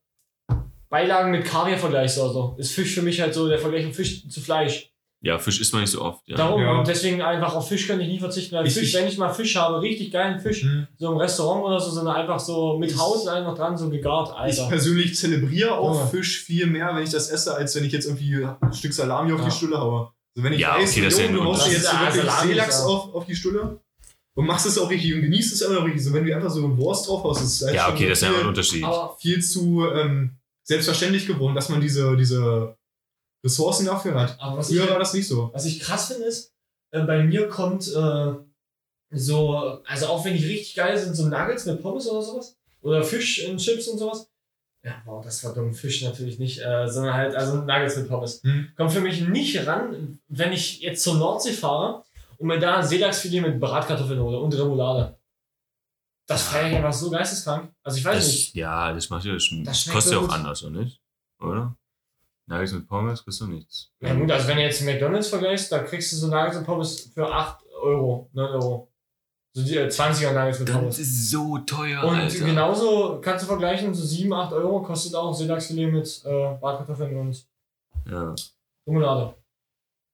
Beilagen 0.92 1.32
mit 1.32 1.46
Kaviar 1.46 1.80
vergleichst 1.80 2.20
oder 2.20 2.32
so, 2.34 2.56
ist 2.60 2.72
Fisch 2.74 2.94
für 2.94 3.02
mich 3.02 3.20
halt 3.20 3.34
so 3.34 3.48
der 3.48 3.58
Vergleich 3.58 3.84
von 3.86 3.94
Fisch 3.94 4.28
zu 4.30 4.42
Fleisch. 4.42 4.90
ja, 5.24 5.38
Fisch 5.40 5.62
isst 5.62 5.72
man 5.72 5.82
nicht 5.84 5.92
so 5.92 6.02
oft. 6.02 6.22
Ja. 6.28 6.36
Darum 6.36 6.62
Ja. 6.62 6.72
und 6.80 6.88
deswegen 6.88 7.22
einfach 7.22 7.54
auf 7.56 7.68
Fisch 7.70 7.88
kann 7.88 8.00
ich 8.02 8.08
nie 8.08 8.20
verzichten. 8.20 8.56
Weil 8.56 8.66
Ich- 8.68 8.74
Fisch, 8.74 8.90
ich- 8.90 8.94
wenn 8.96 9.08
ich 9.08 9.18
mal 9.20 9.32
Fisch 9.32 9.56
habe, 9.56 9.80
richtig 9.82 10.12
geilen 10.12 10.40
Fisch, 10.40 10.66
so 10.98 11.12
im 11.12 11.18
Restaurant 11.18 11.64
oder 11.64 11.80
so, 11.80 11.92
sondern 11.92 12.16
einfach 12.16 12.40
so 12.40 12.78
mit 12.80 12.92
Ich- 12.92 13.00
Haut 13.00 13.28
allem 13.28 13.46
noch 13.46 13.56
dran, 13.56 13.78
so 13.78 13.90
gegart, 13.90 14.30
Ich 14.30 14.36
Alter. 14.36 14.68
persönlich 14.68 15.16
zelebriere 15.16 15.78
auch 15.78 15.96
Ja. 16.00 16.06
Fisch 16.08 16.40
viel 16.44 16.66
mehr, 16.68 16.96
wenn 16.96 17.04
ich 17.04 17.12
das 17.12 17.30
esse, 17.30 17.56
als 17.56 17.76
wenn 17.76 17.86
ich 17.86 17.92
jetzt 17.94 18.06
irgendwie 18.08 18.46
ein 18.46 18.74
Stück 18.74 18.94
Salami 18.94 19.32
auf 19.32 19.40
Ja. 19.40 19.46
die 19.46 19.52
Stulle 19.52 19.80
haue. 19.80 20.10
Also 20.36 20.44
wenn 20.46 20.54
ich 20.54 20.60
Ja, 20.60 20.76
weiß, 20.78 20.92
okay, 20.92 21.02
das 21.04 21.14
ist 21.14 21.20
ja 21.20 21.26
jo, 21.26 21.30
ein 21.32 21.36
du 21.36 21.44
haust 21.46 21.62
dir 21.62 21.66
Unterschied. 21.68 21.84
jetzt 21.84 21.92
so 21.92 22.00
wirklich 22.00 22.24
Salami 22.32 22.48
Seelachs 22.54 22.82
auf, 22.84 23.14
auf 23.16 23.26
die 23.26 23.36
Stulle 23.36 23.80
und 24.34 24.46
machst 24.48 24.66
es 24.66 24.78
auch 24.80 24.90
richtig 24.90 25.14
und 25.14 25.22
genießt 25.22 25.54
es 25.54 25.62
immer 25.62 25.86
richtig. 25.86 26.04
So, 26.04 26.14
wenn 26.14 26.26
du 26.26 26.36
einfach 26.36 26.50
so 26.50 26.78
Wurst 26.78 27.08
drauf 27.08 27.24
haust, 27.26 27.42
ist 27.44 27.62
es 27.62 27.68
halt 27.68 27.76
ja, 27.76 27.90
okay, 27.90 28.04
so 28.06 28.10
das 28.10 28.18
ist 28.18 28.24
ja 28.28 28.32
viel, 28.34 28.40
ein 28.42 28.48
Unterschied. 28.48 28.86
Viel 29.20 29.44
zu 29.44 29.86
ähm, 29.94 30.38
selbstverständlich 30.64 31.28
geworden, 31.28 31.56
dass 31.56 31.70
man 31.70 31.82
diese, 31.82 32.16
diese 32.16 32.76
Ressourcen 33.44 33.86
dafür 33.86 34.20
hat. 34.20 34.40
Aber 34.40 34.58
was 34.58 34.70
ich, 34.70 34.78
Früher 34.78 34.90
war 34.90 35.00
das 35.00 35.14
nicht 35.14 35.28
so. 35.28 35.50
was 35.54 35.66
ich 35.66 35.80
krass 35.80 36.08
finde, 36.08 36.26
ist, 36.26 36.54
äh, 36.92 37.02
bei 37.02 37.24
mir 37.24 37.50
kommt 37.50 37.88
äh, 37.88 38.34
so, 39.12 39.82
also 39.86 40.08
auch 40.08 40.24
wenn 40.24 40.38
die 40.38 40.46
richtig 40.46 40.76
geil 40.76 40.98
sind, 40.98 41.16
so 41.16 41.28
Nuggets 41.28 41.66
mit 41.66 41.82
Pommes 41.82 42.08
oder 42.08 42.22
sowas, 42.22 42.58
oder 42.82 43.04
Fisch 43.04 43.40
in 43.40 43.58
Chips 43.58 43.88
und 43.88 43.98
sowas. 43.98 44.28
Ja, 44.84 45.02
wow, 45.06 45.24
das 45.24 45.44
war 45.44 45.54
dumm. 45.54 45.74
Fisch 45.74 46.02
natürlich 46.02 46.40
nicht, 46.40 46.60
äh, 46.60 46.88
sondern 46.88 47.14
halt, 47.14 47.36
also 47.36 47.58
Nuggets 47.58 47.98
mit 47.98 48.08
Pommes. 48.08 48.42
Hm. 48.44 48.70
Kommt 48.76 48.92
für 48.92 49.02
mich 49.02 49.22
nicht 49.22 49.68
ran, 49.68 50.20
wenn 50.28 50.54
ich 50.54 50.82
jetzt 50.82 51.04
zur 51.04 51.16
Nordsee 51.16 51.54
fahre 51.54 52.04
und 52.38 52.48
mir 52.48 52.60
da 52.60 52.78
ein 52.78 52.88
Seelachsfilet 52.88 53.42
mit 53.42 53.60
Bratkartoffeln 53.60 54.20
hole 54.20 54.40
und 54.40 54.54
Remoulade. 54.58 55.18
Das 56.32 56.50
ich 56.50 56.76
einfach 56.76 56.94
so 56.94 57.10
geisteskrank. 57.10 57.72
Also 57.84 57.98
ich 57.98 58.06
weiß 58.06 58.28
nicht. 58.28 58.48
Das, 58.50 58.54
ja, 58.56 58.94
das 58.94 59.10
macht 59.10 59.26
ja, 59.26 59.34
das, 59.34 59.50
Das 59.64 59.86
kostet 59.90 60.14
ja 60.14 60.20
so 60.20 60.26
auch 60.26 60.30
gut. 60.30 60.36
anders, 60.38 60.64
oder 60.64 60.80
nicht? 60.80 61.02
Oder? 61.40 61.76
Nuggets 62.48 62.74
mit 62.74 62.88
Pommes 62.88 63.24
kriegst 63.24 63.42
du 63.42 63.48
nichts. 63.48 63.90
Ja 64.00 64.14
gut, 64.14 64.30
also 64.32 64.48
wenn 64.48 64.58
du 64.58 64.64
jetzt 64.64 64.82
McDonalds 64.84 65.28
vergleichst, 65.30 65.72
da 65.72 65.80
kriegst 65.80 66.12
du 66.12 66.16
so 66.18 66.28
Nuggets 66.28 66.58
und 66.58 66.66
Pommes 66.66 67.12
für 67.14 67.32
8 67.32 67.58
Euro, 67.82 68.30
9 68.34 68.46
Euro. 68.52 68.88
So 69.54 69.64
die 69.64 69.78
äh, 69.78 69.88
20er 69.88 70.34
Nuggets 70.34 70.60
mit 70.60 70.70
Das 70.70 70.76
Pommes. 70.76 71.00
ist 71.00 71.30
so 71.30 71.58
teuer, 71.60 72.04
Und 72.04 72.16
Alter. 72.16 72.46
genauso 72.46 73.20
kannst 73.22 73.44
du 73.44 73.48
vergleichen, 73.48 73.94
so 73.94 74.04
7, 74.06 74.32
8 74.34 74.54
Euro 74.54 74.82
kostet 74.82 75.16
auch 75.16 75.34
Seelachsfilet 75.34 75.92
mit 75.92 76.22
äh, 76.26 76.56
Bratkartoffeln 76.60 77.16
und 77.18 77.46
Ja. 78.10 78.36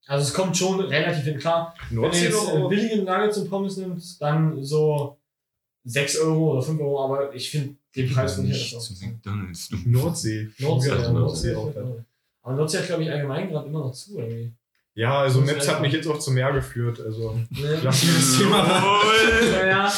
Also 0.09 0.23
es 0.23 0.33
kommt 0.33 0.55
schon 0.57 0.79
relativ 0.79 1.23
hin. 1.25 1.37
Klar, 1.37 1.73
wenn 1.89 2.01
du 2.11 2.17
jetzt 2.17 2.49
äh, 2.49 2.67
billige 2.67 3.03
Nuggets 3.03 3.37
und 3.37 3.49
Pommes 3.49 3.77
nimmst, 3.77 4.21
dann 4.21 4.63
so 4.63 5.17
6 5.89 6.17
Euro 6.19 6.53
oder 6.53 6.61
5 6.61 6.79
Euro, 6.81 7.03
aber 7.05 7.33
ich 7.33 7.49
finde 7.49 7.75
den 7.95 8.11
Preis 8.13 8.35
von 8.35 8.45
hier 8.45 8.53
nicht 8.53 8.75
das 8.75 8.85
zu 8.85 8.93
auch. 8.93 9.07
McDonalds. 9.07 9.69
Nordsee. 9.85 10.49
Nordsee, 10.59 10.89
ja, 10.89 11.11
Nordsee 11.11 11.53
Nordsee 11.53 11.55
auch. 11.55 11.73
Aber 12.43 12.55
Nordsee 12.55 12.77
hat, 12.79 12.87
glaube 12.87 13.03
ich, 13.03 13.09
allgemein 13.11 13.49
gerade 13.49 13.67
immer 13.67 13.79
noch 13.79 13.93
zu 13.93 14.17
irgendwie. 14.19 14.51
Ja, 14.93 15.19
also 15.19 15.41
Maps 15.41 15.67
hat 15.67 15.81
mich 15.81 15.93
jetzt 15.93 16.07
auch 16.07 16.17
zum 16.19 16.33
Meer 16.33 16.51
geführt. 16.53 16.99
Also 16.99 17.39
Ne? 17.51 17.79
lassen 17.83 18.07
wir 18.07 18.15
das 18.15 18.37
Thema. 18.37 19.01
Ja, 19.51 19.67
ja. 19.67 19.93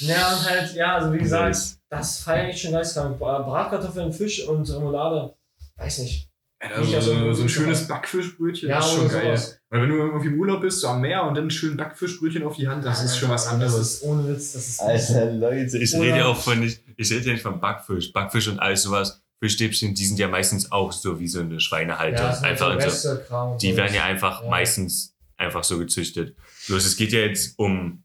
Ja, 0.00 0.32
und 0.32 0.48
halt, 0.48 0.74
ja, 0.74 0.94
also 0.96 1.12
wie 1.12 1.18
gesagt, 1.18 1.56
das 1.90 2.20
feiere 2.20 2.50
ich 2.50 2.60
schon. 2.60 2.72
Bra- 2.72 3.42
Bratkartoffeln, 3.42 4.12
Fisch 4.12 4.46
und 4.46 4.68
Remoulade. 4.72 5.34
Weiß 5.76 5.98
nicht. 5.98 6.27
Also 6.60 7.00
so, 7.00 7.32
so 7.34 7.42
ein 7.42 7.48
schönes 7.48 7.86
Backfischbrötchen, 7.86 8.68
Ja, 8.68 8.78
das 8.78 8.86
ist 8.88 8.94
schon 8.96 9.08
geil. 9.08 9.22
sowas. 9.36 9.60
Weil 9.70 9.82
wenn 9.82 9.88
du 9.90 9.96
irgendwie 9.96 10.26
im 10.26 10.40
Urlaub 10.40 10.60
bist, 10.62 10.80
so 10.80 10.88
am 10.88 11.00
Meer 11.00 11.22
und 11.22 11.36
dann 11.36 11.44
ein 11.46 11.50
schönes 11.50 11.76
Backfischbrötchen 11.76 12.42
auf 12.42 12.56
die 12.56 12.66
Hand, 12.66 12.84
das 12.84 13.04
ist 13.04 13.16
schon 13.16 13.28
was 13.30 13.44
Das 13.44 13.52
anderes. 13.52 13.78
ist 13.78 14.02
ohne 14.02 14.26
Witz, 14.28 14.52
das 14.54 14.68
ist. 14.68 14.80
Alter, 14.80 15.32
Leute, 15.32 15.78
ich 15.78 15.94
rede 15.94 16.18
ja 16.18 16.26
auch 16.26 16.36
von 16.40 16.58
nicht, 16.58 16.82
ich 16.96 17.10
rede 17.12 17.26
ja 17.26 17.32
nicht 17.34 17.42
von 17.42 17.60
Backfisch. 17.60 18.12
Backfisch 18.12 18.48
und 18.48 18.58
alles 18.58 18.82
sowas, 18.82 19.22
Fischstäbchen, 19.40 19.94
die 19.94 20.04
sind 20.04 20.18
ja 20.18 20.26
meistens 20.26 20.72
auch 20.72 20.90
so 20.90 21.20
wie 21.20 21.28
so 21.28 21.38
eine 21.40 21.60
Schweinehalter. 21.60 22.16
Ja, 22.22 22.28
das 22.28 22.38
ist 22.38 22.44
einfach 22.44 22.80
so 22.80 23.10
und 23.10 23.20
so. 23.28 23.56
Die 23.60 23.70
so. 23.70 23.76
werden 23.76 23.94
ja 23.94 24.04
einfach 24.04 24.42
Ja. 24.42 24.50
meistens 24.50 25.14
einfach 25.36 25.62
so 25.62 25.78
gezüchtet. 25.78 26.34
Bloß 26.66 26.84
es 26.84 26.96
geht 26.96 27.12
ja 27.12 27.20
jetzt 27.20 27.56
um 27.56 28.02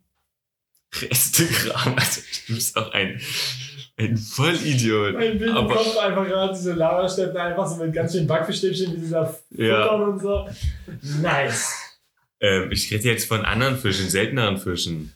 Restekram. 1.01 1.95
Also 1.97 2.21
du 2.47 2.53
bist 2.53 2.77
auch 2.77 2.91
ein, 2.91 3.19
ein 4.11 4.17
Vollidiot. 4.17 5.13
Mein 5.13 5.37
Bild 5.37 5.51
Aber- 5.55 5.73
Kopf 5.75 5.97
einfach 5.97 6.25
gerade 6.25 6.53
diese 6.53 6.73
Lavastätten 6.73 7.37
einfach 7.37 7.65
so 7.67 7.83
mit 7.83 7.93
ganz 7.93 8.11
vielen 8.13 8.27
Backfischstäbchen, 8.27 8.95
die 8.95 9.01
sie 9.05 9.11
da 9.11 9.35
Ja. 9.51 9.91
und 9.95 10.19
so. 10.21 10.47
Nice. 11.21 11.73
Ähm, 12.39 12.71
ich 12.71 12.91
rede 12.91 13.03
jetzt 13.09 13.27
von 13.27 13.45
anderen 13.45 13.77
Fischen, 13.77 14.09
selteneren 14.09 14.57
Fischen, 14.57 15.13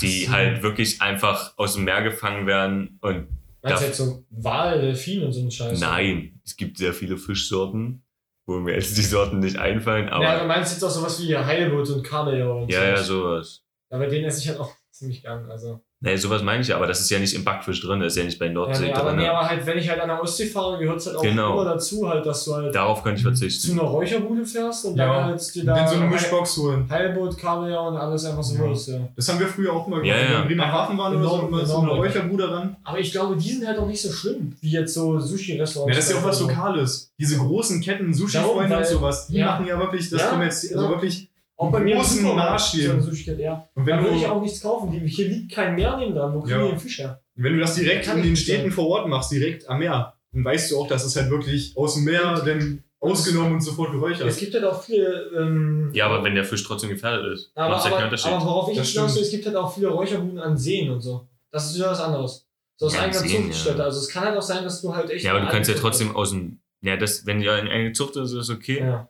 die 0.00 0.24
So. 0.24 0.32
halt 0.32 0.62
wirklich 0.62 1.00
einfach 1.02 1.52
aus 1.58 1.74
dem 1.74 1.84
Meer 1.84 2.02
gefangen 2.02 2.46
werden 2.46 2.98
und 3.02 3.28
Meinst 3.62 3.82
du 3.82 3.86
jetzt 3.86 3.96
so 3.98 4.24
Wal, 4.30 4.80
Delfin 4.80 5.22
und 5.22 5.32
so 5.32 5.40
einen 5.40 5.50
Scheiß? 5.50 5.78
nein, 5.80 6.40
es 6.46 6.56
gibt 6.56 6.78
sehr 6.78 6.94
viele 6.94 7.18
Fischsorten, 7.18 8.02
wo 8.46 8.54
mir 8.58 8.74
jetzt 8.74 8.96
die 8.96 9.02
Sorten 9.02 9.40
nicht 9.40 9.58
einfallen, 9.58 10.08
aber 10.08 10.24
ja, 10.24 10.40
du 10.40 10.46
meinst 10.46 10.72
jetzt 10.72 10.82
auch 10.82 10.88
sowas 10.90 11.20
wie 11.22 11.36
Heilbutt 11.36 11.90
und 11.90 12.02
Kabeljau 12.02 12.62
und 12.62 12.72
ja, 12.72 12.82
ja, 12.82 12.96
sowas. 13.02 13.62
bei 13.90 14.06
denen 14.06 14.24
esse 14.24 14.40
ich 14.40 14.48
halt 14.48 14.58
auch 14.58 14.72
ziemlich 14.90 15.20
gern. 15.22 15.50
Also. 15.50 15.84
Nee, 16.02 16.16
sowas 16.16 16.42
meine 16.42 16.62
ich 16.62 16.68
ja, 16.68 16.76
aber 16.76 16.86
das 16.86 16.98
ist 17.00 17.10
ja 17.10 17.18
nicht 17.18 17.34
im 17.34 17.44
Backfisch 17.44 17.82
drin, 17.82 18.00
das 18.00 18.14
ist 18.14 18.16
ja 18.16 18.24
nicht 18.24 18.38
bei 18.38 18.46
Ja, 18.46 18.52
Nordsee 18.52 18.86
nee, 18.86 18.92
aber, 18.94 19.10
drin. 19.10 19.18
nee, 19.18 19.28
aber 19.28 19.46
halt, 19.46 19.66
wenn 19.66 19.76
ich 19.76 19.86
halt 19.86 20.00
an 20.00 20.08
der 20.08 20.22
Ostsee 20.22 20.46
fahre, 20.46 20.78
gehört 20.78 20.96
es 20.96 21.06
halt 21.06 21.16
auch 21.18 21.22
Genau. 21.22 21.52
immer 21.60 21.64
dazu, 21.66 22.08
halt, 22.08 22.24
dass 22.24 22.42
du 22.46 22.54
halt 22.54 22.74
Darauf 22.74 23.02
könnte 23.02 23.18
ich 23.18 23.22
zu 23.24 23.28
verzichten. 23.30 23.72
einer 23.78 23.86
Räucherbude 23.86 24.46
fährst 24.46 24.86
und 24.86 24.96
Ja. 24.96 25.12
dann 25.12 25.24
halt 25.26 25.54
dir 25.54 25.62
da 25.66 25.74
dann 25.74 25.88
so 25.88 25.96
eine 25.96 26.06
Mischbox 26.06 26.56
holen. 26.56 26.86
Heilbutt, 26.88 27.36
Kabeljau 27.36 27.88
und 27.88 27.96
alles 27.98 28.24
einfach 28.24 28.42
so 28.42 28.54
Ja. 28.54 28.60
holst, 28.62 28.88
ja. 28.88 28.94
Das 29.14 29.28
haben 29.28 29.40
wir 29.40 29.46
früher 29.46 29.74
auch 29.74 29.86
immer 29.86 30.02
Ja, 30.02 30.14
gemacht. 30.14 30.18
ja. 30.22 30.28
Wenn 30.28 30.30
wir 30.30 30.40
in 30.40 30.48
Bremerhaven 30.58 30.96
waren 30.96 31.16
oder 31.16 31.28
so, 31.28 31.46
immer 31.46 31.66
so 31.66 31.78
eine. 31.80 31.90
Räucherbude 31.90 32.50
ran. 32.50 32.76
Aber 32.82 32.98
ich 32.98 33.12
glaube, 33.12 33.36
die 33.36 33.50
sind 33.50 33.66
halt 33.66 33.78
auch 33.78 33.86
nicht 33.86 34.00
so 34.00 34.10
schlimm, 34.10 34.56
wie 34.62 34.70
jetzt 34.70 34.94
so 34.94 35.18
Sushi-Restaurants. 35.20 35.90
Ja, 35.90 35.96
das 35.96 36.06
ist 36.06 36.12
ja 36.12 36.18
auch 36.18 36.24
was 36.24 36.36
Also, 36.40 36.48
Lokales. 36.48 37.12
Diese 37.18 37.36
großen 37.36 37.82
Ketten, 37.82 38.14
Sushi-Freunde 38.14 38.74
und 38.78 38.86
sowas, 38.86 39.26
die 39.26 39.36
ja. 39.36 39.46
machen 39.48 39.66
ja 39.66 39.78
wirklich, 39.78 40.08
das 40.08 40.22
Ja, 40.22 40.28
kommen 40.28 40.42
jetzt, 40.44 40.74
also 40.74 40.88
wirklich. 40.88 41.28
Auch 41.60 41.70
bei 41.70 41.80
mir 41.80 41.96
großen 41.96 42.22
Maßstab. 42.22 42.80
so 42.82 42.90
eine 42.92 43.02
Sushi-Kette, 43.02 43.42
ja. 43.42 43.68
Und 43.74 43.86
Da 43.86 43.96
wenn 43.96 44.04
würde 44.04 44.16
ich 44.16 44.26
auch 44.26 44.40
nichts 44.40 44.60
kaufen. 44.62 44.90
Hier 44.92 45.28
liegt 45.28 45.52
kein 45.52 45.74
Meer 45.74 45.96
neben 45.98 46.14
dran. 46.14 46.34
Wo 46.34 46.40
kriegen 46.40 46.58
Ja. 46.60 46.68
den 46.68 46.78
Fisch 46.78 46.98
her? 46.98 47.20
wenn 47.36 47.54
du 47.54 47.60
das 47.60 47.74
direkt 47.74 48.06
in 48.06 48.18
ich 48.18 48.24
den 48.24 48.36
Städten 48.36 48.62
sagen. 48.64 48.72
vor 48.72 48.88
Ort 48.88 49.08
machst, 49.08 49.30
direkt 49.30 49.68
am 49.68 49.78
Meer, 49.78 50.14
dann 50.32 50.44
weißt 50.44 50.70
du 50.70 50.78
auch, 50.78 50.86
dass 50.88 51.04
es 51.04 51.16
halt 51.16 51.30
wirklich 51.30 51.74
aus 51.76 51.94
dem 51.94 52.04
Meer 52.04 52.42
dann 52.44 52.82
ausgenommen 52.98 53.54
und 53.54 53.60
sofort 53.62 53.88
Es 53.88 53.94
geräuchert. 53.94 54.38
gibt 54.38 54.54
halt 54.54 54.64
auch 54.64 54.82
viele. 54.82 55.30
Ähm, 55.38 55.90
Ja, 55.94 56.06
aber 56.06 56.22
wenn 56.24 56.34
der 56.34 56.44
Fisch 56.44 56.62
trotzdem 56.64 56.90
gefährdet 56.90 57.32
ist, 57.32 57.52
aber, 57.54 57.70
macht 57.76 57.84
ja 57.84 57.90
keinen 57.90 57.96
aber, 57.98 58.04
Unterschied. 58.06 58.32
aber 58.32 58.44
worauf 58.44 58.70
ich 58.72 58.80
hinaus 58.92 59.14
will, 59.16 59.22
es 59.22 59.30
gibt 59.30 59.46
halt 59.46 59.56
auch 59.56 59.72
viele 59.74 59.88
Räucherbuden 59.88 60.38
an 60.38 60.56
Seen 60.56 60.90
und 60.90 61.00
so. 61.00 61.28
Das 61.50 61.66
ist 61.70 61.76
wieder 61.76 61.90
was 61.90 62.00
anderes. 62.00 62.46
So 62.76 62.86
aus 62.86 62.94
Ja, 62.94 63.00
an 63.00 63.10
eigener 63.10 63.20
Zuchtstätte. 63.26 63.78
ja. 63.78 63.84
Also 63.84 64.00
es 64.00 64.08
kann 64.08 64.24
halt 64.24 64.36
auch 64.38 64.42
sein, 64.42 64.64
dass 64.64 64.80
du 64.82 64.94
halt 64.94 65.10
echt. 65.10 65.24
ja, 65.24 65.32
aber 65.32 65.40
du 65.40 65.48
kannst 65.50 65.68
ja 65.70 65.76
trotzdem 65.76 66.14
aus 66.16 66.30
dem. 66.30 66.60
Ja, 66.82 66.96
das, 66.96 67.26
wenn 67.26 67.40
ja 67.42 67.56
in 67.58 67.68
eine 67.68 67.92
Zucht 67.92 68.16
ist, 68.16 68.32
ist 68.32 68.48
okay. 68.50 68.80
Ja. 68.80 69.08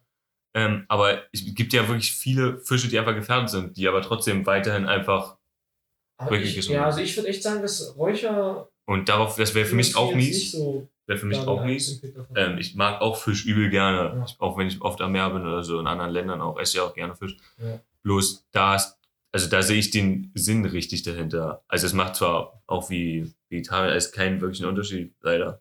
Ähm, 0.54 0.84
aber 0.88 1.22
es 1.32 1.44
gibt 1.54 1.72
ja 1.72 1.86
wirklich 1.86 2.12
viele 2.12 2.58
Fische, 2.58 2.88
die 2.88 2.98
einfach 2.98 3.14
gefährdet 3.14 3.50
sind, 3.50 3.76
die 3.76 3.86
aber 3.86 4.02
trotzdem 4.02 4.46
weiterhin 4.46 4.86
einfach. 4.86 5.36
Aber 6.16 6.32
Wirklich 6.32 6.50
ich, 6.50 6.56
gesund. 6.56 6.74
ja, 6.74 6.84
also 6.84 7.00
ich 7.00 7.16
würde 7.16 7.28
echt 7.28 7.42
sagen, 7.42 7.62
dass 7.62 7.96
Räucher. 7.96 8.68
Und 8.84 9.08
darauf, 9.08 9.36
das 9.36 9.54
wäre 9.54 9.66
für 9.66 9.76
mich 9.76 9.96
auch 9.96 10.14
mies. 10.14 10.52
So 10.52 10.88
Wäre 11.10 11.18
für 11.18 11.26
mich 11.26 11.38
auch 11.38 11.64
mies. 11.64 12.00
Ähm, 12.36 12.58
ich 12.58 12.76
mag 12.76 13.00
auch 13.00 13.16
Fisch 13.16 13.44
übel 13.44 13.68
gerne. 13.68 14.16
Ja. 14.16 14.26
Auch 14.38 14.56
wenn 14.56 14.68
ich 14.68 14.80
oft 14.80 15.00
am 15.00 15.10
Meer 15.10 15.30
bin 15.30 15.42
oder 15.42 15.64
so, 15.64 15.80
in 15.80 15.88
anderen 15.88 16.12
Ländern 16.12 16.40
auch, 16.40 16.56
esse 16.56 16.76
ich 16.76 16.80
auch 16.80 16.94
gerne 16.94 17.16
Fisch. 17.16 17.36
Ja. 17.58 17.80
Bloß 18.04 18.46
da 18.52 18.76
ist, 18.76 18.96
also 19.32 19.48
da 19.48 19.62
sehe 19.62 19.78
ich 19.78 19.90
den 19.90 20.30
Sinn 20.34 20.64
richtig 20.64 21.02
dahinter. 21.02 21.64
Also 21.66 21.86
es 21.86 21.94
macht 21.94 22.14
zwar 22.14 22.62
auch 22.68 22.90
wie 22.90 23.32
Vegetarier 23.48 23.96
ist 23.96 24.12
keinen 24.12 24.40
wirklichen 24.40 24.66
Unterschied, 24.66 25.12
leider. 25.20 25.60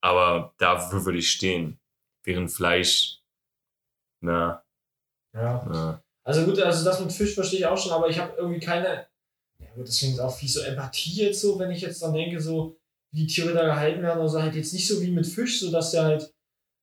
Aber 0.00 0.54
dafür 0.56 1.04
würde 1.04 1.18
ich 1.18 1.30
stehen. 1.30 1.78
Während 2.22 2.50
Fleisch, 2.50 3.19
na, 4.20 4.62
ja. 5.34 5.66
na. 5.70 6.02
Also 6.24 6.44
gut, 6.44 6.60
also 6.60 6.84
das 6.84 7.00
mit 7.00 7.12
Fisch 7.12 7.34
verstehe 7.34 7.60
ich 7.60 7.66
auch 7.66 7.78
schon, 7.78 7.92
aber 7.92 8.08
ich 8.08 8.18
habe 8.18 8.34
irgendwie 8.36 8.60
keine. 8.60 9.06
Ja 9.58 9.66
gut, 9.74 9.86
deswegen 9.88 10.12
ist 10.12 10.20
auch 10.20 10.34
viel 10.34 10.48
so 10.48 10.60
Empathie 10.60 11.22
jetzt 11.24 11.40
so, 11.40 11.58
wenn 11.58 11.70
ich 11.70 11.80
jetzt 11.82 12.02
dann 12.02 12.14
denke, 12.14 12.40
so 12.40 12.76
wie 13.12 13.20
die 13.22 13.26
Tiere 13.26 13.52
da 13.52 13.64
gehalten 13.64 14.02
werden, 14.02 14.20
also 14.20 14.40
halt 14.40 14.54
jetzt 14.54 14.72
nicht 14.72 14.86
so 14.86 15.00
wie 15.02 15.10
mit 15.10 15.26
Fisch, 15.26 15.60
so 15.60 15.70
dass 15.70 15.90
der 15.90 16.04
halt 16.04 16.32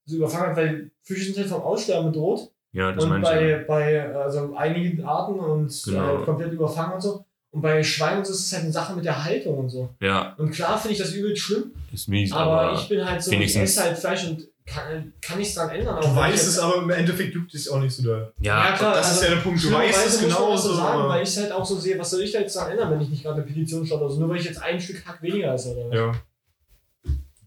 so 0.05 0.15
überfangen 0.17 0.49
hat, 0.49 0.57
weil 0.57 0.91
Fische 1.01 1.25
sind 1.25 1.37
halt 1.37 1.47
vom 1.47 1.61
Aussterben 1.61 2.11
bedroht. 2.11 2.51
Ja, 2.73 2.91
das 2.91 3.03
und 3.03 3.09
meine 3.21 3.61
ich. 3.61 3.67
bei, 3.67 3.91
ja. 3.91 4.07
bei 4.11 4.15
also 4.15 4.55
einigen 4.55 5.03
Arten 5.05 5.39
und 5.39 5.83
Genau. 5.85 5.99
halt 6.01 6.25
komplett 6.25 6.51
überfangen 6.53 6.93
und 6.95 7.01
so. 7.01 7.25
Und 7.51 7.61
bei 7.61 7.81
Schweinen 7.83 8.23
so 8.25 8.33
ist 8.33 8.45
es 8.45 8.53
halt 8.53 8.63
eine 8.63 8.71
Sache 8.73 8.93
mit 8.93 9.05
der 9.05 9.23
Haltung 9.23 9.57
und 9.57 9.69
so. 9.69 9.89
Ja, 10.01 10.35
Und 10.37 10.51
klar 10.51 10.77
finde 10.77 10.93
ich 10.93 10.99
das 10.99 11.13
übel 11.13 11.35
schlimm, 11.35 11.71
ist 11.93 12.07
mies, 12.09 12.31
aber, 12.31 12.61
aber, 12.61 12.79
ich 12.79 12.87
bin 12.89 13.03
halt 13.09 13.23
so, 13.23 13.31
ich 13.31 13.37
wenigstens- 13.37 13.63
esse 13.71 13.83
halt 13.83 13.97
Fleisch 13.97 14.27
und 14.27 14.47
kann, 14.67 15.13
kann 15.21 15.37
nichts 15.39 15.55
dran 15.55 15.69
ändern. 15.69 15.97
auch 15.97 16.01
Du 16.01 16.07
ich 16.09 16.15
weißt 16.15 16.47
es, 16.47 16.59
aber 16.59 16.75
im 16.83 16.89
Endeffekt 16.91 17.33
juckt 17.33 17.53
es 17.55 17.67
auch 17.69 17.79
nicht 17.79 17.95
so 17.95 18.03
doll. 18.03 18.31
ja, 18.41 18.73
klar, 18.73 18.93
das 18.95 19.07
ist 19.13 19.17
also 19.19 19.25
ja 19.29 19.35
der 19.35 19.41
Punkt. 19.41 19.63
Du 19.63 19.71
weißt 19.71 20.07
es 20.07 20.19
genau 20.19 20.51
das 20.51 20.63
so 20.63 20.73
sagen, 20.75 21.07
weil 21.09 21.23
ich 21.23 21.29
es 21.29 21.37
halt 21.37 21.51
auch 21.53 21.65
so 21.65 21.77
sehe, 21.77 21.97
was 21.97 22.09
soll 22.11 22.21
ich 22.21 22.31
da 22.33 22.39
jetzt 22.39 22.55
dran 22.55 22.71
ändern, 22.71 22.91
wenn 22.91 23.01
ich 23.01 23.09
nicht 23.09 23.23
gerade 23.23 23.37
eine 23.41 23.45
Petition 23.45 23.85
starte? 23.85 24.03
Also 24.03 24.19
nur 24.19 24.29
weil 24.29 24.37
ich 24.37 24.45
jetzt 24.45 24.61
ein 24.61 24.79
Stück 24.79 25.03
Hack 25.05 25.21
weniger 25.23 25.53
esse 25.53 25.75
oder 25.75 25.89
was? 25.89 25.95
Ja. 25.95 26.11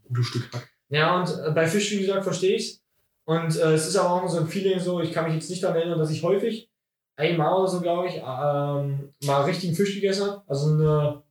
Gutes 0.09 0.27
Stück 0.27 0.53
Hack. 0.53 0.68
Ja, 0.89 1.21
und 1.21 1.29
äh, 1.47 1.51
bei 1.53 1.66
Fisch, 1.68 1.91
wie 1.93 2.01
gesagt, 2.01 2.25
verstehe 2.25 2.57
ich 2.57 2.81
Und 3.27 3.57
äh, 3.57 3.75
es 3.75 3.87
ist 3.87 3.97
aber 3.97 4.11
auch 4.25 4.29
so 4.29 4.39
ein 4.41 4.49
Feeling 4.49 4.81
so, 4.81 5.01
ich 5.01 5.12
kann 5.12 5.27
mich 5.27 5.35
jetzt 5.35 5.51
nicht 5.51 5.62
daran 5.62 5.77
erinnern, 5.77 5.99
dass 5.99 6.11
ich 6.11 6.23
häufig 6.23 6.68
einmal 7.16 7.53
oder 7.55 7.68
so, 7.68 7.81
glaube 7.81 8.09
ich, 8.09 8.14
ähm, 8.16 9.12
mal 9.25 9.43
richtigen 9.43 9.75
Fisch 9.77 9.95
gegessen 9.95 10.27
habe. 10.27 10.43
Also 10.47 10.71
eine 10.73 11.23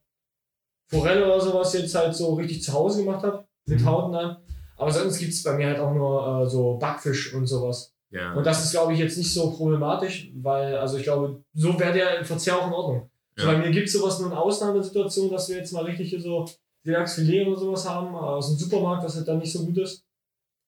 Forelle 0.88 1.26
oder 1.26 1.42
sowas 1.42 1.74
jetzt 1.74 1.94
halt 1.96 2.16
so 2.16 2.36
richtig 2.36 2.64
zu 2.64 2.72
Hause 2.74 3.04
gemacht 3.04 3.24
habe, 3.24 3.44
mit 3.66 3.82
Mhm. 3.82 3.86
Hauten 3.86 4.16
an. 4.16 4.38
Aber 4.80 4.92
sonst 4.92 5.20
gibt 5.20 5.34
es 5.34 5.44
bei 5.44 5.54
mir 5.54 5.68
halt 5.68 5.80
auch 5.80 5.94
nur 5.94 6.44
äh, 6.44 6.50
so 6.50 6.78
Backfisch 6.78 7.34
und 7.34 7.46
sowas. 7.46 7.94
Ja. 8.12 8.34
Und 8.34 8.46
das 8.46 8.64
ist, 8.64 8.72
glaube 8.72 8.94
ich, 8.94 9.00
jetzt 9.00 9.18
nicht 9.18 9.32
so 9.34 9.52
problematisch, 9.52 10.32
weil, 10.36 10.78
also 10.78 10.98
ich 10.98 11.04
glaube, 11.04 11.44
so 11.54 11.78
wäre 11.80 11.94
der 11.94 12.26
Verzehr 12.26 12.58
auch 12.58 12.68
in 12.68 12.74
Ordnung. 12.74 13.10
So, 13.36 13.46
Ja. 13.46 13.54
bei 13.54 13.60
mir 13.60 13.72
gibt 13.72 13.88
es 13.88 13.94
sowas 13.94 14.20
nur 14.20 14.32
in 14.32 14.38
Ausnahmesituationen, 14.38 15.32
dass 15.32 15.48
wir 15.50 15.58
jetzt 15.58 15.74
mal 15.74 15.84
richtig 15.84 16.10
hier 16.10 16.22
so 16.22 16.46
Lachsfilet 16.84 17.48
oder 17.48 17.60
sowas 17.60 17.88
haben, 17.88 18.16
äh, 18.16 18.18
aus 18.18 18.48
dem 18.48 18.58
Supermarkt, 18.58 19.04
was 19.04 19.16
halt 19.16 19.28
dann 19.28 19.38
nicht 19.40 19.52
so 19.52 19.66
gut 19.66 19.78
ist. 19.78 20.04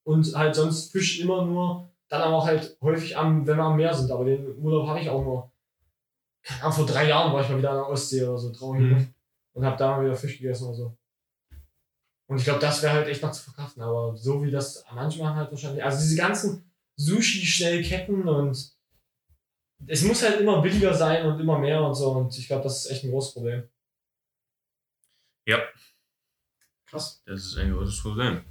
Und 0.03 0.35
halt 0.35 0.55
sonst 0.55 0.91
Fisch 0.91 1.19
immer 1.21 1.45
nur, 1.45 1.89
dann 2.09 2.21
aber 2.21 2.35
auch 2.35 2.45
halt 2.45 2.77
häufig 2.81 3.17
am, 3.17 3.47
wenn 3.47 3.57
wir 3.57 3.63
am 3.63 3.77
Meer 3.77 3.93
sind. 3.93 4.11
Aber 4.11 4.25
den 4.25 4.57
Urlaub 4.57 4.87
habe 4.87 4.99
ich 4.99 5.09
auch 5.09 5.23
nur. 5.23 5.51
Keine 6.43 6.63
Ahnung, 6.63 6.73
vor 6.73 6.85
drei 6.85 7.07
Jahren 7.07 7.31
war 7.33 7.41
ich 7.41 7.49
mal 7.49 7.59
wieder 7.59 7.69
an 7.71 7.77
der 7.77 7.87
Ostsee 7.87 8.23
oder 8.23 8.37
so, 8.37 8.51
traurig. 8.51 8.81
Mhm. 8.81 9.07
Und 9.53 9.65
habe 9.65 9.77
da 9.77 9.95
mal 9.97 10.05
wieder 10.05 10.15
Fisch 10.15 10.37
gegessen 10.37 10.65
oder 10.65 10.73
so. 10.75 10.97
Und 12.31 12.37
ich 12.37 12.45
glaube, 12.45 12.61
das 12.61 12.81
wäre 12.81 12.93
halt 12.93 13.07
echt 13.09 13.21
noch 13.21 13.33
zu 13.33 13.43
verkraften. 13.43 13.83
Aber 13.83 14.15
so 14.15 14.41
wie 14.41 14.51
das 14.51 14.85
manche 14.93 15.21
machen 15.21 15.35
halt 15.35 15.51
wahrscheinlich. 15.51 15.83
Also 15.83 15.99
diese 15.99 16.15
ganzen 16.15 16.63
Sushi-Schnellketten 16.95 18.23
und 18.27 18.71
es 19.85 20.03
muss 20.03 20.23
halt 20.23 20.39
immer 20.39 20.61
billiger 20.61 20.93
sein 20.93 21.25
und 21.25 21.41
immer 21.41 21.59
mehr 21.59 21.83
und 21.83 21.93
so. 21.93 22.11
Und 22.11 22.37
ich 22.37 22.47
glaube, 22.47 22.63
das 22.63 22.85
ist 22.85 22.91
echt 22.91 23.03
ein 23.03 23.11
großes 23.11 23.33
Problem. 23.33 23.63
Krass. 26.91 27.21
Das 27.25 27.45
ist 27.45 27.57
ein 27.57 27.73
großes 27.73 28.01
Problem. 28.01 28.41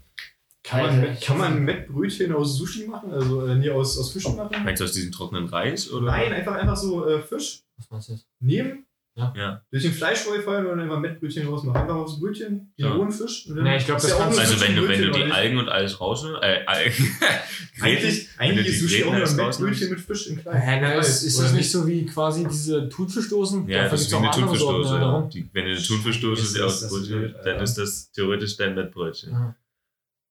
Kann 0.62 0.82
man, 0.82 1.20
kann 1.20 1.38
man 1.38 1.62
Mettbrötchen 1.62 2.34
aus 2.34 2.56
Sushi 2.56 2.86
machen? 2.86 3.12
Also 3.12 3.46
äh, 3.46 3.54
nee, 3.54 3.70
aus, 3.70 3.98
aus 3.98 4.12
Fischen 4.12 4.36
machen? 4.36 4.62
Meinst 4.62 4.80
du 4.80 4.84
aus 4.84 4.92
diesem 4.92 5.10
trockenen 5.10 5.46
Reis? 5.46 5.90
Oder? 5.90 6.06
Nein, 6.06 6.34
einfach, 6.34 6.54
einfach 6.54 6.76
so 6.76 7.06
äh, 7.06 7.22
Fisch 7.22 7.64
Was 7.78 7.90
meinst 7.90 8.08
du 8.08 8.12
jetzt? 8.12 8.26
nehmen, 8.40 8.86
Ja. 9.16 9.62
durch 9.70 9.82
den 9.82 9.92
Fleischroll 9.92 10.40
fallen 10.40 10.64
und 10.66 10.70
dann 10.78 10.80
einfach 10.82 10.98
Mettbrötchen 10.98 11.46
rausmachen. 11.46 11.78
Einfach 11.82 11.96
aufs 11.96 12.18
Brötchen, 12.20 12.72
den 12.78 12.86
Ja. 12.86 12.92
rohen 12.94 13.10
Fisch. 13.10 13.46
und 13.48 13.56
dann 13.56 13.64
Nee, 13.64 13.76
ich 13.76 13.84
glaub, 13.84 13.98
ist 13.98 14.04
das 14.04 14.12
ja 14.12 14.18
kannst 14.18 14.38
Also 14.38 14.60
wenn 14.60 14.76
du, 14.76 14.88
wenn 14.88 15.02
du 15.02 15.10
die? 15.10 15.30
Algen 15.30 15.58
und 15.58 15.68
alles 15.68 16.00
rausnimmst, 16.00 16.42
äh, 16.42 16.64
Algen, 16.66 16.94
Eigentlich, 17.80 18.28
eigentlich 18.38 18.66
ist 18.68 18.80
Sushi 18.80 19.04
auch 19.04 19.12
nur 19.12 19.26
ein. 19.26 19.36
Mettbrötchen 19.36 19.90
mit 19.90 20.00
Fisch 20.00 20.26
in 20.28 20.40
klein. 20.40 20.60
Hä, 20.62 20.78
na, 20.80 20.92
ist, 20.94 21.22
ist 21.24 21.38
das 21.38 21.52
nicht 21.52 21.70
so 21.70 21.86
wie 21.86 22.06
quasi 22.06 22.46
diese 22.48 22.88
Thunfischdosen? 22.88 23.68
Ja, 23.68 23.78
Dafür 23.84 23.90
das 23.92 24.00
ist 24.02 24.12
wie 24.12 24.16
eine 24.16 24.30
Thunfischdose. 24.30 24.94
ja, 24.94 25.00
Ja. 25.00 25.22
Die, 25.32 25.50
wenn 25.52 25.64
du 25.64 25.70
eine 25.72 25.82
Thunfischdose 25.82 26.42
Ist 26.42 26.60
aus 26.60 26.88
Brötchen, 26.88 27.34
dann 27.44 27.60
ist 27.60 27.74
das 27.74 28.12
theoretisch 28.12 28.56
dein 28.56 28.74
Mettbrötchen. 28.74 29.32
Ja. 29.32 29.56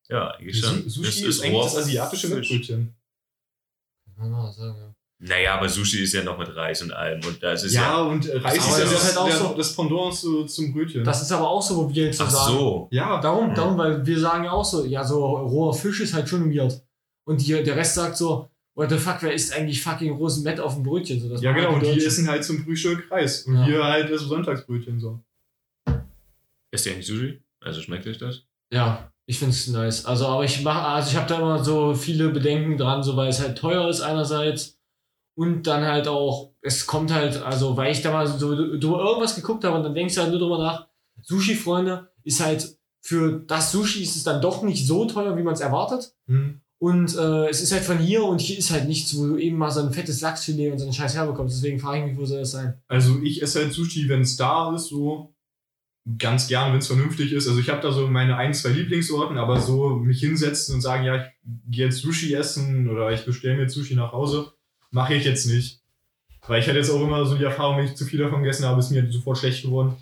Ja, 0.10 0.28
eigentlich 0.32 0.60
schon. 0.60 0.84
Su- 0.90 1.04
Sushi 1.04 1.26
Das 1.26 1.36
ist, 1.36 1.44
eigentlich 1.44 1.64
das 1.64 1.78
asiatische. 1.78 2.28
Mettbrötchen. 2.30 2.96
Kann 4.18 4.32
man 4.32 4.52
sagen, 4.52 4.76
ja. 4.80 4.89
Naja, 5.22 5.56
aber 5.56 5.68
Sushi 5.68 6.04
ist 6.04 6.14
ja 6.14 6.24
noch 6.24 6.38
mit 6.38 6.56
Reis 6.56 6.82
und 6.82 6.94
allem. 6.94 7.20
Und 7.26 7.44
das 7.44 7.66
ist 7.66 7.74
Ja, 7.74 7.82
ja. 7.82 8.02
und 8.04 8.26
Reis 8.42 8.58
ist 8.58 8.78
ja 8.78 8.84
das 8.86 8.94
das, 8.94 9.04
ist 9.04 9.18
halt 9.18 9.18
auch 9.18 9.30
so- 9.50 9.54
das 9.58 9.76
Pendant 9.76 10.16
zu, 10.16 10.46
zum 10.46 10.72
Brötchen. 10.74 11.04
Das 11.04 11.22
ist 11.22 11.32
aber 11.34 11.50
auch 11.50 11.62
so, 11.62 11.76
wo 11.76 11.90
wir 11.94 12.06
jetzt 12.06 12.18
so 12.20 12.24
Ach 12.24 12.30
sagen. 12.30 12.58
so. 12.58 12.88
ja, 12.92 13.20
Darum, 13.20 13.50
Mhm. 13.50 13.56
darum, 13.56 13.78
weil 13.78 14.06
wir 14.06 14.18
sagen 14.20 14.46
ja 14.46 14.52
auch 14.52 14.64
so, 14.64 14.86
ja, 14.86 15.04
so 15.04 15.26
roher 15.26 15.74
Fisch 15.74 16.00
ist 16.00 16.14
halt 16.14 16.30
schon 16.30 16.50
weird. 16.54 16.82
Und 17.26 17.42
die, 17.46 17.52
der 17.64 17.76
Rest 17.76 17.96
sagt 17.96 18.16
so, 18.16 18.50
what 18.76 18.90
the 18.90 18.98
fuck, 18.98 19.18
wer 19.22 19.34
isst 19.34 19.54
eigentlich 19.54 19.84
fucking 19.84 20.14
rosen 20.14 20.48
auf 20.62 20.76
dem 20.76 20.84
Brötchen? 20.84 21.20
So, 21.20 21.28
das 21.28 21.42
ja 21.42 21.52
genau. 21.52 21.74
halt 21.74 21.84
Und 21.84 21.96
die 21.96 22.06
essen 22.06 22.26
halt 22.30 22.46
zum 22.46 22.64
Frühstück 22.64 23.12
Reis. 23.12 23.44
Und 23.44 23.56
Ja. 23.58 23.68
wir 23.68 23.84
halt 23.84 24.10
das 24.10 24.22
Sonntagsbrötchen 24.22 25.02
so. 25.02 25.20
Ist 26.72 26.86
ja 26.86 26.94
nicht 26.96 27.08
Sushi? 27.08 27.42
Also 27.62 27.82
schmeckt 27.82 28.08
euch 28.08 28.18
das? 28.18 28.44
Ja, 28.72 29.12
ich 29.26 29.38
find's 29.38 29.68
nice. 29.68 30.06
Also, 30.06 30.28
aber 30.28 30.46
ich 30.46 30.64
mache, 30.64 30.82
also 30.88 31.12
ich 31.12 31.18
habe 31.18 31.28
da 31.28 31.40
immer 31.40 31.62
so 31.64 31.94
viele 31.94 32.30
Bedenken 32.30 32.78
dran, 32.78 33.04
so 33.04 33.18
weil 33.18 33.28
es 33.30 33.42
halt 33.42 33.58
teuer 33.58 33.90
ist 33.90 34.02
einerseits 34.02 34.79
und 35.40 35.68
dann 35.68 35.86
halt 35.86 36.10
auch, 36.10 36.52
es 36.62 36.86
kommt 36.86 37.14
halt, 37.14 37.42
also 37.42 37.78
weil 37.78 37.94
ich 37.94 38.02
da 38.02 38.12
mal 38.12 38.28
so 38.28 38.54
drüber 38.78 39.00
irgendwas 39.00 39.36
geguckt 39.36 39.64
habe 39.64 39.78
und 39.78 39.84
dann 39.84 39.96
denkst 39.96 40.16
du 40.16 40.22
halt 40.22 40.32
nur 40.32 40.40
drüber 40.40 40.58
nach, 40.58 40.88
Sushi-Freunde 41.22 42.12
ist 42.26 42.44
halt 42.44 42.78
für 43.00 43.40
das 43.48 43.72
Sushi 43.72 44.04
ist 44.04 44.18
es 44.18 44.26
dann 44.26 44.42
doch 44.42 44.64
nicht 44.64 44.86
so 44.86 45.06
teuer, 45.06 45.38
wie 45.38 45.44
man 45.44 45.54
es 45.54 45.62
erwartet. 45.62 46.14
Hm. 46.28 46.60
Und 46.78 47.16
äh, 47.16 47.48
es 47.48 47.62
ist 47.62 47.72
halt 47.72 47.84
von 47.84 48.00
hier 48.00 48.26
und 48.26 48.42
hier 48.42 48.58
ist 48.58 48.72
halt 48.72 48.90
nichts, 48.90 49.18
wo 49.18 49.28
du 49.28 49.38
eben 49.38 49.58
mal 49.58 49.72
so 49.72 49.80
ein 49.80 49.94
fettes 49.94 50.20
Lachsfilet 50.20 50.74
und 50.74 50.80
so 50.80 50.84
einen 50.84 50.94
Scheiß 50.94 51.16
herbekommst. 51.16 51.56
Deswegen 51.56 51.80
frage 51.80 52.00
ich 52.00 52.12
mich, 52.12 52.18
wo 52.18 52.26
soll 52.26 52.40
das 52.40 52.52
sein? 52.52 52.74
Also 52.90 53.22
ich 53.24 53.42
esse 53.42 53.60
halt 53.62 53.72
Sushi, 53.72 54.10
wenn 54.10 54.22
es 54.22 54.36
da 54.36 54.76
ist, 54.76 54.88
so 54.88 55.34
ganz 56.18 56.50
gern, 56.50 56.74
wenn 56.74 56.80
es 56.80 56.88
vernünftig 56.88 57.32
ist. 57.32 57.48
Also 57.48 57.62
ich 57.62 57.70
habe 57.70 57.82
da 57.82 57.94
so 57.94 58.08
meine 58.08 58.36
ein, 58.36 58.54
zwei 58.54 58.72
Lieblingsorten, 58.72 59.38
aber 59.38 59.62
so 59.62 59.92
mich 59.92 60.20
hinsetzen 60.20 60.76
und 60.76 60.82
sagen, 60.82 61.06
ja, 61.06 61.16
ich 61.16 61.32
gehe 61.70 61.86
jetzt 61.86 62.00
Sushi 62.00 62.34
essen 62.34 62.90
oder 62.90 63.10
ich 63.14 63.24
bestelle 63.24 63.56
mir 63.56 63.62
jetzt 63.62 63.76
Sushi 63.76 63.96
nach 63.96 64.12
Hause, 64.12 64.52
mache 64.92 65.14
ich 65.16 65.26
jetzt 65.26 65.46
nicht. 65.46 65.82
Weil 66.48 66.62
ich 66.62 66.68
hatte 66.68 66.78
jetzt 66.78 66.90
auch 66.90 67.02
immer 67.04 67.26
so 67.26 67.38
die 67.38 67.44
Erfahrung, 67.44 67.78
wenn 67.78 67.86
ich 67.86 67.96
zu 67.96 68.06
viel 68.06 68.20
davon 68.20 68.42
gegessen 68.42 68.66
habe, 68.66 68.80
ist 68.80 68.90
mir 68.92 69.12
sofort 69.12 69.38
schlecht 69.38 69.64
geworden. 69.64 69.96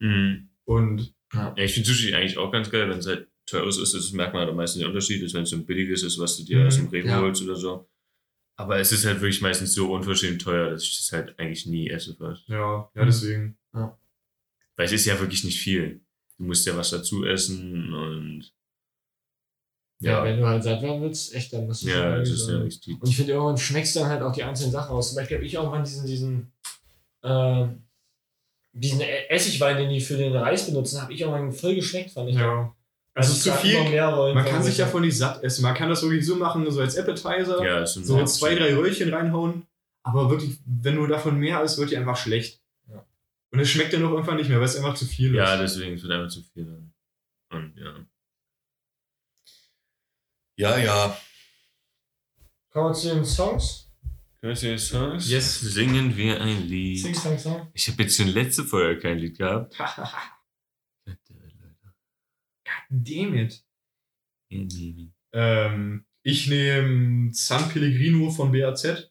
Mhm. 0.00 0.48
Und 0.64 1.14
Ja, 1.32 1.54
ich 1.56 1.72
finde 1.74 1.88
Sushi 1.88 2.14
eigentlich 2.14 2.36
auch 2.38 2.50
ganz 2.50 2.70
geil, 2.70 2.88
wenn 2.90 2.98
es 2.98 3.06
halt 3.06 3.28
teures 3.46 3.78
ist, 3.78 3.94
das 3.94 4.12
merkt 4.12 4.32
man 4.32 4.40
halt 4.40 4.50
am 4.50 4.56
meisten 4.56 4.78
den 4.80 4.88
Unterschied, 4.88 5.22
ist, 5.22 5.34
wenn 5.34 5.42
es 5.44 5.50
so 5.50 5.56
ein 5.56 5.66
billiges 5.66 6.02
ist, 6.02 6.18
was 6.18 6.36
du 6.36 6.44
dir 6.44 6.58
Mhm, 6.60 6.66
aus 6.66 6.76
dem 6.76 6.88
Rewe 6.88 7.08
ja. 7.08 7.20
holst 7.20 7.42
oder 7.42 7.56
so. 7.56 7.88
Aber 8.56 8.78
es 8.78 8.92
ist 8.92 9.06
halt 9.06 9.20
wirklich 9.20 9.40
meistens 9.40 9.72
so 9.74 9.92
unverschämt 9.92 10.42
teuer, 10.42 10.70
dass 10.70 10.82
ich 10.82 10.96
das 10.98 11.12
halt 11.12 11.38
eigentlich 11.38 11.66
nie 11.66 11.88
esse 11.88 12.14
fast. 12.14 12.46
ja, 12.48 12.90
ja, 12.94 13.04
deswegen. 13.04 13.56
Weil 13.72 14.86
es 14.86 14.92
ist 14.92 15.06
ja 15.06 15.18
wirklich 15.18 15.44
nicht 15.44 15.58
viel. 15.60 16.00
Du 16.36 16.44
musst 16.44 16.66
ja 16.66 16.76
was 16.76 16.90
dazu 16.90 17.24
essen 17.24 17.92
und 17.94 18.52
Ja, 20.02 20.12
ja, 20.12 20.24
wenn 20.24 20.38
du 20.40 20.46
halt 20.46 20.62
satt 20.64 20.80
werden 20.82 21.02
willst, 21.02 21.34
echt, 21.34 21.52
dann 21.52 21.66
musst 21.66 21.82
du 21.84 21.88
ja, 21.88 21.94
schon 21.94 22.18
das 22.20 22.28
ist 22.30 22.44
so- 22.46 22.52
ja 22.52 22.58
richtig. 22.60 23.00
Und 23.00 23.08
ich 23.08 23.16
finde, 23.16 23.32
irgendwann 23.32 23.58
schmeckst 23.58 23.94
du 23.94 24.00
dann 24.00 24.08
halt 24.08 24.22
auch 24.22 24.32
die 24.32 24.42
einzelnen 24.42 24.72
Sachen 24.72 24.92
aus. 24.96 25.08
Zum 25.08 25.16
Beispiel 25.16 25.36
habe 25.36 25.46
ich 25.46 25.52
irgendwann 25.54 25.84
diesen, 25.84 26.06
diesen, 26.06 26.52
äh, 27.22 27.66
diesen 28.72 29.00
Essigwein, 29.00 29.76
den 29.76 29.90
die 29.90 30.00
für 30.00 30.16
den 30.16 30.34
Reis 30.34 30.64
benutzen, 30.66 31.02
habe 31.02 31.12
ich 31.12 31.20
irgendwann 31.20 31.52
voll 31.52 31.74
geschmeckt, 31.74 32.12
fand 32.12 32.30
ich. 32.30 32.36
Ja. 32.36 32.74
Also 33.14 33.34
zu 33.34 33.52
viel. 33.58 33.76
Rollen 33.76 34.34
Man 34.34 34.44
kann 34.44 34.62
sich 34.62 34.76
sich. 34.76 34.84
davon 34.84 35.02
nicht 35.02 35.18
satt 35.18 35.42
essen. 35.42 35.62
Man 35.62 35.74
kann 35.74 35.88
das 35.90 36.02
wirklich 36.02 36.24
so 36.24 36.36
machen, 36.36 36.70
so 36.70 36.80
als 36.80 36.96
Appetizer. 36.96 37.62
Ja, 37.64 37.80
es 37.80 37.94
sind 37.94 38.06
so 38.06 38.24
zwei, 38.24 38.54
drei 38.54 38.74
Röllchen 38.74 39.12
reinhauen. 39.12 39.66
Aber 40.02 40.30
wirklich, 40.30 40.56
wenn 40.64 40.96
du 40.96 41.06
davon 41.06 41.38
mehr 41.38 41.56
hast, 41.58 41.76
wird 41.76 41.90
dir 41.90 41.98
einfach 41.98 42.16
schlecht. 42.16 42.62
Ja. 42.88 43.04
Und 43.52 43.58
es 43.58 43.68
schmeckt 43.68 43.92
dann 43.92 44.04
auch 44.04 44.12
irgendwann 44.12 44.36
nicht 44.36 44.48
mehr, 44.48 44.58
weil 44.58 44.64
es 44.64 44.76
einfach 44.76 44.94
zu 44.94 45.04
viel 45.04 45.34
Ja, 45.34 45.54
ist. 45.56 45.76
deswegen 45.76 45.96
es 45.96 46.02
wird 46.02 46.12
einfach 46.12 46.30
zu 46.30 46.42
viel. 46.54 46.64
Dann. 46.64 46.92
Und 47.52 47.76
ja. 47.76 47.92
Ja, 50.60 50.76
ja. 50.76 51.18
Kommen 52.70 52.90
wir 52.90 52.92
zu 52.92 53.14
den 53.14 53.24
Songs. 53.24 53.90
Hörst 54.42 54.62
du 54.62 54.66
die 54.66 54.78
Songs? 54.78 55.30
Yes. 55.30 55.58
Singen 55.58 56.14
wir 56.14 56.38
ein 56.38 56.68
Lied. 56.68 57.00
Sing, 57.00 57.14
Song, 57.14 57.38
Song. 57.38 57.70
Ich 57.72 57.88
habe 57.88 58.02
jetzt 58.02 58.18
schon 58.18 58.28
letzte 58.28 58.64
Folge 58.64 59.00
kein 59.00 59.16
Lied 59.16 59.38
gehabt. 59.38 59.74
Damn 62.90 63.34
it. 63.36 63.64
Ähm, 65.32 66.04
ich 66.22 66.46
nehme 66.48 67.32
San 67.32 67.70
Pellegrino 67.70 68.28
von 68.28 68.52
BAZ, 68.52 69.10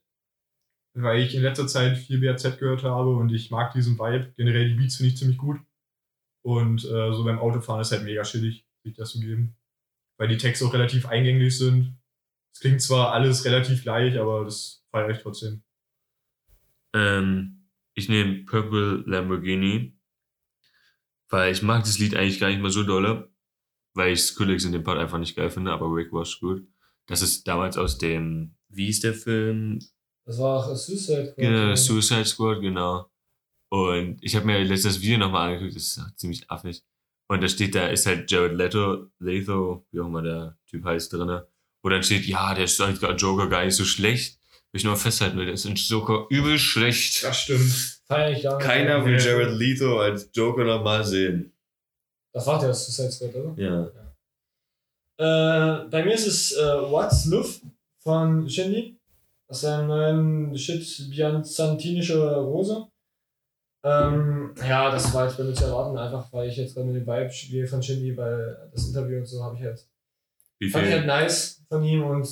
weil 0.94 1.24
ich 1.24 1.34
in 1.34 1.42
letzter 1.42 1.66
Zeit 1.66 1.98
viel 1.98 2.20
BAZ 2.22 2.60
gehört 2.60 2.84
habe 2.84 3.16
und 3.16 3.34
ich 3.34 3.50
mag 3.50 3.74
diesen 3.74 3.98
Vibe. 3.98 4.36
Generell 4.38 4.70
die 4.70 4.76
Beats 4.76 4.98
finde 4.98 5.14
ich 5.14 5.18
ziemlich 5.18 5.40
gut. 5.40 5.60
Und 6.46 6.86
äh, 6.86 7.12
so 7.12 7.24
beim 7.24 7.40
Autofahren 7.40 7.82
ist 7.82 7.92
halt 7.92 8.04
mega 8.04 8.22
chillig, 8.22 8.68
sich 8.84 8.94
das 8.94 9.14
zu 9.14 9.20
geben. 9.20 9.56
Weil 10.20 10.28
die 10.28 10.38
Texte 10.38 10.66
auch 10.66 10.74
relativ 10.74 11.08
eingänglich 11.08 11.58
sind. 11.58 11.98
Es 12.54 12.60
klingt 12.60 12.82
zwar 12.82 13.14
alles 13.14 13.46
relativ 13.46 13.84
gleich, 13.84 14.20
aber 14.20 14.44
das 14.44 14.84
feiere 14.92 15.10
ich 15.12 15.20
trotzdem. 15.20 15.64
Ähm, 16.94 17.70
ich 17.94 18.10
nehme 18.10 18.44
Purple 18.44 19.04
Lamborghini, 19.06 19.98
weil 21.30 21.52
ich 21.52 21.62
mag 21.62 21.84
das 21.84 22.00
Lied 22.00 22.16
eigentlich 22.16 22.40
gar 22.40 22.50
nicht 22.50 22.62
mal 22.62 22.70
so 22.70 22.84
dolle, 22.84 23.32
weil 23.94 24.14
ich 24.14 24.22
Skrillex 24.22 24.66
in 24.66 24.74
dem 24.74 24.84
Part 24.84 25.00
einfach 25.00 25.20
nicht 25.20 25.36
geil 25.36 25.50
finde, 25.50 25.72
aber 25.72 25.86
Rick 25.88 26.12
was 26.12 26.40
gut. 26.40 26.68
Das 27.08 27.22
ist 27.22 27.48
damals 27.48 27.78
aus 27.78 27.98
dem, 27.98 28.56
wie 28.68 28.90
ist 28.90 29.04
der 29.04 29.14
Film? 29.14 29.80
Das 30.26 30.38
war 30.38 30.60
auch 30.60 30.76
Suicide 30.76 31.32
Squad. 31.32 31.38
Genau, 31.38 31.76
Suicide 31.76 32.26
Squad, 32.26 32.62
genau. 32.62 33.10
Und 33.70 34.18
ich 34.22 34.36
habe 34.36 34.46
mir 34.46 34.64
letztes 34.64 35.02
Video 35.02 35.18
nochmal 35.18 35.54
angeguckt, 35.54 35.76
das 35.76 35.98
ist 35.98 36.20
ziemlich 36.20 36.50
affig. 36.52 36.84
Und 37.30 37.44
da 37.44 37.48
steht, 37.48 37.76
da 37.76 37.88
ist 37.88 38.08
halt 38.08 38.30
Jared 38.30 38.56
Leto, 38.56 39.08
Leto, 39.20 39.86
wie 39.92 40.00
auch 40.00 40.08
immer 40.08 40.24
der 40.24 40.58
Typ 40.68 40.84
heißt, 40.84 41.14
drinne. 41.14 41.48
Wo 41.84 41.90
dann 41.90 42.04
steht, 42.04 42.26
ja, 42.26 42.54
der 42.56 42.64
ist 42.66 42.82
als 42.82 43.00
Joker 43.22 43.48
gar 43.48 43.64
nicht 43.64 43.76
so 43.76 43.86
schlecht. 43.86 44.40
Will 44.72 44.80
ich 44.80 44.84
nur 44.84 44.98
festhalten 44.98 45.38
will, 45.38 45.46
der 45.46 45.54
ist 45.54 45.66
in 45.66 45.76
Joker 45.76 46.26
übel 46.30 46.58
schlecht. 46.58 47.24
Das 47.24 47.42
stimmt. 47.42 48.02
Keiner 48.08 49.06
will. 49.06 49.20
Jared 49.20 49.58
Leto 49.58 50.00
als 50.00 50.30
Joker 50.34 50.64
nochmal 50.64 51.04
sehen. 51.06 51.54
Das 52.34 52.46
war 52.48 52.60
der 52.60 52.74
Suicide 52.74 53.12
Squad, 53.12 53.36
oder? 53.36 53.54
Ja. 53.58 53.86
Äh, 55.18 55.90
bei 55.90 56.04
mir 56.04 56.14
ist 56.14 56.28
es 56.28 56.54
äh, 56.54 56.64
What's 56.90 57.26
Love 57.26 57.50
von 58.00 58.50
Shindy. 58.50 58.98
Aus 59.48 59.62
seinem 59.62 59.88
neuen 59.88 60.58
Shit 60.58 61.10
Byzantinische 61.10 62.36
Rose. 62.36 62.88
Ähm, 63.84 64.54
ja, 64.68 64.92
das 64.92 65.14
war 65.14 65.26
jetzt 65.28 65.38
bei 65.38 65.44
mir 65.44 65.54
zu 65.54 65.64
erwarten, 65.66 65.98
einfach 65.98 66.32
weil 66.34 66.50
ich 66.50 66.58
jetzt 66.58 66.76
gerade 66.76 66.88
mit 66.88 66.98
dem 66.98 67.08
Vibe 67.08 67.32
spiele 67.32 67.68
von 67.68 67.82
Shindy, 67.82 68.16
weil 68.18 68.70
das 68.74 68.88
Interview 68.88 69.18
und 69.20 69.26
so 69.26 69.44
habe 69.44 69.56
ich 69.58 69.64
halt. 69.64 69.88
Wie 70.60 70.70
Fand 70.70 70.86
ich 70.88 70.92
halt 70.92 71.02
viel, 71.04 71.08
nice 71.08 71.64
von 71.70 71.84
ihm 71.84 72.04
und 72.04 72.28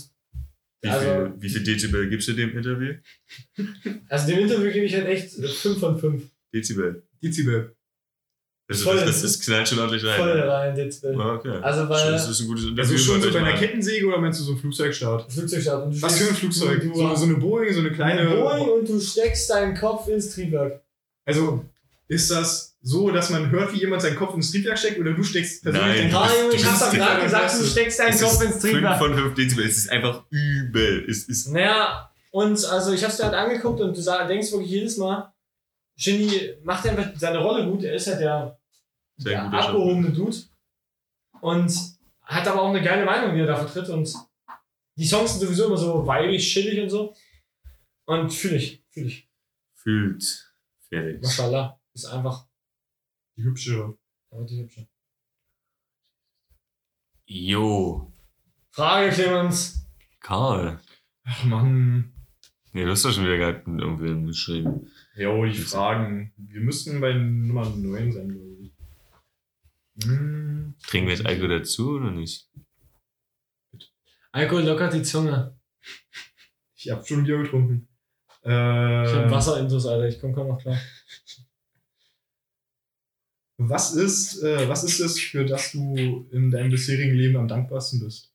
wie 0.83 0.89
also- 0.89 1.05
viel, 1.05 1.33
wie 1.39 1.49
viel 1.49 1.63
Dezibel 1.63 2.09
gibst 2.09 2.27
du 2.27 2.33
dem 2.33 2.55
Interview? 2.57 2.95
also 4.09 4.27
dem 4.27 4.39
Interview 4.39 4.71
gebe 4.71 4.85
ich 4.85 4.93
halt 4.93 5.07
echt 5.07 5.31
5 5.31 5.79
von 5.79 5.97
5. 5.97 6.23
Dezibel. 6.53 7.07
Dezibel. 7.23 7.73
Also 8.69 8.83
Voll. 8.83 8.95
das, 8.97 9.05
das, 9.05 9.21
das 9.21 9.39
knallt 9.39 9.69
schon 9.69 9.79
ordentlich 9.79 10.03
rein. 10.03 10.19
Voll 10.19 10.35
ne? 10.35 10.47
rein, 10.47 10.75
Dezibel. 10.75 11.19
Ah, 11.21 11.35
okay. 11.35 11.57
Also 11.61 11.87
weil 11.87 12.11
das 12.11 12.27
ist 12.29 12.41
ein 12.41 12.47
gutes 12.47 12.65
Interview. 12.65 12.81
Also 12.93 12.97
schon 12.97 13.21
so 13.21 13.31
bei 13.31 13.39
einer. 13.39 13.57
Kettensäge 13.57 14.05
oder 14.05 14.19
meinst 14.19 14.41
du 14.41 14.43
so 14.43 14.51
einen 14.51 14.59
Flugzeugstart? 14.59 15.31
Flugzeugstart. 15.31 15.85
Und 15.85 15.95
du 15.95 16.01
Was 16.01 16.17
für 16.19 16.27
ein 16.27 16.35
Flugzeug? 16.35 16.81
Du, 16.81 16.93
So, 16.93 17.15
so 17.15 17.25
eine 17.25 17.35
Boeing, 17.35 17.73
so 17.73 17.79
eine 17.79 17.91
kleine. 17.93 18.21
eine 18.21 18.35
Boeing 18.35 18.67
und 18.67 18.89
du 18.89 18.99
steckst 18.99 19.49
deinen 19.49 19.73
Kopf 19.73 20.09
ins 20.09 20.35
Triebwerk. 20.35 20.83
Also 21.27 21.65
ist 22.07 22.31
das 22.31 22.77
so, 22.81 23.11
dass 23.11 23.29
man 23.29 23.51
hört, 23.51 23.73
wie 23.73 23.79
jemand 23.79 24.01
seinen 24.01 24.15
Kopf 24.15 24.33
ins 24.33 24.49
Triebwerk 24.51 24.79
steckt 24.79 24.97
oder 24.97 25.13
du 25.13 25.23
steckst 25.23 25.61
persönlich 25.61 25.87
Nein, 25.87 25.97
den 26.03 26.11
du 26.11 26.17
Kopf? 26.17 26.49
du 26.49 26.55
ich 26.55 26.65
hab's 26.65 26.79
doch 26.79 26.91
gerade 26.93 27.21
gesagt, 27.21 27.59
du 27.59 27.65
steckst 27.65 27.99
deinen 27.99 28.13
Es 28.13 28.21
Kopf 28.21 28.31
ist 28.33 28.41
ins 28.43 28.61
5 28.61 28.73
Triebwerk. 28.73 28.97
von 28.97 29.13
5 29.13 29.33
Dezibel. 29.35 29.65
Es 29.65 29.77
ist 29.77 29.89
einfach 29.91 30.23
übel. 30.29 31.05
Es 31.09 31.27
ist 31.27 31.49
Naja, 31.49 32.09
und 32.31 32.63
also 32.65 32.93
ich 32.93 33.03
hab's 33.03 33.17
dir 33.17 33.25
halt 33.25 33.33
angeguckt 33.33 33.81
und 33.81 33.95
du 33.97 34.01
denkst 34.27 34.51
wirklich 34.51 34.71
jedes 34.71 34.95
Mal, 34.97 35.33
Shindy 35.97 36.53
macht 36.63 36.87
einfach 36.87 37.09
seine 37.17 37.39
Rolle 37.39 37.65
gut, 37.65 37.83
er 37.83 37.95
ist 37.95 38.07
halt 38.07 38.21
der, 38.21 38.57
der 39.17 39.51
abgehobene 39.51 40.11
Dude 40.11 40.37
und 41.41 41.73
hat 42.21 42.47
aber 42.47 42.61
auch 42.61 42.69
eine 42.69 42.81
geile 42.83 43.03
Meinung, 43.03 43.33
die 43.35 43.41
er 43.41 43.47
da 43.47 43.55
vertritt 43.57 43.89
und 43.89 44.13
die 44.95 45.05
Songs 45.05 45.31
sind 45.31 45.41
sowieso 45.41 45.65
immer 45.65 45.77
so 45.77 46.05
weibig, 46.07 46.41
chillig 46.41 46.79
und 46.81 46.89
so 46.89 47.13
und 48.05 48.33
fühle 48.33 48.55
ich, 48.57 48.83
fühle 48.91 49.07
ich. 49.07 49.27
Fühlt 49.75 50.46
Felix. 50.89 51.21
Mashallah, 51.25 51.79
ist 51.93 52.05
einfach 52.05 52.47
Die 53.35 53.43
hübsche. 53.43 53.97
aber 54.31 54.45
die 54.45 54.59
hübsche. 54.61 54.87
Jo. 57.25 58.11
Frage, 58.71 59.11
Clemens. 59.11 59.85
Karl. 60.19 60.79
Ach 61.23 61.43
Mann. 61.43 62.13
Nee, 62.73 62.83
du 62.85 62.91
hast 62.91 63.03
doch 63.05 63.11
schon 63.11 63.25
wieder 63.25 63.37
gerade 63.37 63.69
mit 63.69 63.81
irgendwem 63.81 64.27
geschrieben. 64.27 64.89
Jo, 65.15 65.45
die 65.45 65.53
Fragen. 65.53 66.33
Wir 66.37 66.61
müssten 66.61 67.01
bei 67.01 67.13
Nummer 67.13 67.67
9 67.69 68.11
sein, 68.11 68.29
glaube 68.29 68.57
ich. 68.61 68.73
Hm. 70.05 70.75
Trinken 70.83 71.07
wir 71.09 71.15
jetzt 71.15 71.25
Alkohol 71.25 71.59
dazu 71.59 71.91
oder 71.95 72.11
nicht? 72.11 72.49
Alkohol 74.31 74.63
lockert 74.63 74.93
die 74.93 75.01
Zunge. 75.01 75.57
Ich 76.75 76.91
hab 76.91 77.07
schon 77.07 77.23
Bier 77.23 77.39
getrunken. 77.41 77.86
Ich 78.47 78.53
hab 78.53 79.25
Äh, 79.25 79.31
Wasserintus, 79.31 79.85
Alter, 79.85 80.07
ich 80.07 80.21
komm 80.21 80.33
kaum 80.33 80.47
noch 80.47 80.61
klar. 80.61 80.79
was 83.57 83.93
ist, 83.93 84.41
äh, 84.41 84.69
was 84.69 84.83
ist 84.85 84.99
es, 85.01 85.19
für 85.19 85.45
das 85.45 85.73
du 85.73 86.29
in 86.31 86.49
deinem 86.49 86.69
bisherigen 86.71 87.15
Leben 87.15 87.35
am 87.35 87.47
dankbarsten 87.49 87.99
bist? 87.99 88.33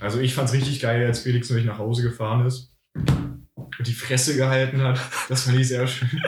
Also 0.00 0.20
ich 0.20 0.34
fand's 0.34 0.52
richtig 0.52 0.80
geil, 0.80 1.06
als 1.06 1.20
Felix 1.20 1.48
nämlich 1.48 1.66
nach 1.66 1.78
Hause 1.78 2.02
gefahren 2.02 2.44
ist 2.46 2.76
und 2.94 3.86
die 3.86 3.92
Fresse 3.92 4.36
gehalten 4.36 4.82
hat. 4.82 5.00
Das 5.28 5.44
fand 5.44 5.58
ich 5.58 5.68
sehr 5.68 5.86
schön. 5.86 6.20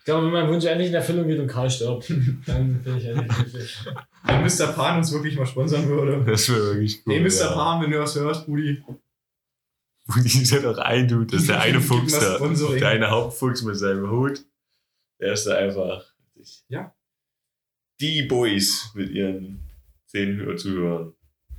Ich 0.00 0.06
glaube, 0.06 0.26
wenn 0.26 0.32
mein 0.32 0.48
Wunsch 0.48 0.64
endlich 0.64 0.88
in 0.88 0.94
Erfüllung 0.94 1.28
geht 1.28 1.38
und 1.38 1.46
Karl 1.46 1.70
stirbt, 1.70 2.10
dann 2.46 2.82
bin 2.82 2.96
ich 2.96 3.04
endlich 3.04 3.28
glücklich. 3.28 3.84
Wenn 4.24 4.42
Mr. 4.42 4.72
Pan 4.72 4.98
uns 4.98 5.12
wirklich 5.12 5.36
mal 5.36 5.44
sponsern 5.44 5.86
würde. 5.88 6.24
Das 6.24 6.48
wäre 6.48 6.72
wirklich 6.72 7.02
cool. 7.06 7.14
Hey, 7.14 7.20
Mr. 7.20 7.28
ja. 7.28 7.52
Pan, 7.52 7.82
wenn 7.82 7.90
du 7.90 8.00
was 8.00 8.14
hörst, 8.14 8.46
Brudi. 8.46 8.82
Die 10.16 10.42
ist 10.42 10.50
ja 10.50 10.60
doch 10.60 10.78
ein 10.78 11.06
Dude. 11.06 11.26
Das 11.26 11.42
ist 11.42 11.50
der 11.50 11.60
eine 11.60 11.80
Fuchs 11.82 12.18
da. 12.18 12.38
Der 12.38 12.88
eine 12.88 13.10
Hauptfuchs 13.10 13.62
mit 13.62 13.76
seinem 13.76 14.10
Hut. 14.10 14.40
Der 15.20 15.34
ist 15.34 15.46
da 15.46 15.56
einfach. 15.56 16.02
Ja. 16.68 16.94
Die 18.00 18.22
Boys 18.22 18.90
mit 18.94 19.10
ihren 19.10 19.60
zehn 20.06 20.56
Zuhörern. 20.56 21.12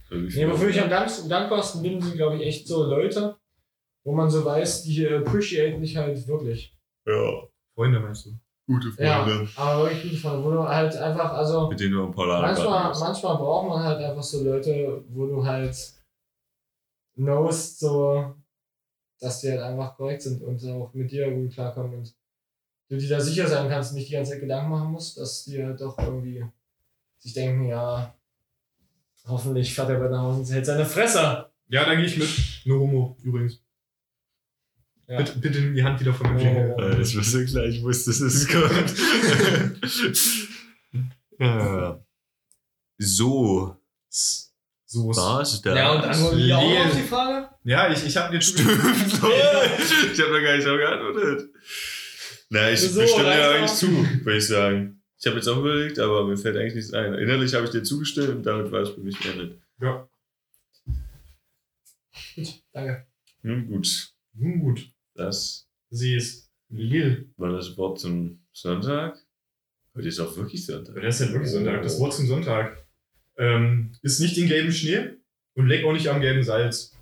Nee, 0.10 0.50
wofür 0.50 0.70
ich 0.70 0.82
am 0.82 0.90
dank 0.90 1.12
dankbarsten 1.30 1.84
bin, 1.84 2.02
sind, 2.02 2.16
glaube 2.16 2.38
ich, 2.38 2.42
echt 2.42 2.68
so 2.68 2.84
Leute, 2.84 3.38
wo 4.04 4.14
man 4.14 4.32
so 4.32 4.44
weiß, 4.44 4.84
die 4.84 5.08
appreciate 5.08 5.78
mich 5.78 5.96
halt 5.96 6.28
wirklich. 6.28 6.76
Ja. 7.06 7.48
Freunde, 7.82 8.00
meinst 8.00 8.28
du? 8.28 8.38
Gute 8.68 8.90
Ja, 9.04 9.24
Freunde. 9.24 9.50
aber 9.56 9.84
wirklich 9.86 10.04
gute 10.04 10.18
Freunde, 10.18 10.44
wo 10.44 10.52
du 10.52 10.64
halt 10.68 10.96
einfach, 10.96 11.34
also 11.34 11.68
Mit 11.68 11.80
denen 11.80 11.94
du 11.94 12.06
ein 12.06 12.12
Polar 12.12 12.42
manchmal, 12.44 12.94
manchmal 13.00 13.38
braucht 13.38 13.70
man 13.70 13.84
halt 13.84 14.00
einfach 14.00 14.22
so 14.22 14.44
Leute, 14.44 15.04
wo 15.10 15.26
du 15.26 15.44
halt 15.44 15.76
knowst, 17.16 17.80
so, 17.80 18.36
dass 19.20 19.42
die 19.42 19.50
halt 19.50 19.62
einfach 19.62 19.98
korrekt 19.98 20.22
sind 20.22 20.44
und 20.44 20.64
auch 20.66 20.94
mit 20.94 21.12
dir 21.12 21.32
gut 21.32 21.54
klarkommen 21.54 21.96
und 21.96 22.14
du 22.90 22.98
dir 22.98 23.10
da 23.10 23.20
sicher 23.20 23.48
sein 23.48 23.68
kannst 23.68 23.92
und 23.92 23.98
nicht 23.98 24.10
die 24.10 24.14
ganze 24.14 24.34
Zeit 24.34 24.42
Gedanken 24.42 24.70
machen 24.70 24.92
musst, 24.92 25.18
dass 25.18 25.44
die 25.46 25.64
halt 25.64 25.82
doch 25.82 25.98
irgendwie 25.98 26.46
sich 27.18 27.34
denken, 27.34 27.66
ja, 27.66 28.14
hoffentlich 29.26 29.74
fährt 29.74 29.90
er 29.90 30.00
bei 30.00 30.08
nach 30.08 30.22
Hause 30.22 30.40
und 30.42 30.52
hält 30.52 30.68
seine 30.68 30.86
Fresse. 30.86 31.50
Ja, 31.68 31.86
da 31.86 31.96
gehe 31.96 32.06
ich 32.06 32.18
mit. 32.18 32.30
No 32.66 32.80
homo, 32.80 33.18
übrigens. 33.24 33.60
Ja. 35.12 35.18
Bitte, 35.18 35.40
bitte 35.40 35.60
nimm 35.60 35.76
die 35.76 35.84
Hand 35.84 36.00
wieder 36.00 36.14
von 36.14 36.34
mir. 36.36 36.74
Oh. 36.78 36.82
Weil 36.82 37.02
ich 37.02 37.16
war 37.18 37.24
so 37.24 37.44
klar, 37.44 37.66
ich 37.66 37.84
wusste, 37.84 38.12
dass 38.12 38.22
es 38.22 38.48
kommt. 38.48 38.96
ja. 41.40 42.00
So, 42.98 43.76
So 44.86 45.12
ist 45.12 45.18
war's 45.18 45.62
da. 45.62 45.76
Ja, 45.76 45.92
und 45.92 46.04
antworten 46.04 46.38
die 46.38 46.54
auch 46.54 46.86
auf 46.86 46.96
die 46.96 47.02
Frage? 47.08 47.50
Ja, 47.64 47.92
ich, 47.92 48.06
ich 48.06 48.16
habe 48.16 48.32
dir 48.34 48.42
Stimmt. 48.42 48.70
ich 48.70 48.72
habe 50.22 50.32
noch 50.32 50.42
gar 50.42 50.56
nicht 50.56 50.64
so 50.66 50.78
geantwortet. 50.78 51.50
Na, 52.50 52.72
ich 52.72 52.80
So, 52.80 53.02
dir 53.02 53.24
langsam. 53.24 53.54
eigentlich 53.54 53.72
zu, 53.72 54.26
würde 54.26 54.38
ich 54.38 54.48
sagen. 54.48 55.02
Ich 55.20 55.28
habe 55.28 55.36
jetzt 55.38 55.48
auch 55.48 55.58
überlegt, 55.58 56.00
aber 56.00 56.26
mir 56.26 56.38
fällt 56.38 56.56
eigentlich 56.58 56.76
nichts 56.76 56.94
ein. 56.94 57.14
Innerlich 57.16 57.54
habe 57.54 57.66
ich 57.66 57.72
dir 57.72 57.84
zugestimmt 57.84 58.30
und 58.30 58.44
damit 58.44 58.72
war 58.72 58.82
es 58.82 58.90
für 58.90 59.02
mich 59.02 59.20
beendet. 59.20 59.60
Ja, 59.82 60.08
Gut, 62.36 62.64
danke. 62.72 63.06
Nun 63.42 63.68
gut, 63.68 64.14
nun 64.36 64.60
gut. 64.60 64.88
Das 65.16 65.68
Sie 65.90 66.16
ist 66.16 66.50
Lil. 66.70 67.34
war 67.38 67.52
das 67.52 67.78
Wort 67.78 68.00
zum 68.00 68.40
Sonntag. 68.54 69.18
Heute 69.94 70.08
ist 70.08 70.20
auch 70.20 70.36
wirklich 70.38 70.66
Sonntag. 70.66 70.96
Das 71.02 71.20
ist 71.20 71.28
ja 71.28 71.34
wirklich 71.34 71.52
Sonntag. 71.52 71.82
Das 71.84 72.00
Wort 72.00 72.14
zum 72.14 72.28
Sonntag. 72.28 72.86
Ähm, 73.38 73.92
ist 74.02 74.20
nicht 74.20 74.38
in 74.38 74.48
gelben 74.48 74.72
Schnee 74.72 75.18
und 75.56 75.68
leck 75.68 75.84
auch 75.84 75.94
nicht 75.94 76.08
am 76.08 76.22
gelben 76.22 76.44
Salz. 76.44 76.96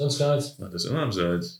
Sonst 0.00 0.18
gar 0.18 0.36
nicht. 0.36 0.56
Ach, 0.62 0.70
das 0.70 0.84
ist 0.84 0.90
immer 0.90 1.02
am 1.02 1.12
Salz. 1.12 1.59